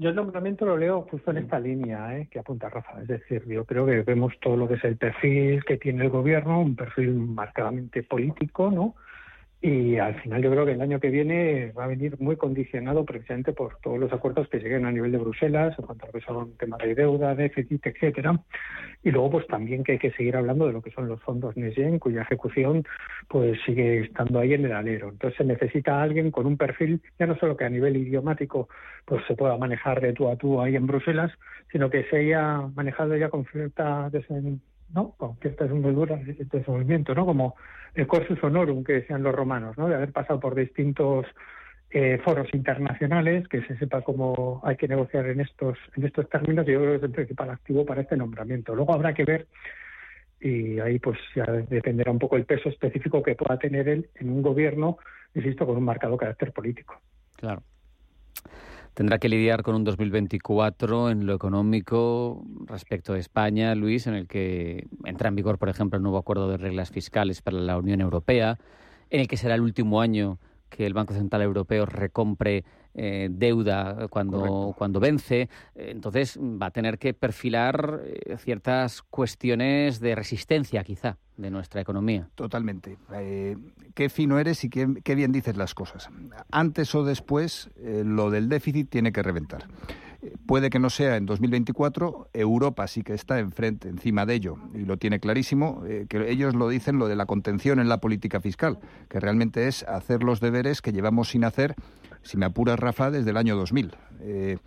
Yo 0.00 0.08
el 0.08 0.16
nombramiento 0.16 0.64
lo 0.64 0.78
leo 0.78 1.02
justo 1.10 1.30
en 1.30 1.36
esta 1.36 1.60
línea 1.60 2.16
¿eh? 2.16 2.28
que 2.30 2.38
apunta 2.38 2.70
Rafa. 2.70 3.02
Es 3.02 3.08
decir, 3.08 3.46
yo 3.46 3.66
creo 3.66 3.84
que 3.84 4.00
vemos 4.00 4.32
todo 4.40 4.56
lo 4.56 4.66
que 4.66 4.74
es 4.74 4.84
el 4.84 4.96
perfil 4.96 5.62
que 5.64 5.76
tiene 5.76 6.04
el 6.04 6.10
gobierno, 6.10 6.62
un 6.62 6.74
perfil 6.74 7.12
marcadamente 7.12 8.02
político, 8.02 8.70
¿no? 8.70 8.94
Y 9.62 9.98
al 9.98 10.18
final 10.22 10.42
yo 10.42 10.50
creo 10.50 10.64
que 10.64 10.72
el 10.72 10.80
año 10.80 11.00
que 11.00 11.10
viene 11.10 11.72
va 11.72 11.84
a 11.84 11.88
venir 11.88 12.18
muy 12.18 12.36
condicionado 12.36 13.04
precisamente 13.04 13.52
por 13.52 13.76
todos 13.82 13.98
los 13.98 14.10
acuerdos 14.10 14.48
que 14.48 14.58
lleguen 14.58 14.86
a 14.86 14.90
nivel 14.90 15.12
de 15.12 15.18
Bruselas 15.18 15.78
en 15.78 15.84
cuanto 15.84 16.04
a 16.04 16.06
lo 16.06 16.12
que 16.14 16.24
son 16.24 16.56
temas 16.56 16.78
de 16.78 16.94
deuda, 16.94 17.34
déficit, 17.34 17.86
etcétera. 17.86 18.40
Y 19.02 19.10
luego 19.10 19.32
pues 19.32 19.46
también 19.48 19.84
que 19.84 19.92
hay 19.92 19.98
que 19.98 20.12
seguir 20.12 20.36
hablando 20.36 20.66
de 20.66 20.72
lo 20.72 20.80
que 20.80 20.90
son 20.92 21.08
los 21.08 21.20
fondos 21.22 21.58
NESGEN, 21.58 21.98
cuya 21.98 22.22
ejecución 22.22 22.84
pues 23.28 23.58
sigue 23.66 24.04
estando 24.04 24.38
ahí 24.38 24.54
en 24.54 24.64
el 24.64 24.72
alero. 24.72 25.10
Entonces 25.10 25.36
se 25.36 25.44
necesita 25.44 26.00
alguien 26.02 26.30
con 26.30 26.46
un 26.46 26.56
perfil 26.56 27.02
ya 27.18 27.26
no 27.26 27.36
solo 27.36 27.54
que 27.58 27.64
a 27.64 27.70
nivel 27.70 27.98
idiomático 27.98 28.70
pues 29.04 29.22
se 29.26 29.34
pueda 29.34 29.58
manejar 29.58 30.00
de 30.00 30.14
tú 30.14 30.28
a 30.30 30.36
tú 30.36 30.62
ahí 30.62 30.74
en 30.74 30.86
Bruselas, 30.86 31.32
sino 31.70 31.90
que 31.90 32.04
se 32.04 32.16
haya 32.16 32.62
manejado 32.74 33.14
ya 33.14 33.28
con 33.28 33.44
cierta 33.44 34.08
¿no? 34.94 35.12
con 35.16 35.36
cierta 35.38 35.64
desenvolvimiento, 35.66 37.14
¿no? 37.14 37.26
Como 37.26 37.56
el 37.94 38.06
cursus 38.06 38.42
honorum 38.42 38.84
que 38.84 38.94
decían 38.94 39.22
los 39.22 39.34
romanos, 39.34 39.76
¿no? 39.78 39.88
De 39.88 39.94
haber 39.94 40.12
pasado 40.12 40.40
por 40.40 40.54
distintos 40.54 41.26
eh, 41.90 42.20
foros 42.24 42.48
internacionales, 42.52 43.48
que 43.48 43.62
se 43.62 43.76
sepa 43.76 44.02
cómo 44.02 44.60
hay 44.64 44.76
que 44.76 44.88
negociar 44.88 45.26
en 45.26 45.40
estos 45.40 45.76
en 45.96 46.04
estos 46.04 46.28
términos, 46.28 46.66
yo 46.66 46.78
creo 46.78 46.90
que 46.92 46.96
es 46.96 47.02
el 47.02 47.10
principal 47.10 47.50
activo 47.50 47.84
para 47.84 48.02
este 48.02 48.16
nombramiento. 48.16 48.74
Luego 48.74 48.94
habrá 48.94 49.12
que 49.14 49.24
ver 49.24 49.46
y 50.40 50.78
ahí 50.80 50.98
pues 50.98 51.18
ya 51.34 51.44
dependerá 51.44 52.10
un 52.10 52.18
poco 52.18 52.36
el 52.36 52.46
peso 52.46 52.68
específico 52.68 53.22
que 53.22 53.34
pueda 53.34 53.58
tener 53.58 53.88
él 53.88 54.08
en 54.14 54.30
un 54.30 54.42
gobierno, 54.42 54.98
insisto, 55.34 55.66
con 55.66 55.76
un 55.76 55.84
marcado 55.84 56.16
carácter 56.16 56.52
político. 56.52 57.00
Claro 57.36 57.62
tendrá 59.00 59.18
que 59.18 59.30
lidiar 59.30 59.62
con 59.62 59.74
un 59.76 59.82
2024 59.82 61.08
en 61.08 61.24
lo 61.24 61.32
económico 61.32 62.44
respecto 62.66 63.14
a 63.14 63.18
España, 63.18 63.74
Luis, 63.74 64.06
en 64.06 64.12
el 64.12 64.28
que 64.28 64.88
entra 65.06 65.30
en 65.30 65.36
vigor, 65.36 65.56
por 65.56 65.70
ejemplo, 65.70 65.96
el 65.96 66.02
nuevo 66.02 66.18
acuerdo 66.18 66.50
de 66.50 66.58
reglas 66.58 66.90
fiscales 66.90 67.40
para 67.40 67.56
la 67.56 67.78
Unión 67.78 68.02
Europea, 68.02 68.58
en 69.08 69.20
el 69.20 69.26
que 69.26 69.38
será 69.38 69.54
el 69.54 69.62
último 69.62 70.02
año 70.02 70.38
que 70.68 70.84
el 70.84 70.92
Banco 70.92 71.14
Central 71.14 71.40
Europeo 71.40 71.86
recompre 71.86 72.62
eh, 72.92 73.28
deuda 73.30 74.08
cuando, 74.08 74.74
cuando 74.76 74.98
vence. 74.98 75.48
Entonces 75.74 76.38
va 76.38 76.66
a 76.66 76.70
tener 76.70 76.98
que 76.98 77.14
perfilar 77.14 78.00
eh, 78.04 78.36
ciertas 78.38 79.02
cuestiones 79.02 80.00
de 80.00 80.16
resistencia, 80.16 80.82
quizá, 80.82 81.16
de 81.36 81.50
nuestra 81.50 81.80
economía. 81.80 82.28
Totalmente. 82.34 82.98
Eh, 83.14 83.56
qué 83.94 84.08
fino 84.08 84.40
eres 84.40 84.64
y 84.64 84.70
qué, 84.70 85.14
bien 85.14 85.30
dices 85.30 85.56
las 85.56 85.74
cosas. 85.74 86.10
Antes 86.50 86.94
o 86.94 87.04
después, 87.04 87.70
lo 87.80 88.30
del 88.30 88.48
déficit 88.48 88.90
tiene 88.90 89.12
que 89.12 89.22
reventar. 89.22 89.68
Puede 90.44 90.68
que 90.68 90.78
no 90.78 90.90
sea 90.90 91.16
en 91.16 91.24
2024, 91.24 92.28
Europa 92.34 92.86
sí 92.88 93.02
que 93.02 93.14
está 93.14 93.38
enfrente, 93.38 93.88
encima 93.88 94.26
de 94.26 94.34
ello, 94.34 94.56
y 94.74 94.80
lo 94.80 94.98
tiene 94.98 95.18
clarísimo, 95.18 95.82
que 96.10 96.30
ellos 96.30 96.54
lo 96.54 96.68
dicen 96.68 96.98
lo 96.98 97.08
de 97.08 97.16
la 97.16 97.24
contención 97.24 97.80
en 97.80 97.88
la 97.88 98.02
política 98.02 98.38
fiscal, 98.40 98.80
que 99.08 99.18
realmente 99.18 99.66
es 99.66 99.82
hacer 99.84 100.22
los 100.22 100.40
deberes 100.40 100.82
que 100.82 100.92
llevamos 100.92 101.30
sin 101.30 101.44
hacer 101.44 101.74
si 102.22 102.36
me 102.36 102.46
apuras, 102.46 102.78
Rafa, 102.78 103.10
desde 103.10 103.30
el 103.30 103.36
año 103.36 103.56
2000. 103.56 103.94
Eh, 104.20 104.58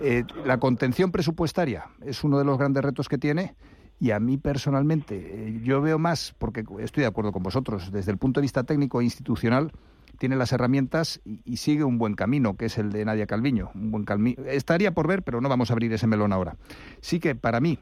eh, 0.00 0.24
la 0.44 0.58
contención 0.58 1.10
presupuestaria 1.10 1.86
es 2.04 2.22
uno 2.22 2.38
de 2.38 2.44
los 2.44 2.56
grandes 2.58 2.84
retos 2.84 3.08
que 3.08 3.18
tiene 3.18 3.56
y 4.00 4.12
a 4.12 4.20
mí 4.20 4.36
personalmente 4.36 5.16
eh, 5.16 5.60
yo 5.64 5.80
veo 5.80 5.98
más, 5.98 6.34
porque 6.38 6.64
estoy 6.78 7.02
de 7.02 7.08
acuerdo 7.08 7.32
con 7.32 7.42
vosotros, 7.42 7.90
desde 7.90 8.12
el 8.12 8.18
punto 8.18 8.40
de 8.40 8.42
vista 8.42 8.62
técnico 8.62 9.00
e 9.00 9.04
institucional, 9.04 9.72
tiene 10.18 10.36
las 10.36 10.52
herramientas 10.52 11.20
y, 11.24 11.56
sigue 11.56 11.84
un 11.84 11.98
buen 11.98 12.14
camino, 12.14 12.56
que 12.56 12.66
es 12.66 12.78
el 12.78 12.90
de 12.90 13.04
Nadia 13.04 13.26
Calviño. 13.26 13.70
Un 13.74 13.90
buen 13.92 14.36
Estaría 14.46 14.92
por 14.92 15.06
ver, 15.06 15.22
pero 15.22 15.40
no 15.40 15.48
vamos 15.48 15.70
a 15.70 15.74
abrir 15.74 15.92
ese 15.92 16.08
melón 16.08 16.32
ahora. 16.32 16.56
Sí 17.00 17.20
que 17.20 17.36
para 17.36 17.60
mí 17.60 17.78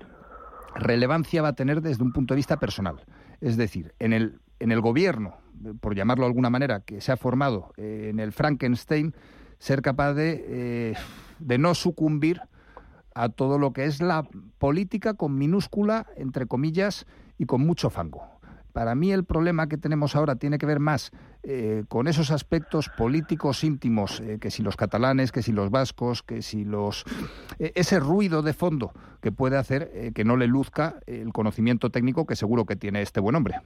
relevancia 0.75 1.41
va 1.41 1.49
a 1.49 1.55
tener 1.55 1.81
desde 1.81 2.03
un 2.03 2.13
punto 2.13 2.35
de 2.35 2.37
vista 2.37 2.59
personal. 2.59 2.97
Es 3.41 3.57
decir, 3.57 3.95
en 3.99 4.13
el 4.13 4.41
en 4.59 4.73
el 4.73 4.81
gobierno, 4.81 5.37
por 5.81 5.95
llamarlo 5.95 6.25
de 6.25 6.29
alguna 6.29 6.51
manera, 6.51 6.81
que 6.81 7.01
se 7.01 7.13
ha 7.13 7.17
formado 7.17 7.73
en 7.77 8.21
el 8.21 8.33
Frankenstein, 8.33 9.15
ser 9.59 9.83
capaz 9.83 10.15
de, 10.15 10.97
de 11.39 11.59
no 11.59 11.75
sucumbir 11.75 12.41
a 13.15 13.31
todo 13.31 13.59
lo 13.59 13.73
que 13.73 13.87
es 13.87 14.03
la 14.03 14.29
política 14.59 15.15
con 15.15 15.39
minúscula, 15.39 16.07
entre 16.17 16.47
comillas, 16.47 17.07
y 17.39 17.47
con 17.47 17.67
mucho 17.67 17.91
fango. 17.91 18.37
Para 18.77 18.95
mí 18.95 19.11
el 19.11 19.25
problema 19.25 19.69
que 19.69 19.79
tenemos 19.79 20.15
ahora 20.17 20.37
tiene 20.37 20.59
que 20.59 20.67
ver 20.67 20.81
más 20.81 21.11
eh, 21.43 21.85
con 21.89 22.09
esos 22.09 22.31
aspectos 22.31 22.91
políticos 22.91 23.65
íntimos, 23.65 24.21
eh, 24.21 24.37
que 24.39 24.51
si 24.51 24.63
los 24.63 24.77
catalanes, 24.77 25.33
que 25.33 25.43
si 25.43 25.53
los 25.53 25.71
vascos, 25.71 26.23
que 26.23 26.43
si 26.43 26.67
los... 26.67 27.05
Eh, 27.59 27.73
ese 27.75 27.99
ruido 27.99 28.43
de 28.43 28.53
fondo 28.53 28.93
que 29.23 29.33
puede 29.33 29.57
hacer 29.57 30.13
que 30.15 30.25
no 30.25 30.37
le 30.37 30.47
luzca 30.47 31.01
el 31.07 31.33
conocimiento 31.33 31.89
técnico 31.89 32.27
que 32.27 32.37
seguro 32.37 32.67
que 32.67 32.77
tiene 32.77 33.01
este 33.01 33.19
buen 33.19 33.35
hombre. 33.35 33.63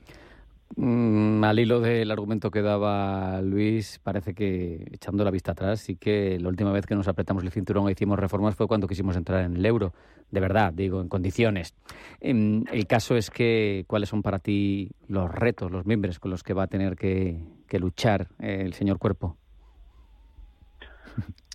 Mm, 0.76 1.42
al 1.42 1.58
hilo 1.58 1.80
del 1.80 2.10
argumento 2.10 2.50
que 2.50 2.62
daba 2.62 3.42
Luis, 3.42 3.98
parece 4.02 4.34
que 4.34 4.86
echando 4.92 5.24
la 5.24 5.30
vista 5.30 5.52
atrás, 5.52 5.80
sí 5.80 5.96
que 5.96 6.38
la 6.38 6.48
última 6.48 6.70
vez 6.70 6.86
que 6.86 6.94
nos 6.94 7.08
apretamos 7.08 7.42
el 7.42 7.50
cinturón 7.50 7.88
e 7.88 7.92
hicimos 7.92 8.18
reformas 8.18 8.54
fue 8.54 8.68
cuando 8.68 8.86
quisimos 8.86 9.16
entrar 9.16 9.44
en 9.44 9.56
el 9.56 9.66
euro, 9.66 9.92
de 10.30 10.40
verdad, 10.40 10.72
digo, 10.72 11.00
en 11.00 11.08
condiciones. 11.08 11.74
Em, 12.20 12.64
el 12.72 12.86
caso 12.86 13.16
es 13.16 13.30
que, 13.30 13.84
¿cuáles 13.88 14.08
son 14.08 14.22
para 14.22 14.38
ti 14.38 14.92
los 15.08 15.30
retos, 15.30 15.72
los 15.72 15.86
miembros 15.86 16.20
con 16.20 16.30
los 16.30 16.44
que 16.44 16.54
va 16.54 16.64
a 16.64 16.68
tener 16.68 16.96
que, 16.96 17.42
que 17.66 17.80
luchar 17.80 18.28
el 18.38 18.72
señor 18.72 18.98
Cuerpo? 18.98 19.39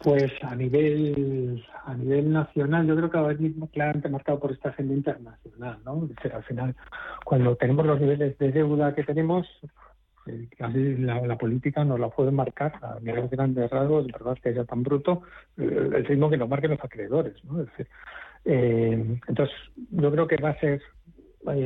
Pues 0.04 0.32
a 0.44 0.56
nivel 0.56 1.64
a 1.86 1.94
nivel 1.96 2.32
nacional, 2.32 2.86
yo 2.86 2.96
creo 2.96 3.10
que 3.10 3.18
va 3.18 3.30
a 3.30 3.34
venir 3.34 3.56
claramente 3.72 4.10
marcado 4.10 4.40
por 4.40 4.52
esta 4.52 4.70
agenda 4.70 4.94
internacional, 4.94 5.80
¿no? 5.86 6.10
al 6.34 6.44
final, 6.44 6.76
cuando 7.24 7.56
tenemos 7.56 7.86
los 7.86 8.00
niveles 8.00 8.38
de 8.38 8.52
deuda 8.52 8.94
que 8.94 9.04
tenemos, 9.04 9.48
eh, 10.28 10.48
la, 10.58 11.38
política 11.38 11.86
nos 11.86 12.00
la 12.00 12.10
puede 12.10 12.32
marcar 12.32 12.74
a 12.82 13.00
niveles 13.00 13.30
grandes 13.30 13.70
rasgos, 13.70 14.08
de 14.08 14.14
verdad 14.14 14.38
que 14.42 14.54
sea 14.54 14.66
tan 14.66 14.84
bruto, 14.84 15.22
eh, 15.58 15.90
el 15.96 16.06
ritmo 16.06 16.30
que 16.30 16.38
nos 16.38 16.50
marquen 16.50 16.72
los 16.72 16.84
acreedores, 16.84 17.36
¿no? 17.46 17.66
Eh, 18.46 19.20
entonces, 19.28 19.56
yo 19.92 20.12
creo 20.12 20.28
que 20.28 20.38
va 20.38 20.50
a 20.50 20.60
ser, 20.60 20.82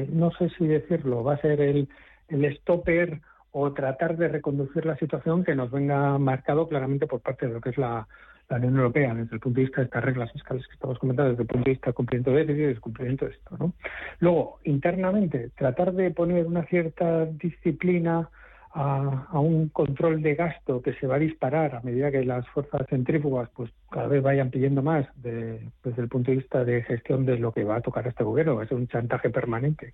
no 0.10 0.32
sé 0.32 0.50
si 0.58 0.68
decirlo, 0.68 1.24
va 1.24 1.34
a 1.34 1.42
ser 1.42 1.62
el, 1.62 1.90
el 2.28 2.58
stopper 2.58 3.22
o 3.52 3.74
tratar 3.74 4.18
de 4.18 4.28
reconducir 4.28 4.86
la 4.86 4.98
situación 4.98 5.44
que 5.44 5.56
nos 5.56 5.72
venga 5.72 6.18
marcado 6.18 6.68
claramente 6.68 7.08
por 7.08 7.22
parte 7.22 7.48
de 7.48 7.54
lo 7.54 7.62
que 7.62 7.70
es 7.70 7.78
la, 7.78 8.08
Unión 8.52 8.78
Europea 8.78 9.14
desde 9.14 9.36
el 9.36 9.40
punto 9.40 9.58
de 9.60 9.66
vista 9.66 9.82
de 9.82 9.86
estas 9.86 10.04
reglas 10.04 10.32
fiscales 10.32 10.66
que 10.66 10.74
estamos 10.74 10.98
comentando, 10.98 11.30
desde 11.30 11.44
el 11.44 11.48
punto 11.48 11.66
de 11.66 11.72
vista 11.72 11.86
del 11.86 11.94
cumplimiento 11.94 12.32
de 12.32 12.38
déficit 12.38 12.62
y 12.64 12.66
descumplimiento 12.66 13.26
de 13.26 13.32
esto. 13.32 13.58
¿no? 13.60 13.74
Luego, 14.20 14.60
internamente, 14.64 15.52
tratar 15.56 15.94
de 15.94 16.10
poner 16.10 16.48
una 16.48 16.66
cierta 16.66 17.28
disciplina 17.28 18.28
a, 18.72 19.40
un 19.40 19.70
control 19.70 20.22
de 20.22 20.36
gasto 20.36 20.82
que 20.82 20.94
se 20.94 21.08
va 21.08 21.16
a 21.16 21.20
disparar 21.20 21.76
a 21.76 21.82
medida 21.82 22.12
que 22.12 22.24
las 22.24 22.48
fuerzas 22.50 22.86
centrífugas 22.88 23.50
pues 23.56 23.72
cada 23.90 24.08
vez 24.08 24.22
vayan 24.22 24.52
pidiendo 24.52 24.84
más 24.84 25.08
desde 25.16 25.72
el 25.98 26.08
punto 26.08 26.32
de 26.32 26.38
vista 26.38 26.64
de 26.64 26.84
gestión 26.84 27.26
de 27.26 27.38
lo 27.38 27.52
que 27.52 27.64
va 27.64 27.78
a 27.78 27.82
tocar 27.82 28.08
este 28.08 28.24
gobierno, 28.24 28.56
va 28.56 28.64
a 28.64 28.68
ser 28.68 28.78
un 28.78 28.88
chantaje 28.88 29.30
permanente 29.30 29.94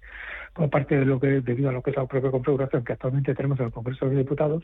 por 0.53 0.69
parte 0.69 0.97
de 0.97 1.05
lo 1.05 1.19
que 1.19 1.41
debido 1.41 1.69
a 1.69 1.71
lo 1.71 1.81
que 1.81 1.91
es 1.91 1.97
la 1.97 2.05
propia 2.05 2.31
configuración 2.31 2.83
que 2.83 2.93
actualmente 2.93 3.33
tenemos 3.33 3.59
en 3.59 3.67
el 3.67 3.71
Congreso 3.71 4.05
de 4.05 4.15
los 4.15 4.23
Diputados, 4.23 4.63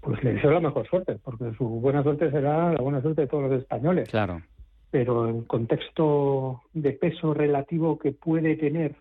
pues 0.00 0.22
le 0.24 0.34
deseo 0.34 0.50
la 0.50 0.60
mejor 0.60 0.86
suerte, 0.88 1.16
porque 1.22 1.52
su 1.56 1.64
buena 1.64 2.02
suerte 2.02 2.30
será 2.30 2.72
la 2.72 2.80
buena 2.80 3.00
suerte 3.02 3.22
de 3.22 3.28
todos 3.28 3.50
los 3.50 3.60
españoles. 3.60 4.08
Claro. 4.10 4.42
Pero 4.90 5.28
en 5.28 5.42
contexto 5.42 6.62
de 6.72 6.92
peso 6.92 7.34
relativo 7.34 7.98
que 7.98 8.12
puede 8.12 8.56
tener 8.56 8.96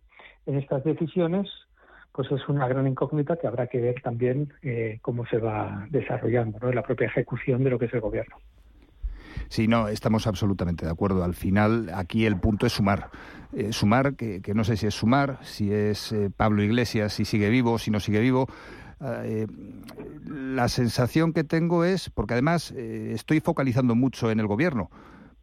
en 0.46 0.58
estas 0.58 0.84
decisiones, 0.84 1.50
pues 2.14 2.32
es 2.32 2.48
una 2.50 2.68
gran 2.68 2.88
incógnita 2.88 3.38
que 3.38 3.48
habrá 3.48 3.68
que 3.68 3.80
ver 3.80 4.02
también 4.02 4.54
eh, 4.62 5.00
cómo 5.02 5.26
se 5.28 5.38
va 5.38 5.88
desarrollando 5.90 6.60
¿no? 6.62 6.72
la 6.72 6.84
propia 6.84 7.08
ejecución 7.08 7.64
de 7.64 7.70
lo 7.70 7.80
que 7.80 7.86
es 7.86 7.94
el 7.94 8.02
gobierno. 8.02 8.38
Sí, 9.48 9.68
no, 9.68 9.88
estamos 9.88 10.28
absolutamente 10.28 10.86
de 10.86 10.92
acuerdo. 10.92 11.24
Al 11.24 11.34
final, 11.34 11.92
aquí 11.94 12.26
el 12.26 12.38
punto 12.38 12.66
es 12.66 12.74
sumar. 12.74 13.10
Eh, 13.54 13.74
sumar, 13.74 14.16
que, 14.16 14.42
no 14.54 14.64
sé 14.64 14.78
si 14.78 14.88
es 14.88 14.94
sumar, 14.94 15.40
si 15.42 15.74
es 15.74 16.12
eh, 16.14 16.30
Pablo 16.36 16.64
Iglesias, 16.64 17.14
si 17.14 17.26
sigue 17.26 17.50
vivo, 17.50 17.78
si 17.78 17.92
no 17.92 18.00
sigue 18.00 18.20
vivo. 18.20 18.48
la 20.26 20.68
sensación 20.68 21.34
que 21.34 21.44
tengo 21.44 21.84
es, 21.84 22.10
porque 22.10 22.34
además 22.36 22.72
estoy 22.72 23.40
focalizando 23.40 23.96
mucho 23.96 24.32
en 24.32 24.40
el 24.40 24.48
gobierno, 24.48 24.90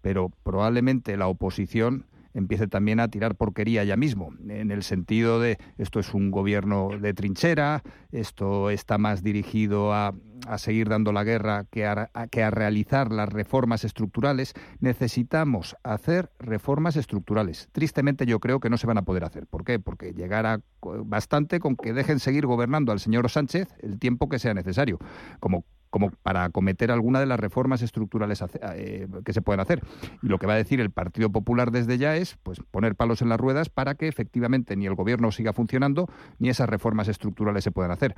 pero 0.00 0.30
probablemente 0.44 1.16
la 1.16 1.26
oposición 1.26 2.04
empiece 2.38 2.68
también 2.68 3.00
a 3.00 3.08
tirar 3.08 3.36
porquería 3.36 3.84
ya 3.84 3.96
mismo, 3.96 4.30
en 4.48 4.70
el 4.70 4.82
sentido 4.82 5.40
de 5.40 5.58
esto 5.76 6.00
es 6.00 6.14
un 6.14 6.30
gobierno 6.30 6.90
de 7.00 7.14
trinchera, 7.14 7.82
esto 8.12 8.70
está 8.70 8.98
más 8.98 9.22
dirigido 9.22 9.92
a, 9.92 10.14
a 10.46 10.58
seguir 10.58 10.88
dando 10.88 11.12
la 11.12 11.24
guerra 11.24 11.64
que 11.70 11.86
a, 11.86 12.10
que 12.30 12.42
a 12.42 12.50
realizar 12.50 13.12
las 13.12 13.28
reformas 13.28 13.84
estructurales. 13.84 14.54
Necesitamos 14.80 15.76
hacer 15.82 16.30
reformas 16.38 16.96
estructurales. 16.96 17.68
Tristemente 17.72 18.26
yo 18.26 18.40
creo 18.40 18.60
que 18.60 18.70
no 18.70 18.78
se 18.78 18.86
van 18.86 18.98
a 18.98 19.02
poder 19.02 19.24
hacer. 19.24 19.46
¿Por 19.46 19.64
qué? 19.64 19.78
Porque 19.78 20.12
llegará 20.12 20.60
bastante 21.04 21.60
con 21.60 21.76
que 21.76 21.92
dejen 21.92 22.18
seguir 22.20 22.46
gobernando 22.46 22.92
al 22.92 23.00
señor 23.00 23.28
Sánchez 23.28 23.68
el 23.80 23.98
tiempo 23.98 24.28
que 24.28 24.38
sea 24.38 24.54
necesario, 24.54 24.98
como 25.40 25.64
como 25.90 26.10
para 26.10 26.44
acometer 26.44 26.90
alguna 26.90 27.20
de 27.20 27.26
las 27.26 27.40
reformas 27.40 27.82
estructurales 27.82 28.42
eh, 28.74 29.06
que 29.24 29.32
se 29.32 29.42
pueden 29.42 29.60
hacer. 29.60 29.82
Y 30.22 30.28
lo 30.28 30.38
que 30.38 30.46
va 30.46 30.54
a 30.54 30.56
decir 30.56 30.80
el 30.80 30.90
Partido 30.90 31.30
Popular 31.30 31.70
desde 31.70 31.98
ya 31.98 32.16
es 32.16 32.36
pues 32.42 32.60
poner 32.70 32.94
palos 32.94 33.22
en 33.22 33.28
las 33.28 33.38
ruedas 33.38 33.68
para 33.68 33.94
que 33.94 34.08
efectivamente 34.08 34.76
ni 34.76 34.86
el 34.86 34.94
gobierno 34.94 35.32
siga 35.32 35.52
funcionando 35.52 36.08
ni 36.38 36.48
esas 36.48 36.68
reformas 36.68 37.08
estructurales 37.08 37.64
se 37.64 37.70
puedan 37.70 37.90
hacer. 37.90 38.14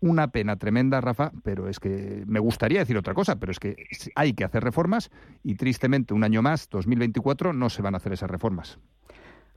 Una 0.00 0.28
pena 0.28 0.56
tremenda, 0.56 1.00
Rafa, 1.00 1.32
pero 1.42 1.68
es 1.68 1.80
que 1.80 2.24
me 2.26 2.40
gustaría 2.40 2.80
decir 2.80 2.96
otra 2.96 3.14
cosa, 3.14 3.38
pero 3.38 3.52
es 3.52 3.58
que 3.58 3.76
hay 4.14 4.32
que 4.34 4.44
hacer 4.44 4.62
reformas 4.62 5.10
y 5.42 5.54
tristemente 5.54 6.14
un 6.14 6.24
año 6.24 6.42
más, 6.42 6.68
2024, 6.68 7.52
no 7.52 7.70
se 7.70 7.82
van 7.82 7.94
a 7.94 7.98
hacer 7.98 8.12
esas 8.12 8.30
reformas. 8.30 8.78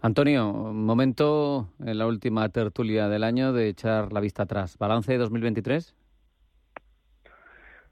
Antonio, 0.01 0.53
momento 0.53 1.69
en 1.79 1.97
la 1.97 2.05
última 2.05 2.47
tertulia 2.49 3.09
del 3.09 3.23
año 3.23 3.53
de 3.53 3.69
echar 3.69 4.13
la 4.13 4.19
vista 4.19 4.43
atrás. 4.43 4.77
¿Balance 4.77 5.11
de 5.11 5.17
2023? 5.17 5.95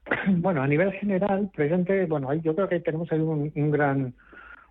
Bueno, 0.28 0.62
a 0.62 0.66
nivel 0.66 0.92
general, 0.92 1.50
presente, 1.54 2.06
bueno, 2.06 2.32
yo 2.34 2.54
creo 2.54 2.68
que 2.68 2.80
tenemos 2.80 3.10
ahí 3.12 3.20
un, 3.20 3.70
gran 3.70 4.14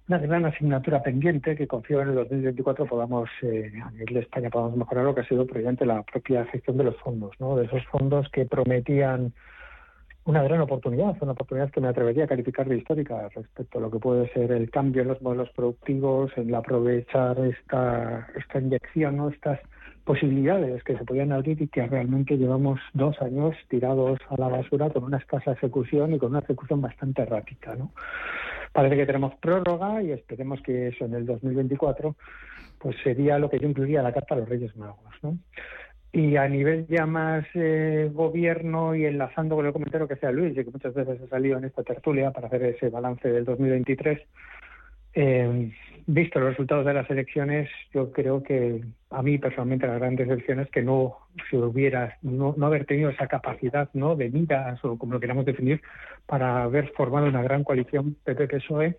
una 0.08 0.18
gran 0.18 0.46
asignatura 0.46 1.02
pendiente 1.02 1.56
que 1.56 1.66
confío 1.66 2.02
en 2.02 2.10
el 2.10 2.16
2024 2.16 2.86
podamos, 2.86 3.30
eh, 3.42 3.72
a 3.82 3.90
nivel 3.92 4.16
de 4.16 4.20
España, 4.20 4.50
podamos 4.50 4.76
mejorar 4.76 5.06
lo 5.06 5.16
que 5.16 5.22
ha 5.22 5.28
sido 5.28 5.48
presente 5.48 5.86
la 5.86 6.04
propia 6.04 6.46
gestión 6.46 6.78
de 6.78 6.84
los 6.84 6.98
fondos, 6.98 7.32
¿no? 7.40 7.56
De 7.56 7.66
esos 7.66 7.86
fondos 7.86 8.28
que 8.30 8.46
prometían 8.46 9.34
una 10.26 10.44
gran 10.44 10.62
oportunidad, 10.62 11.16
una 11.22 11.34
oportunidad 11.34 11.72
que 11.72 11.82
me 11.82 11.88
atrevería 11.88 12.26
a 12.26 12.28
calificar 12.28 12.68
de 12.68 12.78
histórica 12.78 13.30
respecto 13.30 13.78
a 13.78 13.82
lo 13.82 13.92
que 13.92 14.00
puede 14.00 14.32
ser 14.34 14.52
el 14.52 14.70
cambio 14.70 15.02
en 15.02 15.10
los 15.10 15.22
modelos 15.22 15.50
productivos, 15.52 16.32
el 16.38 16.54
aprovechar 16.54 17.40
esta, 17.40 18.28
esta 18.36 18.60
inyección, 18.60 19.18
¿no? 19.18 19.30
estas 19.30 19.60
posibilidades 20.04 20.84
que 20.84 20.97
se 20.97 21.06
podían 21.06 21.32
abrir 21.32 21.62
y 21.62 21.68
que 21.68 21.86
realmente 21.88 22.38
llevamos 22.38 22.80
dos 22.93 23.22
años 23.22 23.56
tirados 23.70 24.20
a 24.30 24.36
la 24.38 24.49
basura 24.49 24.89
con 24.89 25.06
una 25.06 25.18
escasa 25.18 25.54
ejecución 25.54 26.14
y 26.14 26.20
con 26.20 26.32
una 26.32 26.39
ejecución 26.39 26.82
bastante 26.82 27.22
errática. 27.22 27.76
¿no? 27.76 27.91
Parece 28.74 28.97
que 28.97 29.06
tenemos 29.06 29.36
prórroga 29.36 30.04
y 30.04 30.12
esperemos 30.12 30.62
que 30.62 30.89
eso 30.89 31.06
en 31.06 31.14
el 31.14 31.26
2024 31.26 32.16
pues 32.80 32.97
sería 33.01 33.39
lo 33.39 33.49
que 33.49 33.60
yo 33.60 33.70
incluiría 33.70 34.01
la 34.01 34.12
carta 34.12 34.36
a 34.36 34.39
los 34.39 34.49
Reyes 34.49 34.76
Magos. 34.76 35.14
¿no? 35.22 35.38
Y 36.12 36.36
a 36.36 36.47
nivel 36.49 36.86
ya 36.88 37.06
más 37.06 37.45
eh, 37.54 38.10
gobierno 38.14 38.93
y 38.93 39.06
enlazando 39.06 39.56
con 39.56 39.66
el 39.66 39.74
comentario 39.74 40.08
que 40.08 40.18
sea 40.18 40.32
Luis, 40.32 40.51
y 40.51 40.64
que 40.64 40.70
muchas 40.70 40.93
veces 40.93 41.20
ha 41.22 41.28
salido 41.28 41.58
en 41.58 41.64
esta 41.64 41.82
tertulia 41.82 42.32
para 42.32 42.47
hacer 42.47 42.64
ese 42.64 42.89
balance 42.89 43.28
del 43.28 43.45
2023, 43.45 44.22
eh, 45.16 45.72
visto 46.06 46.39
los 46.39 46.49
resultados 46.49 46.86
de 46.86 46.93
las 46.93 47.10
elecciones, 47.10 47.70
yo 47.93 48.12
creo 48.12 48.43
que 48.43 48.84
a 49.10 49.22
mí 49.22 49.38
personalmente 49.38 49.88
la 49.88 49.95
gran 49.95 50.16
decepción 50.16 50.60
es 50.60 50.70
que 50.70 50.82
no 50.82 51.18
se 51.49 51.58
hubiera, 51.58 52.18
no, 52.22 52.56
haber 52.62 52.86
tenido 52.86 53.10
esa 53.10 53.28
capacidad 53.28 53.89
¿no? 53.93 54.16
de 54.16 54.30
miras 54.30 54.84
o 54.84 54.97
como 54.97 55.14
lo 55.14 55.20
queramos 55.20 55.45
definir 55.45 55.82
para 56.26 56.64
haber 56.64 56.91
formado 56.93 57.28
una 57.28 57.41
gran 57.41 57.64
coalición 57.64 58.16
PP-PSOE 58.24 58.97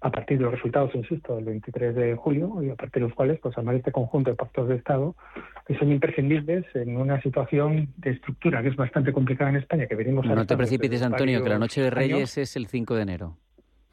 a 0.00 0.10
partir 0.10 0.36
de 0.36 0.44
los 0.44 0.52
resultados, 0.52 0.94
insisto, 0.94 1.36
del 1.36 1.46
23 1.46 1.94
de 1.94 2.14
julio 2.14 2.62
y 2.62 2.68
a 2.68 2.74
partir 2.74 3.02
de 3.02 3.08
los 3.08 3.14
cuales 3.14 3.40
pues 3.40 3.56
armar 3.56 3.74
este 3.74 3.90
conjunto 3.90 4.30
de 4.30 4.36
pactos 4.36 4.68
de 4.68 4.76
Estado 4.76 5.16
que 5.66 5.78
son 5.78 5.90
imprescindibles 5.90 6.66
en 6.74 6.98
una 6.98 7.22
situación 7.22 7.88
de 7.96 8.10
estructura 8.10 8.62
que 8.62 8.68
es 8.68 8.76
bastante 8.76 9.12
complicada 9.14 9.48
en 9.48 9.56
España 9.56 9.86
que 9.86 9.94
venimos 9.94 10.26
No 10.26 10.46
te 10.46 10.56
precipites, 10.56 11.02
Antonio, 11.02 11.42
que 11.42 11.48
la 11.48 11.58
noche 11.58 11.80
de 11.80 11.90
Reyes 11.90 12.36
es 12.36 12.54
el 12.56 12.66
5 12.66 12.94
de 12.96 13.02
enero 13.02 13.38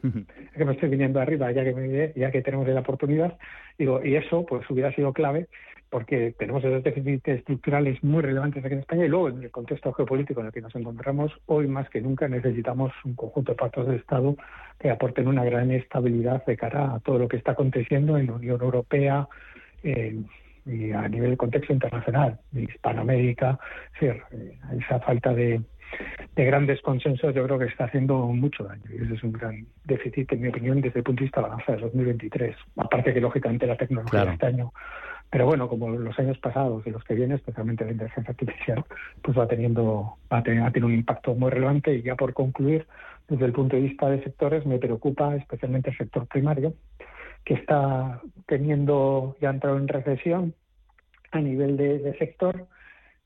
que 0.02 0.66
me 0.66 0.74
estoy 0.74 0.89
viniendo 0.89 1.20
arriba 1.20 1.52
ya 1.52 1.64
que 1.64 2.14
ya 2.16 2.32
que 2.32 2.41
tenemos 2.41 2.68
la 2.68 2.80
oportunidad 2.80 3.38
digo 3.78 4.04
y 4.04 4.16
eso 4.16 4.45
pues 4.45 4.70
hubiera 4.70 4.93
sido 4.93 5.14
clave 5.14 5.47
porque 5.89 6.34
tenemos 6.39 6.64
esos 6.64 6.84
déficits 6.84 7.28
estructurales 7.28 8.02
muy 8.02 8.22
relevantes 8.22 8.64
aquí 8.64 8.74
en 8.74 8.80
España 8.80 9.06
y 9.06 9.10
luego 9.10 9.30
en 9.30 9.43
el 9.43 9.52
contexto 9.52 9.91
geopolítico 9.91 10.39
en 10.39 10.47
el 10.47 10.54
que 10.54 10.62
nos 10.62 10.74
encontramos 10.76 11.34
hoy 11.47 11.68
más 11.68 11.89
que 11.89 11.99
nunca 11.99 12.28
necesitamos 12.30 12.93
un 13.04 13.16
conjunto 13.16 13.52
de 13.52 13.58
pactos 13.58 13.88
de 13.88 13.97
Estado 13.97 14.38
que 14.80 14.89
aporten 14.89 15.28
una 15.28 15.43
gran 15.43 15.70
estabilidad 15.72 16.45
de 16.45 16.56
cara 16.56 16.95
a 16.95 16.99
todo 17.02 17.20
lo 17.20 17.28
que 17.28 17.38
está 17.38 17.52
aconteciendo 17.52 18.18
en 18.18 18.28
la 18.28 18.34
Unión 18.34 18.62
Europea 18.62 19.28
y 20.66 20.91
a 20.91 21.08
nivel 21.08 21.32
de 21.32 21.38
contexto 21.38 21.74
internacional, 21.74 22.39
Hispanoamérica, 22.54 23.60
es 23.99 24.16
esa 24.80 24.99
falta 24.99 25.34
de, 25.34 25.62
grandes 26.35 26.81
consensos 26.81 27.35
yo 27.35 27.43
creo 27.45 27.59
que 27.59 27.65
está 27.65 27.85
haciendo 27.85 28.17
mucho 28.27 28.63
daño 28.63 28.83
y 28.89 29.03
ese 29.03 29.13
es 29.13 29.23
un 29.23 29.31
gran 29.33 29.65
déficit, 29.85 30.31
en 30.33 30.41
mi 30.41 30.47
opinión, 30.47 30.81
desde 30.81 30.99
el 30.99 31.03
punto 31.03 31.19
de 31.19 31.25
vista 31.25 31.41
de 31.41 31.47
la 31.47 31.53
balanza 31.53 31.71
de 31.73 31.81
2023. 31.81 32.55
Aparte 32.77 33.13
que, 33.13 33.21
lógicamente, 33.21 33.67
la 33.67 33.77
tecnología 33.77 34.25
de 34.25 34.33
este 34.33 34.45
año 34.45 34.71
pero 35.31 35.45
bueno, 35.45 35.69
como 35.69 35.89
los 35.89 36.19
años 36.19 36.37
pasados 36.39 36.85
y 36.85 36.89
los 36.89 37.05
que 37.05 37.15
vienen, 37.15 37.37
especialmente 37.37 37.85
la 37.85 37.93
inteligencia 37.93 38.31
artificial, 38.31 38.83
pues 39.21 39.37
va 39.37 39.47
teniendo, 39.47 40.17
va 40.31 40.39
a 40.39 40.43
tener, 40.43 40.83
un 40.83 40.93
impacto 40.93 41.33
muy 41.33 41.49
relevante. 41.49 41.95
Y 41.95 42.01
ya 42.01 42.15
por 42.15 42.33
concluir, 42.33 42.85
desde 43.29 43.45
el 43.45 43.53
punto 43.53 43.77
de 43.77 43.83
vista 43.83 44.09
de 44.09 44.21
sectores, 44.23 44.65
me 44.65 44.77
preocupa 44.77 45.33
especialmente 45.37 45.91
el 45.91 45.97
sector 45.97 46.27
primario, 46.27 46.73
que 47.45 47.53
está 47.53 48.19
teniendo, 48.45 49.37
ya 49.39 49.51
entrado 49.51 49.77
en 49.77 49.87
recesión 49.87 50.53
a 51.31 51.39
nivel 51.39 51.77
de, 51.77 52.13
sector 52.19 52.67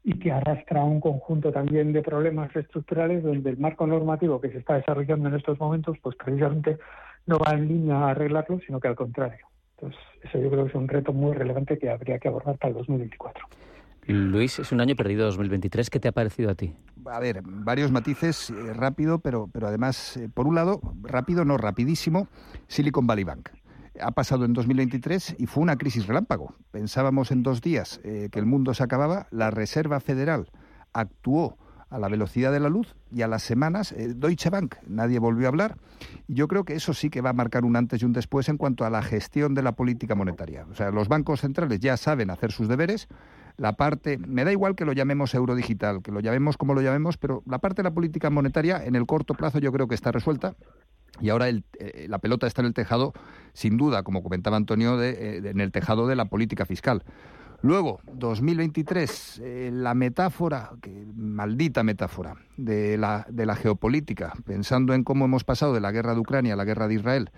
y 0.07 0.19
que 0.19 0.31
arrastra 0.31 0.83
un 0.83 1.01
conjunto 1.01 1.51
también 1.51 1.91
de 1.91 2.03
problemas 2.03 2.55
estructurales 2.55 3.23
donde 3.23 3.49
el 3.49 3.57
marco 3.57 3.87
normativo 3.87 4.39
que 4.39 4.51
se 4.51 4.59
está 4.59 4.75
desarrollando 4.75 5.29
en 5.29 5.35
estos 5.35 5.59
momentos, 5.59 5.97
pues 5.99 6.15
precisamente 6.15 6.77
no 7.25 7.39
va 7.39 7.53
en 7.53 7.67
línea 7.67 7.95
a 7.97 8.11
arreglarlo, 8.11 8.59
sino 8.59 8.79
que 8.79 8.87
al 8.87 8.95
contrario. 8.95 9.47
Entonces, 9.75 9.99
eso 10.21 10.39
yo 10.39 10.51
creo 10.51 10.65
que 10.65 10.69
es 10.69 10.75
un 10.75 10.87
reto 10.87 11.11
muy 11.11 11.33
relevante 11.33 11.79
que 11.79 11.89
habría 11.89 12.19
que 12.19 12.27
abordar 12.27 12.55
para 12.59 12.69
el 12.69 12.77
2024. 12.77 13.47
Luis, 14.05 14.59
es 14.59 14.71
un 14.71 14.79
año 14.79 14.95
perdido 14.95 15.25
2023. 15.25 15.89
¿Qué 15.89 15.99
te 15.99 16.07
ha 16.07 16.11
parecido 16.11 16.51
a 16.51 16.55
ti? 16.55 16.71
A 17.07 17.19
ver, 17.19 17.41
varios 17.43 17.91
matices, 17.91 18.51
eh, 18.51 18.73
rápido, 18.75 19.17
pero, 19.17 19.49
pero 19.51 19.65
además, 19.65 20.17
eh, 20.17 20.29
por 20.31 20.45
un 20.45 20.53
lado, 20.53 20.81
rápido, 21.01 21.45
no 21.45 21.57
rapidísimo, 21.57 22.27
Silicon 22.67 23.07
Valley 23.07 23.23
Bank. 23.23 23.49
Ha 24.01 24.11
pasado 24.11 24.45
en 24.45 24.53
2023 24.53 25.35
y 25.39 25.45
fue 25.45 25.63
una 25.63 25.77
crisis 25.77 26.07
relámpago. 26.07 26.53
Pensábamos 26.71 27.31
en 27.31 27.43
dos 27.43 27.61
días 27.61 28.01
eh, 28.03 28.29
que 28.31 28.39
el 28.39 28.45
mundo 28.45 28.73
se 28.73 28.83
acababa. 28.83 29.27
La 29.31 29.51
Reserva 29.51 29.99
Federal 29.99 30.49
actuó 30.93 31.57
a 31.89 31.99
la 31.99 32.09
velocidad 32.09 32.51
de 32.51 32.59
la 32.59 32.69
luz 32.69 32.95
y 33.11 33.21
a 33.21 33.27
las 33.27 33.43
semanas 33.43 33.91
eh, 33.91 34.13
Deutsche 34.15 34.49
Bank, 34.49 34.75
nadie 34.87 35.19
volvió 35.19 35.47
a 35.47 35.49
hablar. 35.49 35.77
Yo 36.27 36.47
creo 36.47 36.65
que 36.65 36.73
eso 36.73 36.93
sí 36.93 37.09
que 37.09 37.21
va 37.21 37.29
a 37.29 37.33
marcar 37.33 37.63
un 37.63 37.75
antes 37.75 38.01
y 38.01 38.05
un 38.05 38.13
después 38.13 38.49
en 38.49 38.57
cuanto 38.57 38.85
a 38.85 38.89
la 38.89 39.01
gestión 39.01 39.53
de 39.53 39.61
la 39.61 39.73
política 39.73 40.15
monetaria. 40.15 40.65
O 40.69 40.75
sea, 40.75 40.91
los 40.91 41.07
bancos 41.07 41.41
centrales 41.41 41.79
ya 41.79 41.97
saben 41.97 42.29
hacer 42.29 42.51
sus 42.51 42.67
deberes. 42.67 43.07
La 43.57 43.77
parte, 43.77 44.17
me 44.17 44.43
da 44.43 44.51
igual 44.51 44.75
que 44.75 44.83
lo 44.83 44.91
llamemos 44.91 45.33
eurodigital, 45.33 46.01
que 46.01 46.11
lo 46.11 46.19
llamemos 46.19 46.57
como 46.57 46.73
lo 46.73 46.81
llamemos, 46.81 47.17
pero 47.17 47.41
la 47.45 47.59
parte 47.59 47.81
de 47.81 47.89
la 47.89 47.93
política 47.93 48.29
monetaria 48.29 48.83
en 48.83 48.95
el 48.95 49.05
corto 49.05 49.33
plazo 49.33 49.59
yo 49.59 49.71
creo 49.71 49.87
que 49.87 49.95
está 49.95 50.11
resuelta. 50.11 50.55
Y 51.21 51.29
ahora 51.29 51.49
el, 51.49 51.63
eh, 51.79 52.07
la 52.09 52.19
pelota 52.19 52.47
está 52.47 52.61
en 52.61 52.67
el 52.67 52.73
tejado, 52.73 53.13
sin 53.53 53.77
duda, 53.77 54.03
como 54.03 54.23
comentaba 54.23 54.57
Antonio, 54.57 54.97
de, 54.97 55.09
eh, 55.09 55.49
en 55.49 55.61
el 55.61 55.71
tejado 55.71 56.07
de 56.07 56.15
la 56.15 56.25
política 56.25 56.65
fiscal. 56.65 57.03
Luego, 57.61 57.99
2023, 58.13 59.41
eh, 59.43 59.69
la 59.73 59.95
metáfora, 59.95 60.71
maldita 61.15 61.83
metáfora, 61.83 62.35
de 62.57 62.97
la, 62.97 63.25
de 63.29 63.45
la 63.45 63.55
geopolítica, 63.55 64.33
pensando 64.45 64.93
en 64.93 65.03
cómo 65.03 65.25
hemos 65.25 65.43
pasado 65.43 65.73
de 65.73 65.81
la 65.81 65.91
guerra 65.91 66.13
de 66.13 66.19
Ucrania 66.19 66.53
a 66.53 66.57
la 66.57 66.65
guerra 66.65 66.87
de 66.87 66.93
Israel. 66.93 67.31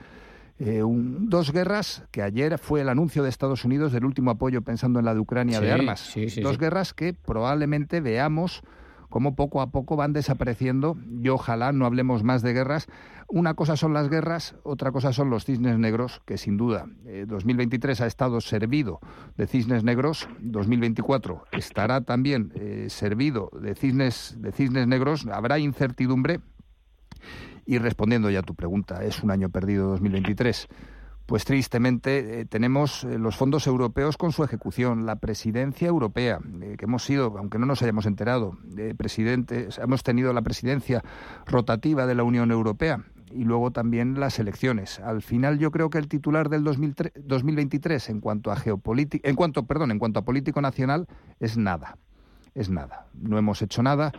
Eh, 0.59 0.82
dos 0.84 1.53
guerras 1.53 2.03
que 2.09 2.23
ayer 2.23 2.57
fue 2.57 2.82
el 2.82 2.89
anuncio 2.89 3.21
de 3.21 3.30
Estados 3.30 3.63
Unidos 3.63 3.91
del 3.91 4.05
último 4.05 4.32
apoyo 4.32 4.63
pensando 4.63 4.97
en 4.99 5.05
la 5.05 5.13
de 5.13 5.19
Ucrania 5.19 5.61
de 5.61 5.71
armas. 5.71 6.15
dos 6.41 6.57
guerras 6.57 6.93
que 6.93 7.13
probablemente 7.13 8.01
veamos 8.01 8.63
cómo 9.10 9.36
poco 9.36 9.62
a 9.62 9.72
poco 9.72 9.95
van 9.95 10.14
desapareciendo 10.14 10.97
y 11.22 11.30
ojalá 11.30 11.72
no 11.72 11.86
hablemos 11.86 12.24
más 12.24 12.41
de 12.41 12.53
guerras. 12.53 12.88
Una 13.28 13.53
cosa 13.53 13.76
son 13.76 13.93
las 13.93 14.10
guerras, 14.10 14.55
otra 14.64 14.91
cosa 14.91 15.12
son 15.12 15.30
los 15.30 15.45
cisnes 15.45 15.78
negros, 15.78 16.22
que 16.26 16.38
sin 16.38 16.58
duda 16.58 16.86
2023 17.28 17.99
eh, 17.99 18.03
ha 18.03 18.08
estado 18.08 18.39
servido 18.41 18.99
de 19.36 19.47
cisnes 19.47 19.84
negros, 19.84 20.30
2024 20.39 21.43
estará 21.51 22.01
también 22.01 22.51
eh, 22.55 22.88
servido 22.89 23.49
de 23.60 23.76
cisnes, 23.76 24.36
de 24.39 24.51
cisnes 24.51 24.88
negros, 24.88 25.28
habrá 25.32 25.60
incertidumbre. 25.60 26.39
Y 27.66 27.80
respondiendo 27.80 28.30
ya 28.30 28.39
a 28.39 28.43
tu 28.43 28.55
pregunta, 28.55 29.03
es 29.03 29.22
un 29.24 29.30
año 29.30 29.49
perdido 29.49 29.89
2023 29.89 30.70
pues 31.28 31.43
tristemente 31.43 32.39
eh, 32.39 32.45
tenemos 32.45 33.03
eh, 33.03 33.19
los 33.19 33.36
fondos 33.36 33.67
europeos 33.67 34.17
con 34.17 34.32
su 34.32 34.43
ejecución, 34.45 35.05
la 35.05 35.17
presidencia 35.17 35.89
europea, 35.89 36.39
eh, 36.61 36.75
que 36.78 36.86
hemos 36.86 37.03
sido, 37.03 37.38
aunque 37.38 37.59
no 37.59 37.65
nos 37.65 37.82
hayamos 37.84 38.05
enterado, 38.05 38.57
presidentes, 38.97 39.78
hemos 39.78 40.03
tenido 40.03 40.32
la 40.32 40.41
presidencia 40.41 41.03
rotativa 41.45 42.05
de 42.05 42.15
la 42.15 42.23
Unión 42.23 42.49
Europea 42.49 43.03
y 43.30 43.43
luego 43.43 43.71
también 43.71 44.19
las 44.19 44.39
elecciones. 44.39 45.01
Al 45.01 45.21
final 45.21 45.59
yo 45.59 45.69
creo 45.69 45.89
que 45.89 45.97
el 45.97 46.07
titular 46.07 46.47
del 46.47 46.63
2023 46.63 48.09
en 48.09 48.21
cuanto 48.21 48.49
a 48.49 48.55
geopolítica, 48.55 49.30
en 49.30 49.36
cuanto, 49.36 49.65
perdón, 49.65 49.91
en 49.91 49.99
cuanto 49.99 50.21
a 50.21 50.25
político 50.25 50.61
nacional 50.61 51.07
es 51.41 51.57
nada. 51.57 51.97
Es 52.55 52.69
nada. 52.69 53.07
No 53.13 53.38
hemos 53.38 53.61
hecho 53.61 53.84
nada 53.84 54.13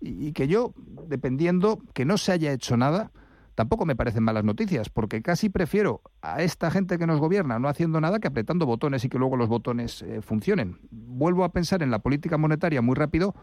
y 0.00 0.32
que 0.32 0.48
yo, 0.48 0.72
dependiendo 1.08 1.78
que 1.92 2.06
no 2.06 2.16
se 2.16 2.32
haya 2.32 2.52
hecho 2.52 2.76
nada, 2.76 3.10
tampoco 3.54 3.86
me 3.86 3.96
parecen 3.96 4.22
malas 4.22 4.44
noticias, 4.44 4.88
porque 4.88 5.22
casi 5.22 5.48
prefiero 5.48 6.02
a 6.22 6.42
esta 6.42 6.70
gente 6.70 6.98
que 6.98 7.06
nos 7.06 7.20
gobierna 7.20 7.58
no 7.58 7.68
haciendo 7.68 8.00
nada 8.00 8.18
que 8.18 8.28
apretando 8.28 8.66
botones 8.66 9.04
y 9.04 9.08
que 9.08 9.18
luego 9.18 9.36
los 9.36 9.48
botones 9.48 10.02
eh, 10.02 10.20
funcionen. 10.22 10.78
Vuelvo 10.90 11.44
a 11.44 11.52
pensar 11.52 11.82
en 11.82 11.90
la 11.90 12.00
política 12.00 12.38
monetaria 12.38 12.82
muy 12.82 12.94
rápido. 12.94 13.34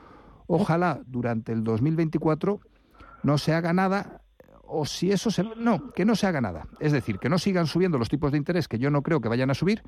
Ojalá 0.48 1.02
durante 1.06 1.52
el 1.52 1.64
2024 1.64 2.60
no 3.24 3.38
se 3.38 3.54
haga 3.54 3.74
nada 3.74 4.22
o 4.64 4.86
si 4.86 5.12
eso 5.12 5.32
se... 5.32 5.44
No, 5.44 5.92
que 5.92 6.06
no 6.06 6.16
se 6.16 6.28
haga 6.28 6.42
nada. 6.42 6.68
Es 6.80 6.92
decir, 6.92 7.20
que 7.20 7.30
no 7.30 7.38
sigan 7.38 7.68
subiendo 7.68 7.98
los 7.98 8.10
tipos 8.10 8.32
de 8.32 8.38
interés, 8.38 8.68
que 8.68 8.80
yo 8.80 8.90
no 8.90 9.04
creo 9.04 9.20
que 9.22 9.30
vayan 9.30 9.52
a 9.52 9.54
subir, 9.54 9.84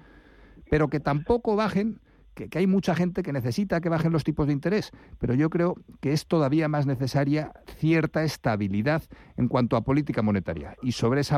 pero 0.70 0.90
que 0.90 1.00
tampoco 1.00 1.56
bajen 1.56 2.02
que, 2.34 2.50
hay 2.58 2.68
mucha 2.68 2.96
gente 2.96 3.24
que 3.24 3.34
necesita 3.34 3.82
que 3.82 3.90
bajen 3.90 4.12
los 4.12 4.24
tipos 4.24 4.48
de 4.48 4.54
interés, 4.54 4.92
pero 5.20 5.34
yo 5.34 5.50
creo 5.50 5.76
que 6.02 6.14
es 6.14 6.26
todavía 6.26 6.68
más 6.68 6.86
necesaria 6.86 7.54
cierta 7.78 8.24
estabilidad 8.24 9.04
en 9.38 9.48
cuanto 9.48 9.78
a 9.78 9.84
política 9.84 10.22
monetaria 10.22 10.76
y 10.82 10.94
sobre 10.94 11.22
esa, 11.22 11.38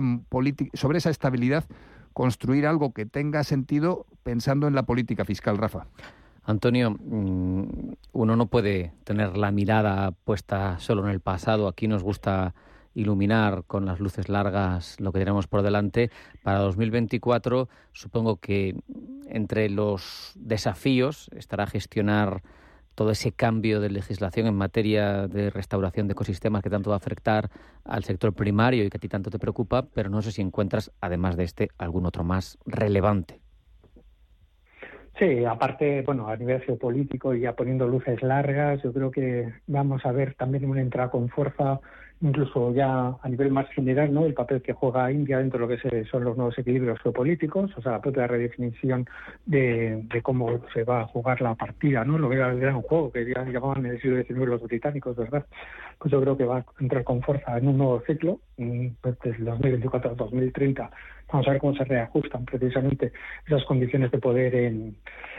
sobre 0.73 0.97
esa 0.97 1.09
estabilidad 1.09 1.65
construir 2.13 2.65
algo 2.65 2.93
que 2.93 3.05
tenga 3.05 3.43
sentido 3.43 4.05
pensando 4.23 4.67
en 4.67 4.75
la 4.75 4.83
política 4.83 5.25
fiscal, 5.25 5.57
Rafa. 5.57 5.87
Antonio, 6.45 6.91
mm, 6.91 7.93
uno 8.13 8.35
no 8.35 8.45
puede 8.47 8.93
tener 9.03 9.35
la 9.35 9.51
mirada 9.51 10.11
puesta 10.11 10.79
solo 10.79 11.03
en 11.03 11.09
el 11.09 11.19
pasado. 11.19 11.67
Aquí 11.67 11.87
nos 11.87 12.03
gusta 12.03 12.53
iluminar 12.95 13.63
con 13.67 13.85
las 13.85 13.99
luces 13.99 14.29
largas 14.29 14.99
lo 14.99 15.11
que 15.11 15.19
tenemos 15.19 15.47
por 15.47 15.61
delante. 15.61 16.09
Para 16.41 16.59
2024 16.59 17.69
supongo 17.91 18.37
que 18.37 18.75
entre 19.27 19.69
los 19.69 20.31
desafíos 20.35 21.29
estará 21.35 21.67
gestionar 21.67 22.41
todo 22.95 23.11
ese 23.11 23.33
cambio 23.33 23.81
de 23.81 23.89
legislación 23.89 24.47
en 24.47 24.55
materia 24.55 25.27
de 25.27 25.49
restauración 25.49 26.07
de 26.07 26.13
ecosistemas 26.13 26.63
que 26.63 26.69
tanto 26.69 26.89
va 26.89 26.95
a 26.95 26.97
afectar 26.97 27.51
al 27.83 28.05
sector 28.05 28.33
primario 28.33 28.85
y 28.85 28.89
que 28.89 28.97
a 28.97 28.99
ti 28.99 29.09
tanto 29.09 29.29
te 29.29 29.37
preocupa, 29.37 29.85
pero 29.93 30.09
no 30.09 30.21
sé 30.21 30.31
si 30.31 30.41
encuentras, 30.41 30.91
además 31.01 31.35
de 31.35 31.43
este, 31.43 31.69
algún 31.77 32.05
otro 32.05 32.23
más 32.23 32.57
relevante. 32.65 33.41
Sí, 35.19 35.45
aparte, 35.45 36.01
bueno, 36.01 36.27
a 36.27 36.35
nivel 36.35 36.61
geopolítico 36.61 37.33
y 37.33 37.41
ya 37.41 37.53
poniendo 37.53 37.87
luces 37.87 38.21
largas, 38.21 38.81
yo 38.83 38.91
creo 38.91 39.11
que 39.11 39.53
vamos 39.67 40.05
a 40.05 40.11
ver 40.11 40.33
también 40.33 40.65
una 40.69 40.81
entrada 40.81 41.09
con 41.09 41.29
fuerza 41.29 41.79
incluso 42.21 42.73
ya 42.73 43.15
a 43.21 43.29
nivel 43.29 43.51
más 43.51 43.69
general, 43.69 44.13
¿no? 44.13 44.25
El 44.25 44.33
papel 44.33 44.61
que 44.61 44.73
juega 44.73 45.11
India 45.11 45.39
dentro 45.39 45.67
de 45.67 45.75
lo 45.75 45.81
que 45.81 46.05
son 46.05 46.23
los 46.23 46.37
nuevos 46.37 46.57
equilibrios 46.57 46.99
geopolíticos, 47.01 47.75
o 47.77 47.81
sea, 47.81 47.93
la 47.93 48.01
propia 48.01 48.27
redefinición 48.27 49.05
de, 49.45 50.07
cómo 50.23 50.59
se 50.73 50.83
va 50.83 51.01
a 51.01 51.07
jugar 51.07 51.41
la 51.41 51.55
partida, 51.55 52.03
¿no? 52.03 52.17
Lo 52.17 52.29
que 52.29 52.35
era 52.35 52.51
el 52.51 52.59
gran 52.59 52.81
juego 52.81 53.11
que 53.11 53.25
ya 53.25 53.43
llamaban 53.43 53.85
en 53.85 53.93
el 53.93 54.01
siglo 54.01 54.23
XIX 54.23 54.47
los 54.47 54.61
británicos, 54.61 55.15
¿verdad? 55.15 55.45
Pues 55.99 56.11
yo 56.11 56.21
creo 56.21 56.37
que 56.37 56.45
va 56.45 56.59
a 56.59 56.65
entrar 56.79 57.03
con 57.03 57.21
fuerza 57.21 57.57
en 57.57 57.67
un 57.67 57.77
nuevo 57.77 58.01
ciclo, 58.07 58.39
pues 59.01 59.17
desde 59.23 59.43
2024 59.43 60.11
a 60.11 60.15
2030. 60.15 60.91
Vamos 61.31 61.47
a 61.47 61.51
ver 61.51 61.59
cómo 61.59 61.75
se 61.75 61.83
reajustan 61.83 62.45
precisamente 62.45 63.11
esas 63.47 63.63
condiciones 63.65 64.11
de 64.11 64.19
poder 64.19 64.55
en, 64.55 64.95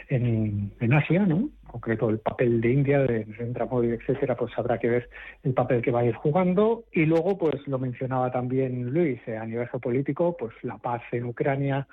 en, 0.09 0.73
en 0.81 0.93
Asia, 0.93 1.25
¿no? 1.27 1.49
concreto 1.77 2.09
el 2.09 2.19
papel 2.21 2.61
de 2.61 2.73
India, 2.73 3.01
de 3.01 3.27
Narendra 3.27 3.67
Modi, 3.67 3.91
etcétera, 3.91 4.35
pues 4.35 4.51
habrá 4.57 4.79
que 4.79 4.89
ver 4.89 5.11
el 5.43 5.53
papel 5.53 5.83
que 5.83 5.91
va 5.91 6.01
a 6.01 6.05
ir 6.05 6.15
jugando. 6.15 6.85
Y 6.93 7.05
luego, 7.05 7.37
pues 7.37 7.67
lo 7.67 7.79
mencionaba 7.79 8.31
también 8.31 8.91
Luis, 8.95 9.21
eh, 9.27 9.37
a 9.37 9.45
nivel 9.45 9.69
geopolítico, 9.69 10.37
pues 10.37 10.55
la 10.63 10.79
paz 10.79 11.03
en 11.13 11.25
Ucrania, 11.25 11.87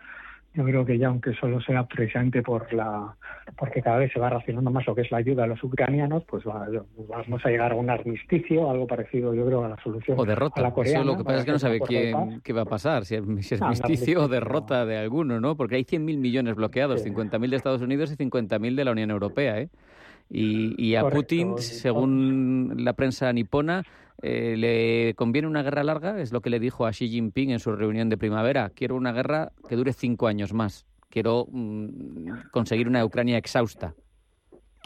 yo 0.54 0.64
creo 0.64 0.86
que 0.86 0.97
ya 0.97 1.08
aunque 1.08 1.34
solo 1.36 1.60
sea 1.62 1.86
precisamente 1.88 2.41
por 2.43 2.72
la 2.74 3.16
porque 3.58 3.82
cada 3.82 3.97
vez 3.97 4.12
se 4.14 4.20
va 4.20 4.30
racionando 4.30 4.70
más 4.70 4.86
lo 4.86 4.93
que 4.93 5.01
es 5.01 5.12
la 5.12 5.18
ayuda 5.18 5.45
a 5.45 5.47
los 5.47 5.64
ucranianos 5.64 6.24
pues 6.26 6.43
vamos 6.43 7.45
a 7.45 7.49
llegar 7.49 7.72
a 7.72 7.76
un 7.76 7.89
armisticio 7.89 8.70
algo 8.70 8.86
parecido 8.86 9.34
yo 9.34 9.45
creo 9.45 9.66
a 9.66 9.70
la 9.70 9.84
solución 9.84 10.20
o 10.20 10.26
derrota. 10.26 10.60
a 10.60 10.64
la 10.64 10.72
coreana, 10.72 11.04
lo 11.04 11.18
que 11.18 11.24
pasa 11.24 11.39
es 11.39 11.45
que 11.45 11.51
no 11.51 11.60
sabe 11.60 11.80
quién 11.80 12.41
qué 12.41 12.54
va 12.54 12.62
a 12.62 12.66
pasar 12.66 13.06
si 13.06 13.16
es, 13.16 13.62
armisticio 13.62 14.24
o 14.24 14.28
derrota 14.28 14.86
de 14.86 14.97
alguno 14.97 15.39
no 15.39 15.58
porque 15.58 15.76
hay 15.76 15.84
100.000 15.84 15.99
millones 16.18 16.56
bloqueados 16.56 17.06
50.000 17.06 17.49
de 17.49 17.56
Estados 17.56 17.82
Unidos 17.82 18.12
y 18.12 18.16
50.000 18.16 18.76
de 18.76 18.86
la 18.86 18.91
Unión 18.91 19.10
Europea 19.10 19.60
¿eh? 19.60 19.70
y, 20.30 20.76
y 20.78 20.95
a 20.95 21.10
Putin 21.10 21.58
según 21.58 22.76
la 22.78 22.93
prensa 22.93 23.32
nipona 23.34 23.84
eh, 24.22 24.55
le 24.57 25.14
conviene 25.16 25.47
una 25.47 25.64
guerra 25.64 25.84
larga, 25.84 26.20
es 26.20 26.32
lo 26.32 26.41
que 26.41 26.49
le 26.49 26.59
dijo 26.59 26.86
a 26.86 26.91
Xi 26.91 27.09
Jinping 27.09 27.51
en 27.51 27.59
su 27.59 27.76
reunión 27.76 28.09
de 28.09 28.18
primavera. 28.18 28.70
Quiero 28.70 28.95
una 28.95 29.11
guerra 29.11 29.51
que 29.68 29.76
dure 29.76 29.93
cinco 29.93 30.28
años 30.28 30.53
más, 30.53 30.86
quiero 31.09 31.47
mm, 31.51 32.49
conseguir 32.51 32.88
una 32.88 33.03
Ucrania 33.03 33.38
exhausta. 33.38 33.93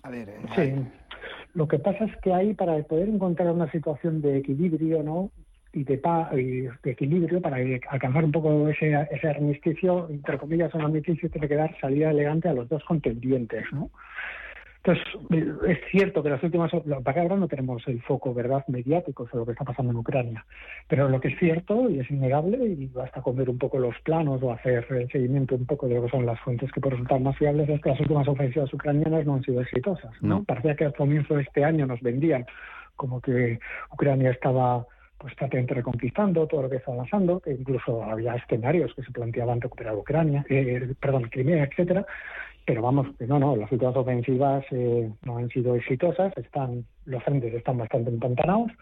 A 0.03 0.09
ver, 0.09 0.29
eh, 0.29 0.39
Sí. 0.55 0.91
Lo 1.53 1.67
que 1.67 1.79
pasa 1.79 2.05
es 2.05 2.15
que 2.21 2.31
ahí, 2.31 2.53
para 2.53 2.77
poder 2.83 3.09
encontrar 3.09 3.51
una 3.51 3.71
situación 3.71 4.21
de 4.21 4.37
equilibrio, 4.37 5.01
¿no? 5.01 5.31
Y 5.73 5.83
de, 5.83 5.97
pa 5.97 6.29
y 6.33 6.67
de 6.83 6.91
equilibrio, 6.91 7.41
para 7.41 7.57
alcanzar 7.89 8.23
un 8.23 8.31
poco 8.31 8.69
ese, 8.69 9.07
ese 9.09 9.27
armisticio, 9.27 10.07
entre 10.09 10.37
comillas, 10.37 10.73
un 10.75 10.81
armisticio 10.81 11.29
tiene 11.31 11.47
que 11.47 11.55
dar 11.55 11.75
salida 11.79 12.11
elegante 12.11 12.47
a 12.47 12.53
los 12.53 12.69
dos 12.69 12.83
contendientes, 12.83 13.65
¿no? 13.71 13.89
Entonces, 14.87 15.05
eh, 15.31 15.53
es 15.67 15.79
cierto 15.91 16.23
que 16.23 16.29
las 16.29 16.41
últimas, 16.41 16.71
para 16.71 17.13
que 17.13 17.19
ahora 17.19 17.35
no 17.35 17.49
tenemos 17.49 17.85
el 17.87 18.01
foco, 18.03 18.33
¿verdad?, 18.33 18.63
mediático 18.69 19.27
sobre 19.27 19.39
lo 19.39 19.45
que 19.45 19.51
está 19.51 19.65
pasando 19.65 19.91
en 19.91 19.97
Ucrania. 19.97 20.45
Pero 20.87 21.09
lo 21.09 21.19
que 21.19 21.27
es 21.27 21.39
cierto 21.39 21.89
y 21.89 21.99
es 21.99 22.09
innegable, 22.09 22.57
y 22.65 22.87
basta 22.87 23.21
con 23.21 23.35
ver 23.35 23.49
un 23.49 23.57
poco 23.57 23.79
los 23.79 23.99
planos 24.05 24.41
o 24.41 24.53
hacer 24.53 24.85
el 24.89 25.11
seguimiento 25.11 25.55
un 25.55 25.65
poco 25.65 25.89
de 25.89 25.95
lo 25.95 26.03
que 26.03 26.09
son 26.09 26.25
las 26.25 26.39
fuentes 26.39 26.71
que 26.71 26.79
pueden 26.79 26.99
resultar 26.99 27.19
más 27.19 27.37
fiables, 27.37 27.67
es 27.67 27.81
que 27.81 27.89
las 27.89 27.99
últimas 27.99 28.27
ofensivas 28.29 28.73
ucranianas 28.73 29.25
no 29.25 29.35
han 29.35 29.43
sido 29.43 29.59
exitosas. 29.59 30.11
¿no? 30.21 30.37
No. 30.37 30.43
Parecía 30.45 30.75
que 30.77 30.85
al 30.85 30.93
comienzo 30.93 31.35
de 31.35 31.41
este 31.41 31.65
año 31.65 31.85
nos 31.85 31.99
vendían 31.99 32.45
como 32.95 33.19
que 33.19 33.59
Ucrania 33.91 34.31
estaba 34.31 34.85
pues 35.17 35.33
prácticamente 35.33 35.73
reconquistando 35.73 36.47
todo 36.47 36.61
lo 36.61 36.69
que 36.69 36.77
estaba 36.77 36.97
avanzando, 36.97 37.39
que 37.39 37.51
incluso 37.51 38.03
había 38.03 38.35
escenarios 38.35 38.93
que 38.93 39.01
se 39.01 39.11
planteaban 39.11 39.59
recuperar 39.59 39.95
Ucrania, 39.95 40.45
eh, 40.47 40.93
perdón, 40.99 41.23
Crimea, 41.23 41.63
etcétera, 41.63 42.05
pero 42.67 42.81
vamos, 42.81 43.07
que 43.17 43.25
no, 43.25 43.39
no, 43.39 43.55
las 43.55 43.71
últimas 43.71 43.95
ofensivas 43.95 44.65
eh, 44.71 45.09
no 45.23 45.37
han 45.37 45.47
sido 45.47 45.73
exitosas, 45.75 46.33
están 46.35 46.83
los 47.05 47.23
frentes 47.23 47.53
están 47.53 47.77
bastante 47.77 48.09
empantanados 48.09 48.73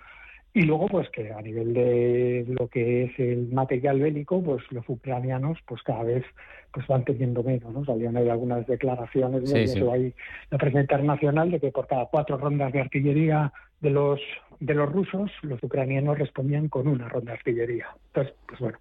y 0.56 0.64
luego 0.64 0.88
pues 0.88 1.08
que 1.12 1.32
a 1.32 1.40
nivel 1.40 1.76
de 1.76 2.46
lo 2.48 2.68
que 2.68 3.04
es 3.04 3.20
el 3.20 3.50
material 3.54 4.00
bélico, 4.00 4.42
pues 4.42 4.64
los 4.72 4.90
ucranianos 4.90 5.60
pues 5.68 5.84
cada 5.84 6.02
vez 6.02 6.26
pues 6.74 6.88
van 6.88 7.06
teniendo 7.06 7.44
menos, 7.44 7.72
¿no? 7.72 7.86
Salían 7.86 8.18
ahí 8.18 8.28
algunas 8.28 8.66
declaraciones 8.66 9.52
de 9.54 9.68
sí. 9.68 9.80
ahí 9.94 10.12
la 10.50 10.58
presidenta 10.58 10.96
internacional 10.96 11.52
de 11.52 11.60
que 11.60 11.72
por 11.72 11.86
cada 11.86 12.08
cuatro 12.08 12.38
rondas 12.38 12.74
de 12.74 12.82
artillería 12.82 13.54
de 13.82 13.90
los 13.90 14.20
de 14.60 14.74
los 14.74 14.90
rusos, 14.92 15.30
los 15.42 15.62
ucranianos 15.62 16.18
respondían 16.18 16.70
con 16.70 16.88
una 16.88 17.10
ronda 17.10 17.34
de 17.34 17.38
artillería. 17.40 17.88
Entonces, 18.08 18.34
pues 18.48 18.60
bueno, 18.62 18.78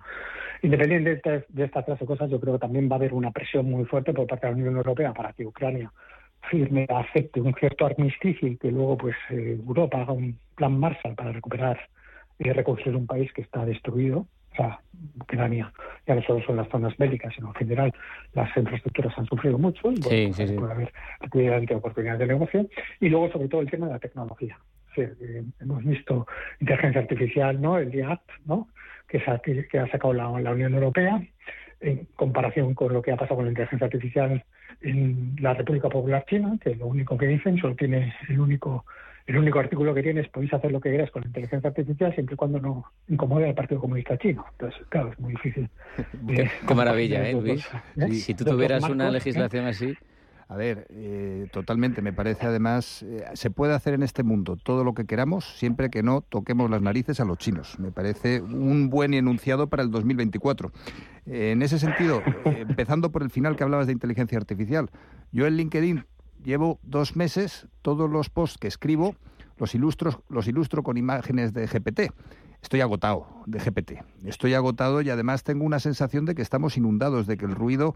independiente 0.62 1.10
de, 1.10 1.16
esta- 1.16 1.44
de 1.48 1.64
esta 1.64 1.82
clase 1.82 2.04
de 2.04 2.06
cosas, 2.06 2.30
yo 2.30 2.40
creo 2.40 2.54
que 2.54 2.60
también 2.60 2.88
va 2.88 2.94
a 2.94 2.98
haber 2.98 3.12
una 3.12 3.32
presión 3.32 3.68
muy 3.68 3.84
fuerte 3.86 4.12
por 4.12 4.26
parte 4.28 4.46
de 4.46 4.52
la 4.52 4.58
Unión 4.58 4.76
Europea 4.76 5.12
para 5.12 5.32
que 5.32 5.44
Ucrania 5.44 5.92
firme, 6.50 6.86
acepte 6.88 7.40
un 7.40 7.54
cierto 7.54 7.86
armisticio 7.86 8.46
y 8.46 8.56
que 8.56 8.70
luego 8.70 8.96
pues 8.98 9.16
eh, 9.30 9.58
Europa 9.66 10.00
haga 10.02 10.12
un 10.12 10.38
plan 10.54 10.78
Marshall 10.78 11.14
para 11.16 11.32
recuperar 11.32 11.80
y 12.38 12.50
reconstruir 12.50 12.96
un 12.96 13.06
país 13.06 13.32
que 13.32 13.42
está 13.42 13.64
destruido. 13.64 14.26
O 14.52 14.56
sea, 14.56 14.80
Ucrania 15.20 15.72
ya 16.06 16.14
no 16.14 16.22
solo 16.22 16.44
son 16.44 16.56
las 16.56 16.68
zonas 16.68 16.96
bélicas, 16.96 17.34
sino 17.34 17.48
en 17.48 17.54
general 17.54 17.92
las 18.34 18.56
infraestructuras 18.56 19.18
han 19.18 19.26
sufrido 19.26 19.58
mucho 19.58 19.90
y 19.90 19.96
bueno, 20.00 20.08
Sí, 20.10 20.26
pues, 20.26 20.36
sí, 20.36 20.46
sí. 20.48 20.54
puede 20.54 20.72
haber 20.72 20.92
efectivamente 21.20 21.74
oportunidades 21.74 22.20
de 22.20 22.26
negocio. 22.28 22.66
Y 23.00 23.08
luego, 23.08 23.32
sobre 23.32 23.48
todo, 23.48 23.62
el 23.62 23.70
tema 23.70 23.86
de 23.86 23.92
la 23.94 23.98
tecnología. 23.98 24.56
Eh, 24.96 25.42
hemos 25.60 25.84
visto 25.84 26.26
inteligencia 26.60 27.00
artificial, 27.02 27.60
¿no? 27.60 27.78
El 27.78 27.90
DIAT, 27.90 28.20
¿no? 28.46 28.68
Que, 29.08 29.20
sa- 29.20 29.38
que, 29.40 29.78
ha 29.78 29.88
sacado 29.90 30.12
la, 30.14 30.28
la 30.40 30.52
Unión 30.52 30.74
Europea 30.74 31.22
en 31.80 32.06
comparación 32.16 32.74
con 32.74 32.92
lo 32.92 33.02
que 33.02 33.12
ha 33.12 33.16
pasado 33.16 33.36
con 33.36 33.44
la 33.44 33.50
inteligencia 33.50 33.86
artificial 33.86 34.44
en 34.80 35.36
la 35.40 35.54
República 35.54 35.88
Popular 35.88 36.24
China, 36.28 36.58
que 36.60 36.74
lo 36.76 36.86
único 36.86 37.16
que 37.16 37.26
dicen 37.26 37.58
solo 37.58 37.74
tiene 37.76 38.14
el 38.28 38.40
único 38.40 38.84
el 39.26 39.38
único 39.38 39.58
artículo 39.58 39.94
que 39.94 40.02
tiene 40.02 40.20
es 40.20 40.28
podéis 40.28 40.52
hacer 40.52 40.70
lo 40.70 40.80
que 40.82 40.90
queráis 40.90 41.10
con 41.10 41.22
la 41.22 41.28
inteligencia 41.28 41.68
artificial 41.70 42.12
siempre 42.12 42.34
y 42.34 42.36
cuando 42.36 42.60
no 42.60 42.84
incomode 43.08 43.48
al 43.48 43.54
Partido 43.54 43.80
Comunista 43.80 44.18
Chino. 44.18 44.44
Entonces, 44.52 44.82
claro, 44.90 45.12
es 45.12 45.18
muy 45.18 45.32
difícil. 45.32 45.66
Qué, 46.28 46.42
eh, 46.42 46.50
qué 46.68 46.74
maravilla, 46.74 47.26
¿eh, 47.26 47.32
Luis? 47.32 47.66
¿eh? 47.96 48.10
Si 48.12 48.34
tú 48.34 48.44
tuvieras 48.44 48.82
una 48.84 49.04
marcos, 49.04 49.08
¿eh? 49.08 49.12
legislación 49.12 49.64
así... 49.66 49.94
A 50.48 50.56
ver, 50.56 50.86
eh, 50.90 51.48
totalmente, 51.52 52.02
me 52.02 52.12
parece 52.12 52.46
además, 52.46 53.02
eh, 53.02 53.24
se 53.32 53.50
puede 53.50 53.74
hacer 53.74 53.94
en 53.94 54.02
este 54.02 54.22
mundo 54.22 54.56
todo 54.56 54.84
lo 54.84 54.92
que 54.94 55.06
queramos 55.06 55.56
siempre 55.56 55.90
que 55.90 56.02
no 56.02 56.20
toquemos 56.20 56.70
las 56.70 56.82
narices 56.82 57.18
a 57.20 57.24
los 57.24 57.38
chinos. 57.38 57.78
Me 57.78 57.90
parece 57.90 58.42
un 58.42 58.90
buen 58.90 59.14
enunciado 59.14 59.68
para 59.68 59.82
el 59.82 59.90
2024. 59.90 60.70
Eh, 61.26 61.52
en 61.52 61.62
ese 61.62 61.78
sentido, 61.78 62.22
eh, 62.44 62.66
empezando 62.68 63.10
por 63.10 63.22
el 63.22 63.30
final 63.30 63.56
que 63.56 63.64
hablabas 63.64 63.86
de 63.86 63.94
inteligencia 63.94 64.36
artificial, 64.36 64.90
yo 65.32 65.46
en 65.46 65.56
LinkedIn 65.56 66.04
llevo 66.44 66.78
dos 66.82 67.16
meses, 67.16 67.66
todos 67.80 68.10
los 68.10 68.28
posts 68.28 68.58
que 68.58 68.68
escribo 68.68 69.16
los, 69.56 69.74
ilustro, 69.74 70.22
los 70.28 70.46
ilustro 70.46 70.82
con 70.82 70.96
imágenes 70.96 71.52
de 71.54 71.66
GPT. 71.66 72.12
Estoy 72.64 72.80
agotado 72.80 73.26
de 73.44 73.58
GPT. 73.58 74.02
Estoy 74.24 74.54
agotado 74.54 75.02
y 75.02 75.10
además 75.10 75.44
tengo 75.44 75.66
una 75.66 75.80
sensación 75.80 76.24
de 76.24 76.34
que 76.34 76.40
estamos 76.40 76.78
inundados, 76.78 77.26
de 77.26 77.36
que 77.36 77.44
el 77.44 77.54
ruido, 77.54 77.94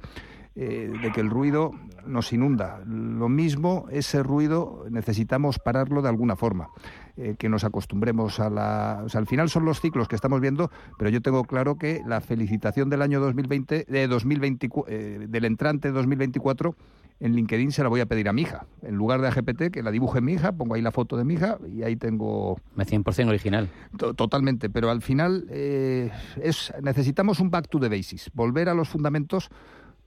eh, 0.56 0.92
de 1.02 1.10
que 1.10 1.22
el 1.22 1.30
ruido 1.30 1.70
nos 2.06 2.34
inunda. 2.34 2.82
Lo 2.84 3.30
mismo, 3.30 3.86
ese 3.90 4.22
ruido 4.22 4.84
necesitamos 4.90 5.58
pararlo 5.58 6.02
de 6.02 6.10
alguna 6.10 6.36
forma. 6.36 6.68
Eh, 7.16 7.36
que 7.38 7.48
nos 7.48 7.64
acostumbremos 7.64 8.40
a 8.40 8.50
la. 8.50 9.00
O 9.06 9.08
sea, 9.08 9.20
al 9.22 9.26
final 9.26 9.48
son 9.48 9.64
los 9.64 9.80
ciclos 9.80 10.06
que 10.06 10.16
estamos 10.16 10.38
viendo, 10.42 10.70
pero 10.98 11.08
yo 11.08 11.22
tengo 11.22 11.44
claro 11.44 11.78
que 11.78 12.02
la 12.06 12.20
felicitación 12.20 12.90
del 12.90 13.00
año 13.00 13.20
2020, 13.20 13.86
de 13.88 14.06
2024, 14.06 14.84
eh, 14.94 15.26
del 15.30 15.46
entrante 15.46 15.90
2024 15.90 16.76
en 17.20 17.34
LinkedIn 17.34 17.72
se 17.72 17.82
la 17.82 17.88
voy 17.88 18.00
a 18.00 18.06
pedir 18.06 18.28
a 18.28 18.32
mi 18.32 18.42
hija. 18.42 18.66
En 18.82 18.94
lugar 18.94 19.20
de 19.20 19.28
a 19.28 19.30
GPT, 19.32 19.70
que 19.72 19.82
la 19.82 19.90
dibuje 19.90 20.20
mi 20.20 20.34
hija, 20.34 20.52
pongo 20.52 20.74
ahí 20.74 20.82
la 20.82 20.92
foto 20.92 21.16
de 21.16 21.24
mi 21.24 21.34
hija 21.34 21.58
y 21.72 21.82
ahí 21.82 21.96
tengo... 21.96 22.58
100% 22.76 23.28
original. 23.28 23.68
To- 23.96 24.14
Totalmente, 24.14 24.70
pero 24.70 24.90
al 24.90 25.02
final 25.02 25.46
eh, 25.50 26.10
es, 26.42 26.72
necesitamos 26.82 27.40
un 27.40 27.50
back 27.50 27.68
to 27.68 27.80
the 27.80 27.88
basics, 27.88 28.30
volver 28.34 28.68
a 28.68 28.74
los 28.74 28.88
fundamentos, 28.88 29.48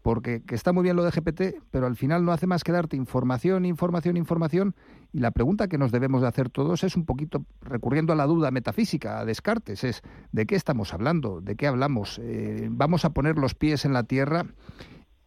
porque 0.01 0.41
que 0.41 0.55
está 0.55 0.71
muy 0.73 0.81
bien 0.83 0.95
lo 0.95 1.03
de 1.03 1.11
GPT, 1.11 1.61
pero 1.69 1.85
al 1.85 1.95
final 1.95 2.25
no 2.25 2.31
hace 2.31 2.47
más 2.47 2.63
que 2.63 2.71
darte 2.71 2.95
información, 2.95 3.65
información, 3.65 4.17
información, 4.17 4.73
y 5.13 5.19
la 5.19 5.31
pregunta 5.31 5.67
que 5.67 5.77
nos 5.77 5.91
debemos 5.91 6.21
de 6.21 6.27
hacer 6.29 6.49
todos 6.49 6.83
es 6.85 6.95
un 6.95 7.05
poquito, 7.05 7.45
recurriendo 7.61 8.13
a 8.13 8.15
la 8.15 8.25
duda 8.25 8.49
metafísica, 8.49 9.19
a 9.19 9.25
Descartes, 9.25 9.83
es 9.83 10.01
¿de 10.31 10.45
qué 10.45 10.55
estamos 10.55 10.93
hablando? 10.93 11.41
¿De 11.41 11.55
qué 11.55 11.67
hablamos? 11.67 12.19
Eh, 12.23 12.67
¿Vamos 12.71 13.03
a 13.05 13.09
poner 13.11 13.37
los 13.37 13.53
pies 13.53 13.83
en 13.85 13.93
la 13.93 14.03
tierra? 14.03 14.45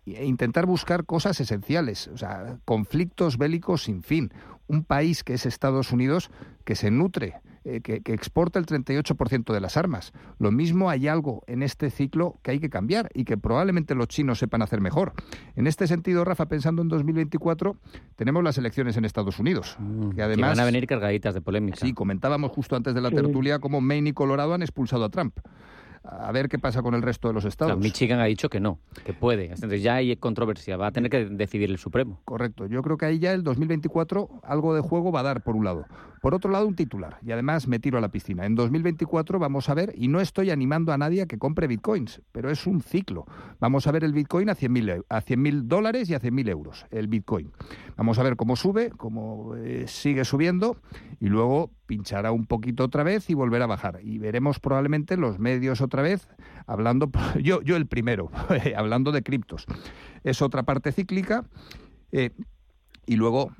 E 0.07 0.25
intentar 0.25 0.67
buscar 0.67 1.05
cosas 1.05 1.41
esenciales, 1.41 2.09
o 2.09 2.19
sea, 2.19 2.59
conflictos 2.65 3.39
bélicos 3.39 3.85
sin 3.85 4.03
fin. 4.03 4.33
Un 4.67 4.85
país 4.85 5.25
que 5.25 5.35
es 5.35 5.47
Estados 5.47 5.93
Unidos 5.93 6.31
que 6.65 6.75
se 6.75 6.91
nutre, 6.91 7.41
eh, 7.65 7.81
que, 7.81 8.03
que 8.03 8.13
exporta 8.13 8.59
el 8.59 8.67
38% 8.67 9.53
de 9.53 9.61
las 9.61 9.79
armas. 9.79 10.13
Lo 10.39 10.53
mismo 10.53 10.91
hay 10.91 11.09
algo 11.09 11.43
en 11.47 11.63
este 11.63 11.89
ciclo 11.91 12.39
que 12.43 12.51
hay 12.51 12.61
que 12.61 12.69
cambiar 12.69 13.11
y 13.15 13.25
que 13.25 13.39
probablemente 13.39 13.95
los 13.95 14.09
chinos 14.09 14.39
sepan 14.39 14.61
hacer 14.61 14.83
mejor. 14.83 15.15
En 15.57 15.67
este 15.67 15.87
sentido, 15.87 16.25
Rafa, 16.25 16.47
pensando 16.47 16.83
en 16.83 16.89
2024, 16.89 17.77
tenemos 18.17 18.45
las 18.45 18.59
elecciones 18.59 18.99
en 18.99 19.07
Estados 19.07 19.39
Unidos, 19.39 19.79
que 20.11 20.17
Que 20.17 20.23
además... 20.23 20.51
van 20.51 20.61
a 20.61 20.65
venir 20.65 20.87
cargaditas 20.87 21.33
de 21.33 21.41
polémica. 21.41 21.79
Sí, 21.81 21.95
comentábamos 21.95 22.53
justo 22.53 22.77
antes 22.77 22.95
de 22.95 23.01
la 23.01 23.11
tertulia 23.11 23.59
cómo 23.59 23.81
Maine 23.81 24.11
y 24.11 24.13
Colorado 24.13 24.53
han 24.53 24.63
expulsado 24.63 25.05
a 25.05 25.09
Trump. 25.09 25.39
A 26.05 26.31
ver 26.33 26.51
qué 26.51 26.59
pasa 26.59 26.83
con 26.83 26.95
el 26.95 27.01
resto 27.01 27.29
de 27.29 27.35
los 27.35 27.47
estados. 27.47 27.73
Claro, 27.73 27.81
Michigan 27.81 28.21
ha 28.21 28.25
dicho 28.25 28.51
que 28.51 28.61
no, 28.61 28.79
que 29.05 29.15
puede. 29.15 29.47
Entonces 29.47 29.83
ya 29.83 29.95
hay 29.95 30.15
controversia, 30.17 30.77
va 30.77 30.89
a 30.89 30.93
tener 30.93 31.11
que 31.11 31.25
decidir 31.25 31.71
el 31.71 31.79
Supremo. 31.79 32.21
Correcto. 32.25 32.67
Yo 32.67 32.83
creo 32.83 32.99
que 32.99 33.07
ahí 33.07 33.19
ya 33.19 33.33
el 33.33 33.43
2024 33.43 34.29
algo 34.43 34.75
de 34.75 34.83
juego 34.83 35.11
va 35.13 35.21
a 35.21 35.23
dar, 35.23 35.43
por 35.43 35.57
un 35.57 35.65
lado. 35.65 35.87
Por 36.21 36.35
otro 36.35 36.51
lado, 36.51 36.67
un 36.67 36.75
titular. 36.75 37.19
Y 37.23 37.33
además 37.33 37.69
me 37.69 37.79
tiro 37.79 37.99
a 37.99 38.01
la 38.01 38.09
piscina. 38.11 38.47
En 38.47 38.55
2024 38.55 39.39
vamos 39.39 39.69
a 39.69 39.75
ver, 39.75 39.93
y 39.97 40.09
no 40.09 40.21
estoy 40.21 40.51
animando 40.51 40.93
a 40.93 40.99
nadie 40.99 41.23
a 41.23 41.27
que 41.27 41.39
compre 41.39 41.67
bitcoins, 41.67 42.23
pero 42.33 42.51
es 42.51 42.67
un 42.67 42.81
ciclo. 42.81 43.27
Vamos 43.61 43.87
a 43.87 43.93
ver 43.93 44.05
el 44.05 44.13
bitcoin 44.13 44.49
a 44.49 44.57
100.000 44.57 45.05
a 45.09 45.23
100.000 45.23 45.63
dólares 45.63 46.09
y 46.11 46.15
a 46.15 46.21
100.000 46.21 46.49
euros, 46.49 46.87
el 46.91 47.09
bitcoin. 47.09 47.53
Vamos 47.97 48.19
a 48.19 48.23
ver 48.23 48.37
cómo 48.37 48.57
sube, 48.57 48.91
cómo 48.91 49.55
eh, 49.57 49.85
sigue 49.87 50.25
subiendo, 50.25 50.79
y 51.21 51.27
luego 51.27 51.71
pinchará 51.87 52.33
un 52.33 52.47
poquito 52.47 52.85
otra 52.85 53.03
vez 53.03 53.29
y 53.31 53.35
volverá 53.35 53.65
a 53.65 53.69
bajar. 53.69 54.01
Y 54.03 54.19
veremos 54.19 54.61
probablemente 54.61 55.17
los 55.17 55.39
medios 55.39 55.81
otra 55.81 56.03
vez 56.03 56.29
hablando, 56.67 57.11
yo, 57.43 57.63
yo 57.63 57.77
el 57.77 57.87
primero, 57.87 58.31
hablando 58.77 59.13
de 59.13 59.23
criptos. 59.23 59.67
Es 60.23 60.43
otra 60.43 60.63
parte 60.63 60.93
cíclica. 60.93 61.45
eh, 62.13 62.31
y 63.07 63.17
luego 63.17 63.53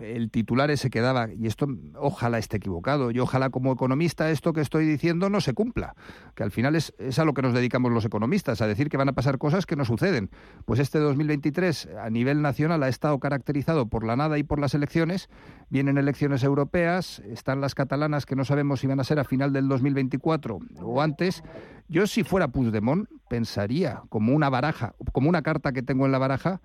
el 0.00 0.30
titular 0.30 0.70
ese 0.70 0.90
que 0.90 1.00
daba, 1.00 1.32
y 1.32 1.46
esto 1.46 1.66
ojalá 1.98 2.38
esté 2.38 2.58
equivocado, 2.58 3.10
y 3.10 3.18
ojalá 3.18 3.50
como 3.50 3.72
economista 3.72 4.30
esto 4.30 4.52
que 4.52 4.60
estoy 4.60 4.86
diciendo 4.86 5.30
no 5.30 5.40
se 5.40 5.54
cumpla, 5.54 5.94
que 6.34 6.42
al 6.42 6.50
final 6.50 6.76
es, 6.76 6.94
es 6.98 7.18
a 7.18 7.24
lo 7.24 7.34
que 7.34 7.42
nos 7.42 7.54
dedicamos 7.54 7.92
los 7.92 8.04
economistas, 8.04 8.60
a 8.60 8.66
decir 8.66 8.88
que 8.88 8.96
van 8.96 9.08
a 9.08 9.12
pasar 9.12 9.38
cosas 9.38 9.66
que 9.66 9.76
no 9.76 9.84
suceden. 9.84 10.30
Pues 10.64 10.80
este 10.80 10.98
2023 10.98 11.88
a 12.00 12.10
nivel 12.10 12.42
nacional 12.42 12.82
ha 12.82 12.88
estado 12.88 13.18
caracterizado 13.18 13.86
por 13.86 14.04
la 14.04 14.16
nada 14.16 14.38
y 14.38 14.42
por 14.42 14.60
las 14.60 14.74
elecciones, 14.74 15.28
vienen 15.68 15.98
elecciones 15.98 16.42
europeas, 16.42 17.20
están 17.20 17.60
las 17.60 17.74
catalanas 17.74 18.26
que 18.26 18.36
no 18.36 18.44
sabemos 18.44 18.80
si 18.80 18.86
van 18.86 19.00
a 19.00 19.04
ser 19.04 19.18
a 19.18 19.24
final 19.24 19.52
del 19.52 19.68
2024 19.68 20.58
o 20.82 21.02
antes. 21.02 21.42
Yo 21.88 22.06
si 22.06 22.24
fuera 22.24 22.48
Puigdemont 22.48 23.08
pensaría 23.28 24.02
como 24.08 24.34
una 24.34 24.50
baraja, 24.50 24.94
como 25.12 25.28
una 25.28 25.42
carta 25.42 25.72
que 25.72 25.82
tengo 25.82 26.06
en 26.06 26.12
la 26.12 26.18
baraja, 26.18 26.60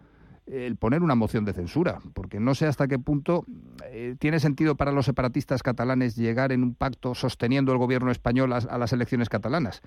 el 0.47 0.75
poner 0.75 1.01
una 1.01 1.15
moción 1.15 1.45
de 1.45 1.53
censura, 1.53 1.99
porque 2.13 2.39
no 2.39 2.55
sé 2.55 2.65
hasta 2.65 2.87
qué 2.87 2.99
punto 2.99 3.45
eh, 3.85 4.15
tiene 4.19 4.39
sentido 4.39 4.75
para 4.75 4.91
los 4.91 5.05
separatistas 5.05 5.63
catalanes 5.63 6.15
llegar 6.15 6.51
en 6.51 6.63
un 6.63 6.75
pacto 6.75 7.15
sosteniendo 7.15 7.71
el 7.71 7.77
gobierno 7.77 8.11
español 8.11 8.51
a, 8.53 8.77
las 8.77 8.93
elecciones 8.93 9.29
catalanas. 9.29 9.81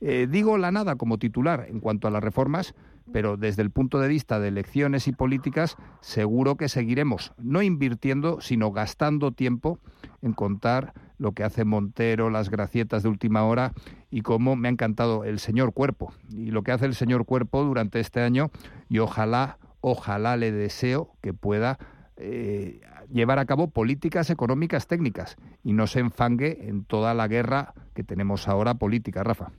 Eh, 0.00 0.28
digo 0.30 0.58
la 0.58 0.70
nada 0.70 0.96
como 0.96 1.18
titular 1.18 1.66
en 1.68 1.80
cuanto 1.80 2.06
a 2.06 2.10
las 2.10 2.22
reformas, 2.22 2.74
pero 3.12 3.36
desde 3.36 3.62
el 3.62 3.70
punto 3.70 3.98
de 3.98 4.08
vista 4.08 4.40
de 4.40 4.48
elecciones 4.48 5.08
y 5.08 5.12
políticas, 5.12 5.76
seguro 6.00 6.56
que 6.56 6.68
seguiremos 6.68 7.32
no 7.38 7.62
invirtiendo, 7.62 8.40
sino 8.40 8.72
gastando 8.72 9.32
tiempo 9.32 9.78
en 10.22 10.32
contar 10.32 10.94
lo 11.18 11.32
que 11.32 11.44
hace 11.44 11.64
Montero, 11.64 12.30
las 12.30 12.50
gracietas 12.50 13.02
de 13.02 13.08
última 13.08 13.44
hora 13.44 13.72
y 14.10 14.22
cómo 14.22 14.56
me 14.56 14.68
ha 14.68 14.70
encantado 14.70 15.24
el 15.24 15.38
señor 15.38 15.72
Cuerpo 15.72 16.12
y 16.30 16.50
lo 16.50 16.62
que 16.62 16.72
hace 16.72 16.86
el 16.86 16.94
señor 16.94 17.24
Cuerpo 17.24 17.62
durante 17.64 18.00
este 18.00 18.20
año 18.20 18.50
y 18.88 18.98
ojalá 18.98 19.58
ojalá 19.86 20.38
le 20.38 20.50
deseo 20.50 21.10
que 21.20 21.34
pueda 21.34 21.78
eh, 22.16 22.80
llevar 23.12 23.38
a 23.38 23.44
cabo 23.44 23.68
políticas 23.68 24.30
económicas 24.30 24.86
técnicas 24.86 25.36
y 25.62 25.74
no 25.74 25.86
se 25.86 26.00
enfangue 26.00 26.68
en 26.68 26.84
toda 26.84 27.12
la 27.12 27.28
guerra 27.28 27.74
que 27.92 28.02
tenemos 28.02 28.48
ahora 28.48 28.74
política, 28.74 29.22
Rafa. 29.22 29.52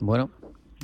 Bueno, 0.00 0.30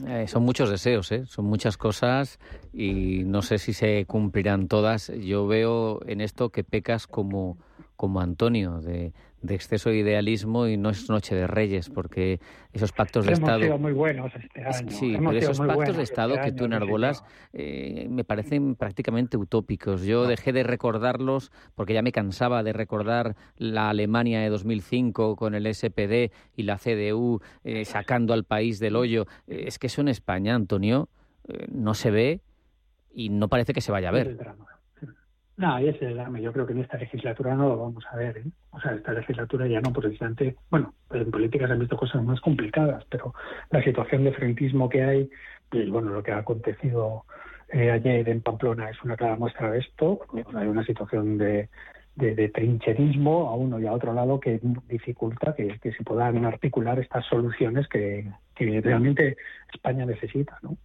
eh, 0.06 0.26
son 0.28 0.42
muchos 0.42 0.68
deseos, 0.68 1.10
¿eh? 1.10 1.24
son 1.24 1.46
muchas 1.46 1.78
cosas 1.78 2.38
y 2.74 3.22
no 3.24 3.40
sé 3.40 3.56
si 3.56 3.72
se 3.72 4.04
cumplirán 4.04 4.68
todas. 4.68 5.08
Yo 5.08 5.46
veo 5.46 6.00
en 6.06 6.20
esto 6.20 6.50
que 6.50 6.64
pecas 6.64 7.06
como, 7.06 7.56
como 7.98 8.20
Antonio, 8.20 8.80
de, 8.80 9.12
de 9.42 9.54
exceso 9.56 9.90
de 9.90 9.96
idealismo 9.96 10.68
y 10.68 10.76
no 10.76 10.90
es 10.90 11.10
Noche 11.10 11.34
de 11.34 11.48
Reyes, 11.48 11.90
porque 11.90 12.38
esos 12.72 12.92
pactos 12.92 13.26
de 13.26 13.32
Estado... 13.32 13.58
Sido 13.58 13.76
muy 13.76 13.92
buenos 13.92 14.32
este 14.36 14.64
año. 14.64 14.90
Sí, 14.92 15.16
pero 15.18 15.32
esos 15.32 15.58
pactos 15.58 15.96
de 15.96 16.04
Estado 16.04 16.34
este 16.34 16.46
que 16.46 16.52
tú 16.52 16.64
enarbolas 16.66 17.24
eh, 17.52 18.06
me 18.08 18.22
parecen 18.22 18.76
prácticamente 18.76 19.36
utópicos. 19.36 20.02
Yo 20.02 20.28
dejé 20.28 20.52
de 20.52 20.62
recordarlos 20.62 21.50
porque 21.74 21.92
ya 21.92 22.02
me 22.02 22.12
cansaba 22.12 22.62
de 22.62 22.72
recordar 22.72 23.34
la 23.56 23.90
Alemania 23.90 24.38
de 24.38 24.48
2005 24.48 25.34
con 25.34 25.56
el 25.56 25.74
SPD 25.74 26.30
y 26.54 26.62
la 26.62 26.78
CDU 26.78 27.40
eh, 27.64 27.84
sacando 27.84 28.32
al 28.32 28.44
país 28.44 28.78
del 28.78 28.94
hoyo. 28.94 29.26
Eh, 29.48 29.64
es 29.66 29.80
que 29.80 29.88
eso 29.88 30.02
en 30.02 30.08
España, 30.08 30.54
Antonio, 30.54 31.08
no 31.68 31.94
se 31.94 32.12
ve 32.12 32.42
y 33.12 33.30
no 33.30 33.48
parece 33.48 33.72
que 33.72 33.80
se 33.80 33.90
vaya 33.90 34.10
a 34.10 34.12
ver. 34.12 34.36
No, 34.36 34.77
y 35.58 35.88
ese 35.88 36.12
es 36.12 36.16
el 36.16 36.40
Yo 36.40 36.52
creo 36.52 36.66
que 36.66 36.72
en 36.72 36.80
esta 36.80 36.98
legislatura 36.98 37.54
no 37.54 37.68
lo 37.68 37.78
vamos 37.78 38.04
a 38.10 38.16
ver. 38.16 38.38
¿eh? 38.38 38.44
O 38.70 38.80
sea, 38.80 38.92
esta 38.92 39.12
legislatura 39.12 39.66
ya 39.66 39.80
no, 39.80 39.92
precisamente. 39.92 40.54
Bueno, 40.70 40.94
en 41.10 41.30
política 41.30 41.66
se 41.66 41.72
han 41.72 41.80
visto 41.80 41.96
cosas 41.96 42.22
más 42.22 42.40
complicadas, 42.40 43.04
pero 43.10 43.34
la 43.70 43.82
situación 43.82 44.24
de 44.24 44.32
frentismo 44.32 44.88
que 44.88 45.02
hay, 45.02 45.30
y 45.72 45.90
bueno, 45.90 46.10
lo 46.10 46.22
que 46.22 46.30
ha 46.30 46.38
acontecido 46.38 47.24
eh, 47.70 47.90
ayer 47.90 48.28
en 48.28 48.40
Pamplona 48.40 48.88
es 48.88 49.02
una 49.02 49.16
clara 49.16 49.36
muestra 49.36 49.72
de 49.72 49.80
esto. 49.80 50.20
Hay 50.54 50.68
una 50.68 50.84
situación 50.84 51.38
de, 51.38 51.68
de, 52.18 52.48
trincherismo 52.48 53.48
a 53.48 53.54
uno 53.54 53.78
y 53.78 53.86
a 53.86 53.92
otro 53.92 54.12
lado 54.12 54.40
que 54.40 54.60
dificulta 54.88 55.54
que, 55.54 55.78
se 55.80 56.04
puedan 56.04 56.44
articular 56.44 56.98
estas 56.98 57.24
soluciones 57.26 57.86
que, 57.88 58.30
realmente 58.56 59.36
España 59.72 60.04
necesita. 60.04 60.58
¿no? 60.62 60.76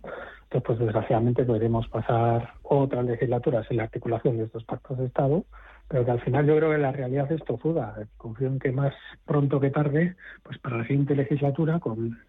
Entonces, 0.44 0.64
pues 0.64 0.80
desgraciadamente 0.80 1.44
podremos 1.44 1.88
pasar 1.88 2.54
otras 2.62 3.04
legislaturas 3.06 3.66
en 3.72 3.78
la 3.78 3.84
articulación 3.84 4.38
de 4.38 4.44
estos 4.44 4.64
pactos 4.64 5.00
de 5.00 5.08
Estado, 5.08 5.46
pero 5.88 6.06
que 6.06 6.12
al 6.12 6.22
final 6.22 6.46
yo 6.46 6.56
creo 6.56 6.72
que 6.72 6.78
la 6.78 6.92
realidad 6.92 7.32
es 7.32 7.44
tozuda. 7.44 7.96
Confío 8.18 8.48
en 8.48 8.60
que 8.60 8.72
más 8.72 8.94
pronto 9.26 9.60
que 9.60 9.72
tarde, 9.72 10.16
pues 10.44 10.60
para 10.60 10.78
la 10.78 10.84
siguiente 10.84 11.16
legislatura, 11.16 11.80
con 11.80 12.20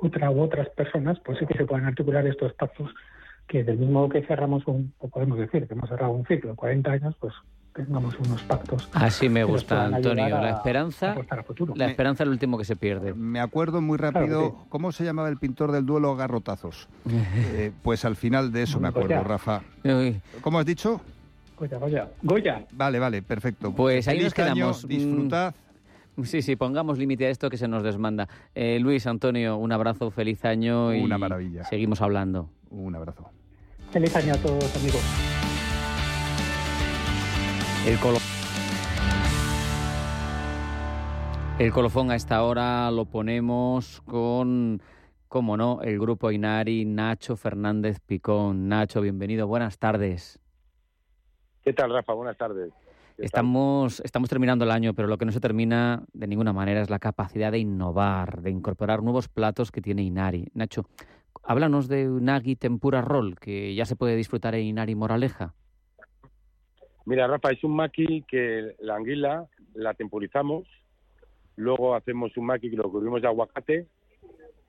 otra 0.00 0.30
u 0.30 0.40
otras 0.40 0.68
personas, 0.70 1.18
pues 1.24 1.38
sí 1.38 1.46
que 1.46 1.58
se 1.58 1.64
puedan 1.64 1.86
articular 1.86 2.24
estos 2.26 2.52
pactos 2.54 2.94
que 3.48 3.64
del 3.64 3.78
mismo 3.78 4.08
que 4.08 4.22
cerramos 4.22 4.66
un, 4.66 4.94
o 4.98 5.08
podemos 5.08 5.38
decir 5.38 5.66
que 5.66 5.74
hemos 5.74 5.88
cerrado 5.88 6.12
un 6.12 6.24
ciclo 6.26 6.50
de 6.50 6.56
40 6.56 6.90
años, 6.92 7.16
pues 7.18 7.34
tengamos 7.74 8.18
unos 8.18 8.42
pactos. 8.42 8.88
Así 8.92 9.28
me 9.28 9.44
gusta, 9.44 9.86
Antonio. 9.86 10.28
La 10.28 10.50
esperanza, 10.50 11.14
la 11.74 11.86
esperanza 11.86 12.22
es 12.22 12.26
lo 12.26 12.32
último 12.32 12.56
que 12.56 12.64
se 12.64 12.76
pierde. 12.76 13.14
Me 13.14 13.40
acuerdo 13.40 13.80
muy 13.80 13.98
rápido, 13.98 14.64
¿cómo 14.68 14.92
se 14.92 15.04
llamaba 15.04 15.28
el 15.28 15.36
pintor 15.36 15.72
del 15.72 15.84
duelo 15.84 16.14
garrotazos? 16.16 16.88
Eh, 17.56 17.72
pues 17.82 18.04
al 18.04 18.16
final 18.16 18.52
de 18.52 18.62
eso 18.62 18.80
me 18.80 18.88
acuerdo, 18.88 19.22
Rafa. 19.22 19.62
¿Cómo 20.40 20.58
has 20.58 20.66
dicho? 20.66 21.00
Goya, 21.58 21.78
Goya. 21.78 22.08
Goya. 22.22 22.66
Vale, 22.72 22.98
vale, 22.98 23.22
perfecto. 23.22 23.72
Pues 23.72 24.08
ahí 24.08 24.20
nos 24.20 24.34
quedamos. 24.34 24.84
Mm, 24.84 24.88
disfrutad. 24.88 25.54
Sí, 26.22 26.42
sí, 26.42 26.56
pongamos 26.56 26.98
límite 26.98 27.26
a 27.26 27.30
esto 27.30 27.50
que 27.50 27.56
se 27.56 27.68
nos 27.68 27.82
desmanda. 27.82 28.28
Eh, 28.54 28.78
Luis, 28.80 29.06
Antonio, 29.06 29.56
un 29.56 29.72
abrazo, 29.72 30.10
feliz 30.10 30.44
año. 30.44 30.88
Una 30.88 31.18
maravilla. 31.18 31.64
Seguimos 31.64 32.00
hablando. 32.02 32.48
Un 32.70 32.94
abrazo. 32.94 33.30
Feliz 33.90 34.14
año 34.16 34.34
a 34.34 34.38
todos, 34.38 34.76
amigos. 34.76 35.53
El, 37.86 37.98
el 41.58 41.70
colofón 41.70 42.10
a 42.10 42.16
esta 42.16 42.42
hora 42.42 42.90
lo 42.90 43.04
ponemos 43.04 44.00
con, 44.06 44.80
como 45.28 45.58
no, 45.58 45.82
el 45.82 45.98
grupo 45.98 46.30
Inari, 46.30 46.86
Nacho 46.86 47.36
Fernández 47.36 48.00
Picón. 48.00 48.68
Nacho, 48.68 49.02
bienvenido, 49.02 49.46
buenas 49.46 49.78
tardes. 49.78 50.40
¿Qué 51.62 51.74
tal, 51.74 51.92
Rafa? 51.92 52.14
Buenas 52.14 52.38
tardes. 52.38 52.72
Estamos, 53.18 54.00
estamos 54.00 54.30
terminando 54.30 54.64
el 54.64 54.70
año, 54.70 54.94
pero 54.94 55.06
lo 55.06 55.18
que 55.18 55.26
no 55.26 55.32
se 55.32 55.40
termina 55.40 56.04
de 56.14 56.26
ninguna 56.26 56.54
manera 56.54 56.80
es 56.80 56.88
la 56.88 56.98
capacidad 56.98 57.52
de 57.52 57.58
innovar, 57.58 58.40
de 58.40 58.48
incorporar 58.48 59.02
nuevos 59.02 59.28
platos 59.28 59.70
que 59.70 59.82
tiene 59.82 60.02
Inari. 60.02 60.48
Nacho, 60.54 60.86
háblanos 61.42 61.88
de 61.88 62.08
Unagi 62.08 62.56
Tempura 62.56 63.02
Roll, 63.02 63.38
que 63.38 63.74
ya 63.74 63.84
se 63.84 63.94
puede 63.94 64.16
disfrutar 64.16 64.54
en 64.54 64.64
Inari 64.64 64.94
Moraleja. 64.94 65.52
Mira, 67.06 67.26
Rafa, 67.26 67.50
es 67.50 67.62
un 67.64 67.76
maqui 67.76 68.24
que 68.26 68.74
la 68.80 68.96
anguila 68.96 69.46
la 69.74 69.92
temporizamos, 69.92 70.64
luego 71.56 71.94
hacemos 71.94 72.34
un 72.36 72.46
maqui 72.46 72.70
que 72.70 72.76
lo 72.76 72.90
cubrimos 72.90 73.20
de 73.20 73.28
aguacate 73.28 73.86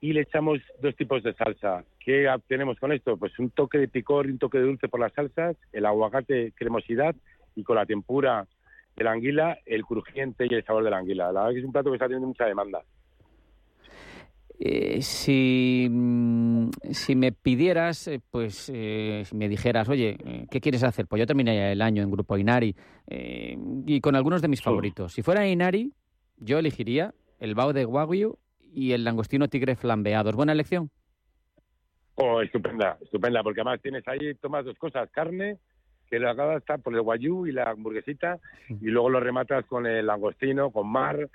y 0.00 0.12
le 0.12 0.20
echamos 0.22 0.60
dos 0.82 0.94
tipos 0.96 1.22
de 1.22 1.32
salsa. 1.34 1.84
¿Qué 1.98 2.28
obtenemos 2.28 2.78
con 2.78 2.92
esto? 2.92 3.16
Pues 3.16 3.38
un 3.38 3.50
toque 3.50 3.78
de 3.78 3.88
picor 3.88 4.26
y 4.26 4.32
un 4.32 4.38
toque 4.38 4.58
de 4.58 4.64
dulce 4.64 4.88
por 4.88 5.00
las 5.00 5.14
salsas, 5.14 5.56
el 5.72 5.86
aguacate 5.86 6.52
cremosidad 6.54 7.16
y 7.54 7.62
con 7.62 7.76
la 7.76 7.86
tempura 7.86 8.46
de 8.96 9.04
la 9.04 9.12
anguila 9.12 9.58
el 9.64 9.84
crujiente 9.84 10.46
y 10.48 10.54
el 10.54 10.64
sabor 10.64 10.84
de 10.84 10.90
la 10.90 10.98
anguila. 10.98 11.32
La 11.32 11.40
verdad 11.40 11.54
que 11.54 11.58
es 11.60 11.64
un 11.64 11.72
plato 11.72 11.90
que 11.90 11.96
está 11.96 12.06
teniendo 12.06 12.28
mucha 12.28 12.44
demanda. 12.44 12.82
Eh, 14.58 15.02
si, 15.02 15.86
mm, 15.90 16.70
si 16.90 17.14
me 17.14 17.32
pidieras, 17.32 18.08
eh, 18.08 18.20
pues 18.30 18.70
eh, 18.74 19.22
si 19.26 19.36
me 19.36 19.48
dijeras, 19.48 19.88
oye, 19.88 20.46
¿qué 20.50 20.60
quieres 20.60 20.82
hacer? 20.82 21.06
Pues 21.06 21.20
yo 21.20 21.26
terminé 21.26 21.72
el 21.72 21.82
año 21.82 22.02
en 22.02 22.10
Grupo 22.10 22.38
Inari 22.38 22.74
y 23.08 24.00
con 24.00 24.16
algunos 24.16 24.40
de 24.42 24.48
mis 24.48 24.62
favoritos. 24.62 25.12
Si 25.12 25.22
fuera 25.22 25.46
Inari, 25.46 25.92
yo 26.38 26.58
elegiría 26.58 27.14
el 27.38 27.54
bao 27.54 27.72
de 27.72 27.84
Wagyu 27.84 28.38
y 28.60 28.92
el 28.92 29.04
langostino 29.04 29.48
tigre 29.48 29.76
flambeados. 29.76 30.34
¿Buena 30.34 30.52
elección? 30.52 30.90
Oh, 32.14 32.40
estupenda, 32.40 32.96
estupenda, 33.02 33.42
porque 33.42 33.60
además 33.60 33.80
tienes 33.82 34.08
ahí, 34.08 34.34
tomas 34.40 34.64
dos 34.64 34.78
cosas, 34.78 35.10
carne, 35.10 35.58
que 36.08 36.18
lo 36.18 36.30
acabas 36.30 36.62
por 36.82 36.94
el 36.94 37.00
Wagyu 37.00 37.46
y 37.46 37.52
la 37.52 37.70
hamburguesita, 37.70 38.38
y 38.68 38.86
luego 38.86 39.10
lo 39.10 39.20
rematas 39.20 39.66
con 39.66 39.86
el 39.86 40.06
langostino, 40.06 40.70
con 40.70 40.88
mar, 40.88 41.28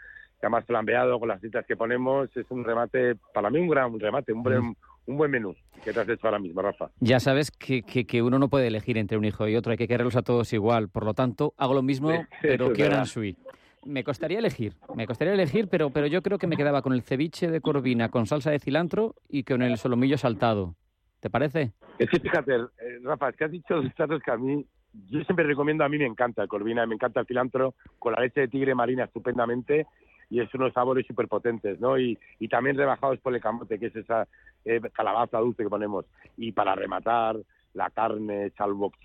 más 0.50 0.66
flambeado 0.66 1.20
con 1.20 1.30
las 1.30 1.42
citas 1.42 1.66
que 1.66 1.76
ponemos, 1.76 2.30
es 2.36 2.46
un 2.50 2.64
remate, 2.64 3.16
para 3.34 3.50
mí 3.50 3.60
un 3.60 3.68
gran 3.68 4.00
remate, 4.00 4.34
un 4.34 4.44
buen, 4.44 4.76
un 5.06 5.18
buen 5.18 5.32
menú 5.32 5.56
que 5.84 5.94
te 5.94 6.00
has 6.00 6.10
hecho 6.10 6.28
ahora 6.28 6.40
mismo, 6.40 6.62
Rafa. 6.62 6.90
Ya 7.00 7.20
sabes 7.20 7.52
que, 7.52 7.84
que, 7.84 8.22
uno 8.22 8.40
no 8.40 8.50
puede 8.50 8.68
elegir 8.68 8.98
entre 8.98 9.18
un 9.18 9.26
hijo 9.26 9.48
y 9.48 9.56
otro, 9.56 9.72
hay 9.72 9.78
que 9.78 9.88
quererlos 9.88 10.16
a 10.16 10.22
todos 10.22 10.54
igual, 10.54 10.90
por 10.90 11.06
lo 11.06 11.14
tanto, 11.14 11.54
hago 11.58 11.74
lo 11.74 11.82
mismo, 11.82 12.10
pero 12.42 12.72
quiero 12.74 12.98
en 12.98 13.06
suite. 13.06 13.42
Me 13.84 14.04
costaría 14.04 14.38
elegir, 14.38 14.76
me 14.96 15.08
costaría 15.08 15.34
elegir, 15.34 15.68
pero, 15.68 15.90
pero 15.90 16.06
yo 16.06 16.22
creo 16.22 16.38
que 16.38 16.46
me 16.46 16.56
quedaba 16.56 16.84
con 16.84 16.94
el 16.94 17.02
ceviche 17.02 17.50
de 17.50 17.62
corvina 17.62 18.10
con 18.10 18.28
salsa 18.28 18.52
de 18.52 18.60
cilantro 18.60 19.16
y 19.28 19.44
con 19.44 19.64
el 19.64 19.78
solomillo 19.78 20.20
saltado. 20.20 20.76
¿Te 21.20 21.30
parece? 21.30 21.72
Es 21.98 22.10
que 22.10 22.20
fíjate, 22.20 22.56
eh, 22.56 23.00
Rafa, 23.04 23.30
es 23.30 23.36
que 23.36 23.44
has 23.46 23.52
dicho 23.52 23.76
dos 23.76 23.94
platos 23.94 24.22
que 24.24 24.32
a 24.32 24.38
mí, 24.38 24.66
yo 25.10 25.24
siempre 25.24 25.46
recomiendo, 25.46 25.84
a 25.84 25.90
mí 25.90 25.98
me 25.98 26.06
encanta 26.06 26.44
el 26.44 26.48
corvina, 26.48 26.86
me 26.86 26.96
encanta 26.96 27.22
el 27.22 27.28
cilantro, 27.28 27.76
con 27.98 28.14
la 28.14 28.22
leche 28.22 28.42
de 28.42 28.48
tigre 28.48 28.76
marina 28.76 29.06
estupendamente, 29.06 29.88
y 30.32 30.40
es 30.40 30.52
unos 30.56 30.74
sabores 30.74 31.06
súper 31.06 31.28
potentes, 31.28 31.80
¿no? 31.80 32.00
Y, 32.00 32.18
y, 32.40 32.48
también 32.48 32.78
rebajados 32.78 33.20
por 33.20 33.36
el 33.36 33.42
camote, 33.42 33.78
que 33.78 33.88
es 33.88 33.96
esa 33.98 34.28
eh, 34.64 34.80
calabaza 34.94 35.38
dulce 35.40 35.64
que 35.64 35.70
ponemos. 35.70 36.06
Y 36.38 36.54
para 36.54 36.74
rematar, 36.74 37.36
la 37.74 37.90
carne, 37.90 38.52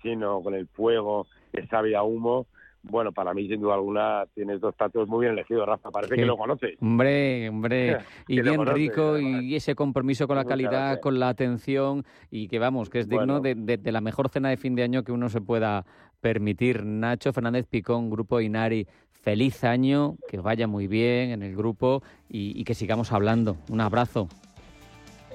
chino 0.01 0.41
con 0.41 0.55
el 0.55 0.67
fuego, 0.67 1.27
que 1.51 1.67
sabe 1.67 1.95
a 1.95 2.03
humo. 2.03 2.47
Bueno, 2.83 3.11
para 3.11 3.33
mí, 3.33 3.47
sin 3.49 3.59
duda 3.59 3.73
alguna, 3.73 4.25
tienes 4.33 4.61
dos 4.61 4.73
platos 4.73 5.09
muy 5.09 5.25
bien 5.25 5.33
elegidos, 5.33 5.67
Rafa. 5.67 5.91
Parece 5.91 6.15
que 6.15 6.25
lo 6.25 6.37
conoces. 6.37 6.77
Hombre, 6.79 7.49
hombre. 7.49 7.97
y 8.29 8.39
bien 8.39 8.65
rico 8.65 9.19
y 9.19 9.55
ese 9.55 9.75
compromiso 9.75 10.27
con 10.27 10.37
la 10.37 10.45
calidad, 10.45 11.01
con 11.01 11.19
la 11.19 11.27
atención 11.27 12.05
y 12.31 12.47
que, 12.47 12.59
vamos, 12.59 12.89
que 12.89 12.99
es 12.99 13.09
digno 13.09 13.41
de, 13.41 13.55
de, 13.55 13.91
la 13.91 13.99
mejor 13.99 14.29
cena 14.29 14.49
de 14.49 14.57
fin 14.57 14.75
de 14.75 14.83
año 14.83 15.03
que 15.03 15.11
uno 15.11 15.27
se 15.27 15.41
pueda 15.41 15.85
permitir. 16.21 16.85
Nacho 16.85 17.33
Fernández 17.33 17.67
Picón, 17.67 18.09
Grupo 18.09 18.39
Inari, 18.39 18.87
feliz 19.21 19.63
año, 19.63 20.15
que 20.29 20.37
vaya 20.37 20.67
muy 20.67 20.87
bien 20.87 21.31
en 21.31 21.43
el 21.43 21.55
grupo 21.55 22.03
y, 22.29 22.63
que 22.63 22.73
sigamos 22.73 23.11
hablando. 23.11 23.57
Un 23.69 23.81
abrazo. 23.81 24.27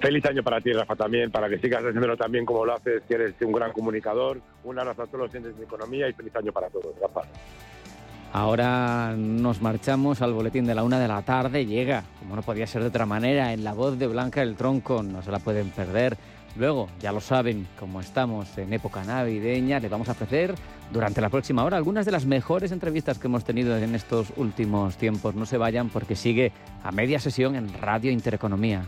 Feliz 0.01 0.25
año 0.27 0.43
para 0.43 0.61
ti, 0.61 0.73
Rafa, 0.73 0.97
también, 0.97 1.31
para 1.31 1.49
que 1.49 1.59
sigas 1.59 1.85
haciéndolo 1.85 2.17
también 2.17 2.45
como 2.45 2.65
lo 2.65 2.75
haces, 2.75 3.03
que 3.07 3.15
eres 3.15 3.35
un 3.41 3.53
gran 3.53 3.73
comunicador. 3.73 4.41
Un 4.65 4.79
abrazo 4.79 5.03
a 5.03 5.07
todos 5.07 5.27
los 5.27 5.35
entes 5.35 5.57
de 5.57 5.65
economía 5.65 6.09
y 6.09 6.13
feliz 6.13 6.35
año 6.35 6.53
para 6.53 6.69
todos, 6.71 6.95
Rafa. 7.01 7.21
Ahora 8.35 9.15
nos 9.15 9.61
marchamos 9.61 10.23
al 10.23 10.33
boletín 10.33 10.65
de 10.65 10.75
la 10.75 10.85
una 10.85 10.99
de 10.99 11.07
la 11.07 11.21
tarde. 11.21 11.67
Llega, 11.67 12.03
como 12.19 12.35
no 12.35 12.43
podía 12.43 12.67
ser 12.67 12.81
de 12.81 12.89
otra 12.89 13.05
manera, 13.05 13.53
en 13.53 13.63
la 13.63 13.75
voz 13.75 13.99
de 13.99 14.07
Blanca 14.07 14.41
del 14.41 14.57
Tronco. 14.57 15.03
No 15.03 15.23
se 15.23 15.31
la 15.31 15.39
pueden 15.39 15.69
perder. 15.69 16.17
Luego, 16.57 16.89
ya 17.01 17.13
lo 17.13 17.21
saben, 17.21 17.67
como 17.79 18.01
estamos 18.01 18.59
en 18.59 18.73
época 18.73 19.03
navideña, 19.05 19.81
le 19.81 19.89
vamos 19.89 20.09
a 20.09 20.13
ofrecer 20.13 20.55
durante 20.93 21.21
la 21.23 21.31
próxima 21.31 21.65
hora 21.65 21.79
algunas 21.79 22.05
de 22.05 22.13
las 22.13 22.27
mejores 22.27 22.73
entrevistas 22.73 23.19
que 23.19 23.27
hemos 23.27 23.45
tenido 23.45 23.77
en 23.77 23.95
estos 23.95 24.33
últimos 24.37 24.97
tiempos. 24.97 25.35
No 25.35 25.47
se 25.47 25.57
vayan 25.57 25.89
porque 25.89 26.15
sigue 26.15 26.53
a 26.85 26.93
media 26.93 27.19
sesión 27.21 27.57
en 27.57 27.73
Radio 27.73 28.11
Intereconomía. 28.11 28.85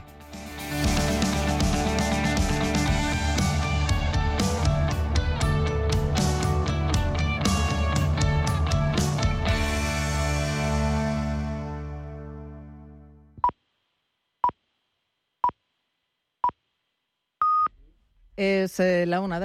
Es 18.36 18.80
eh, 18.80 19.06
la 19.06 19.20
una 19.20 19.36
de 19.36 19.40
la 19.40 19.42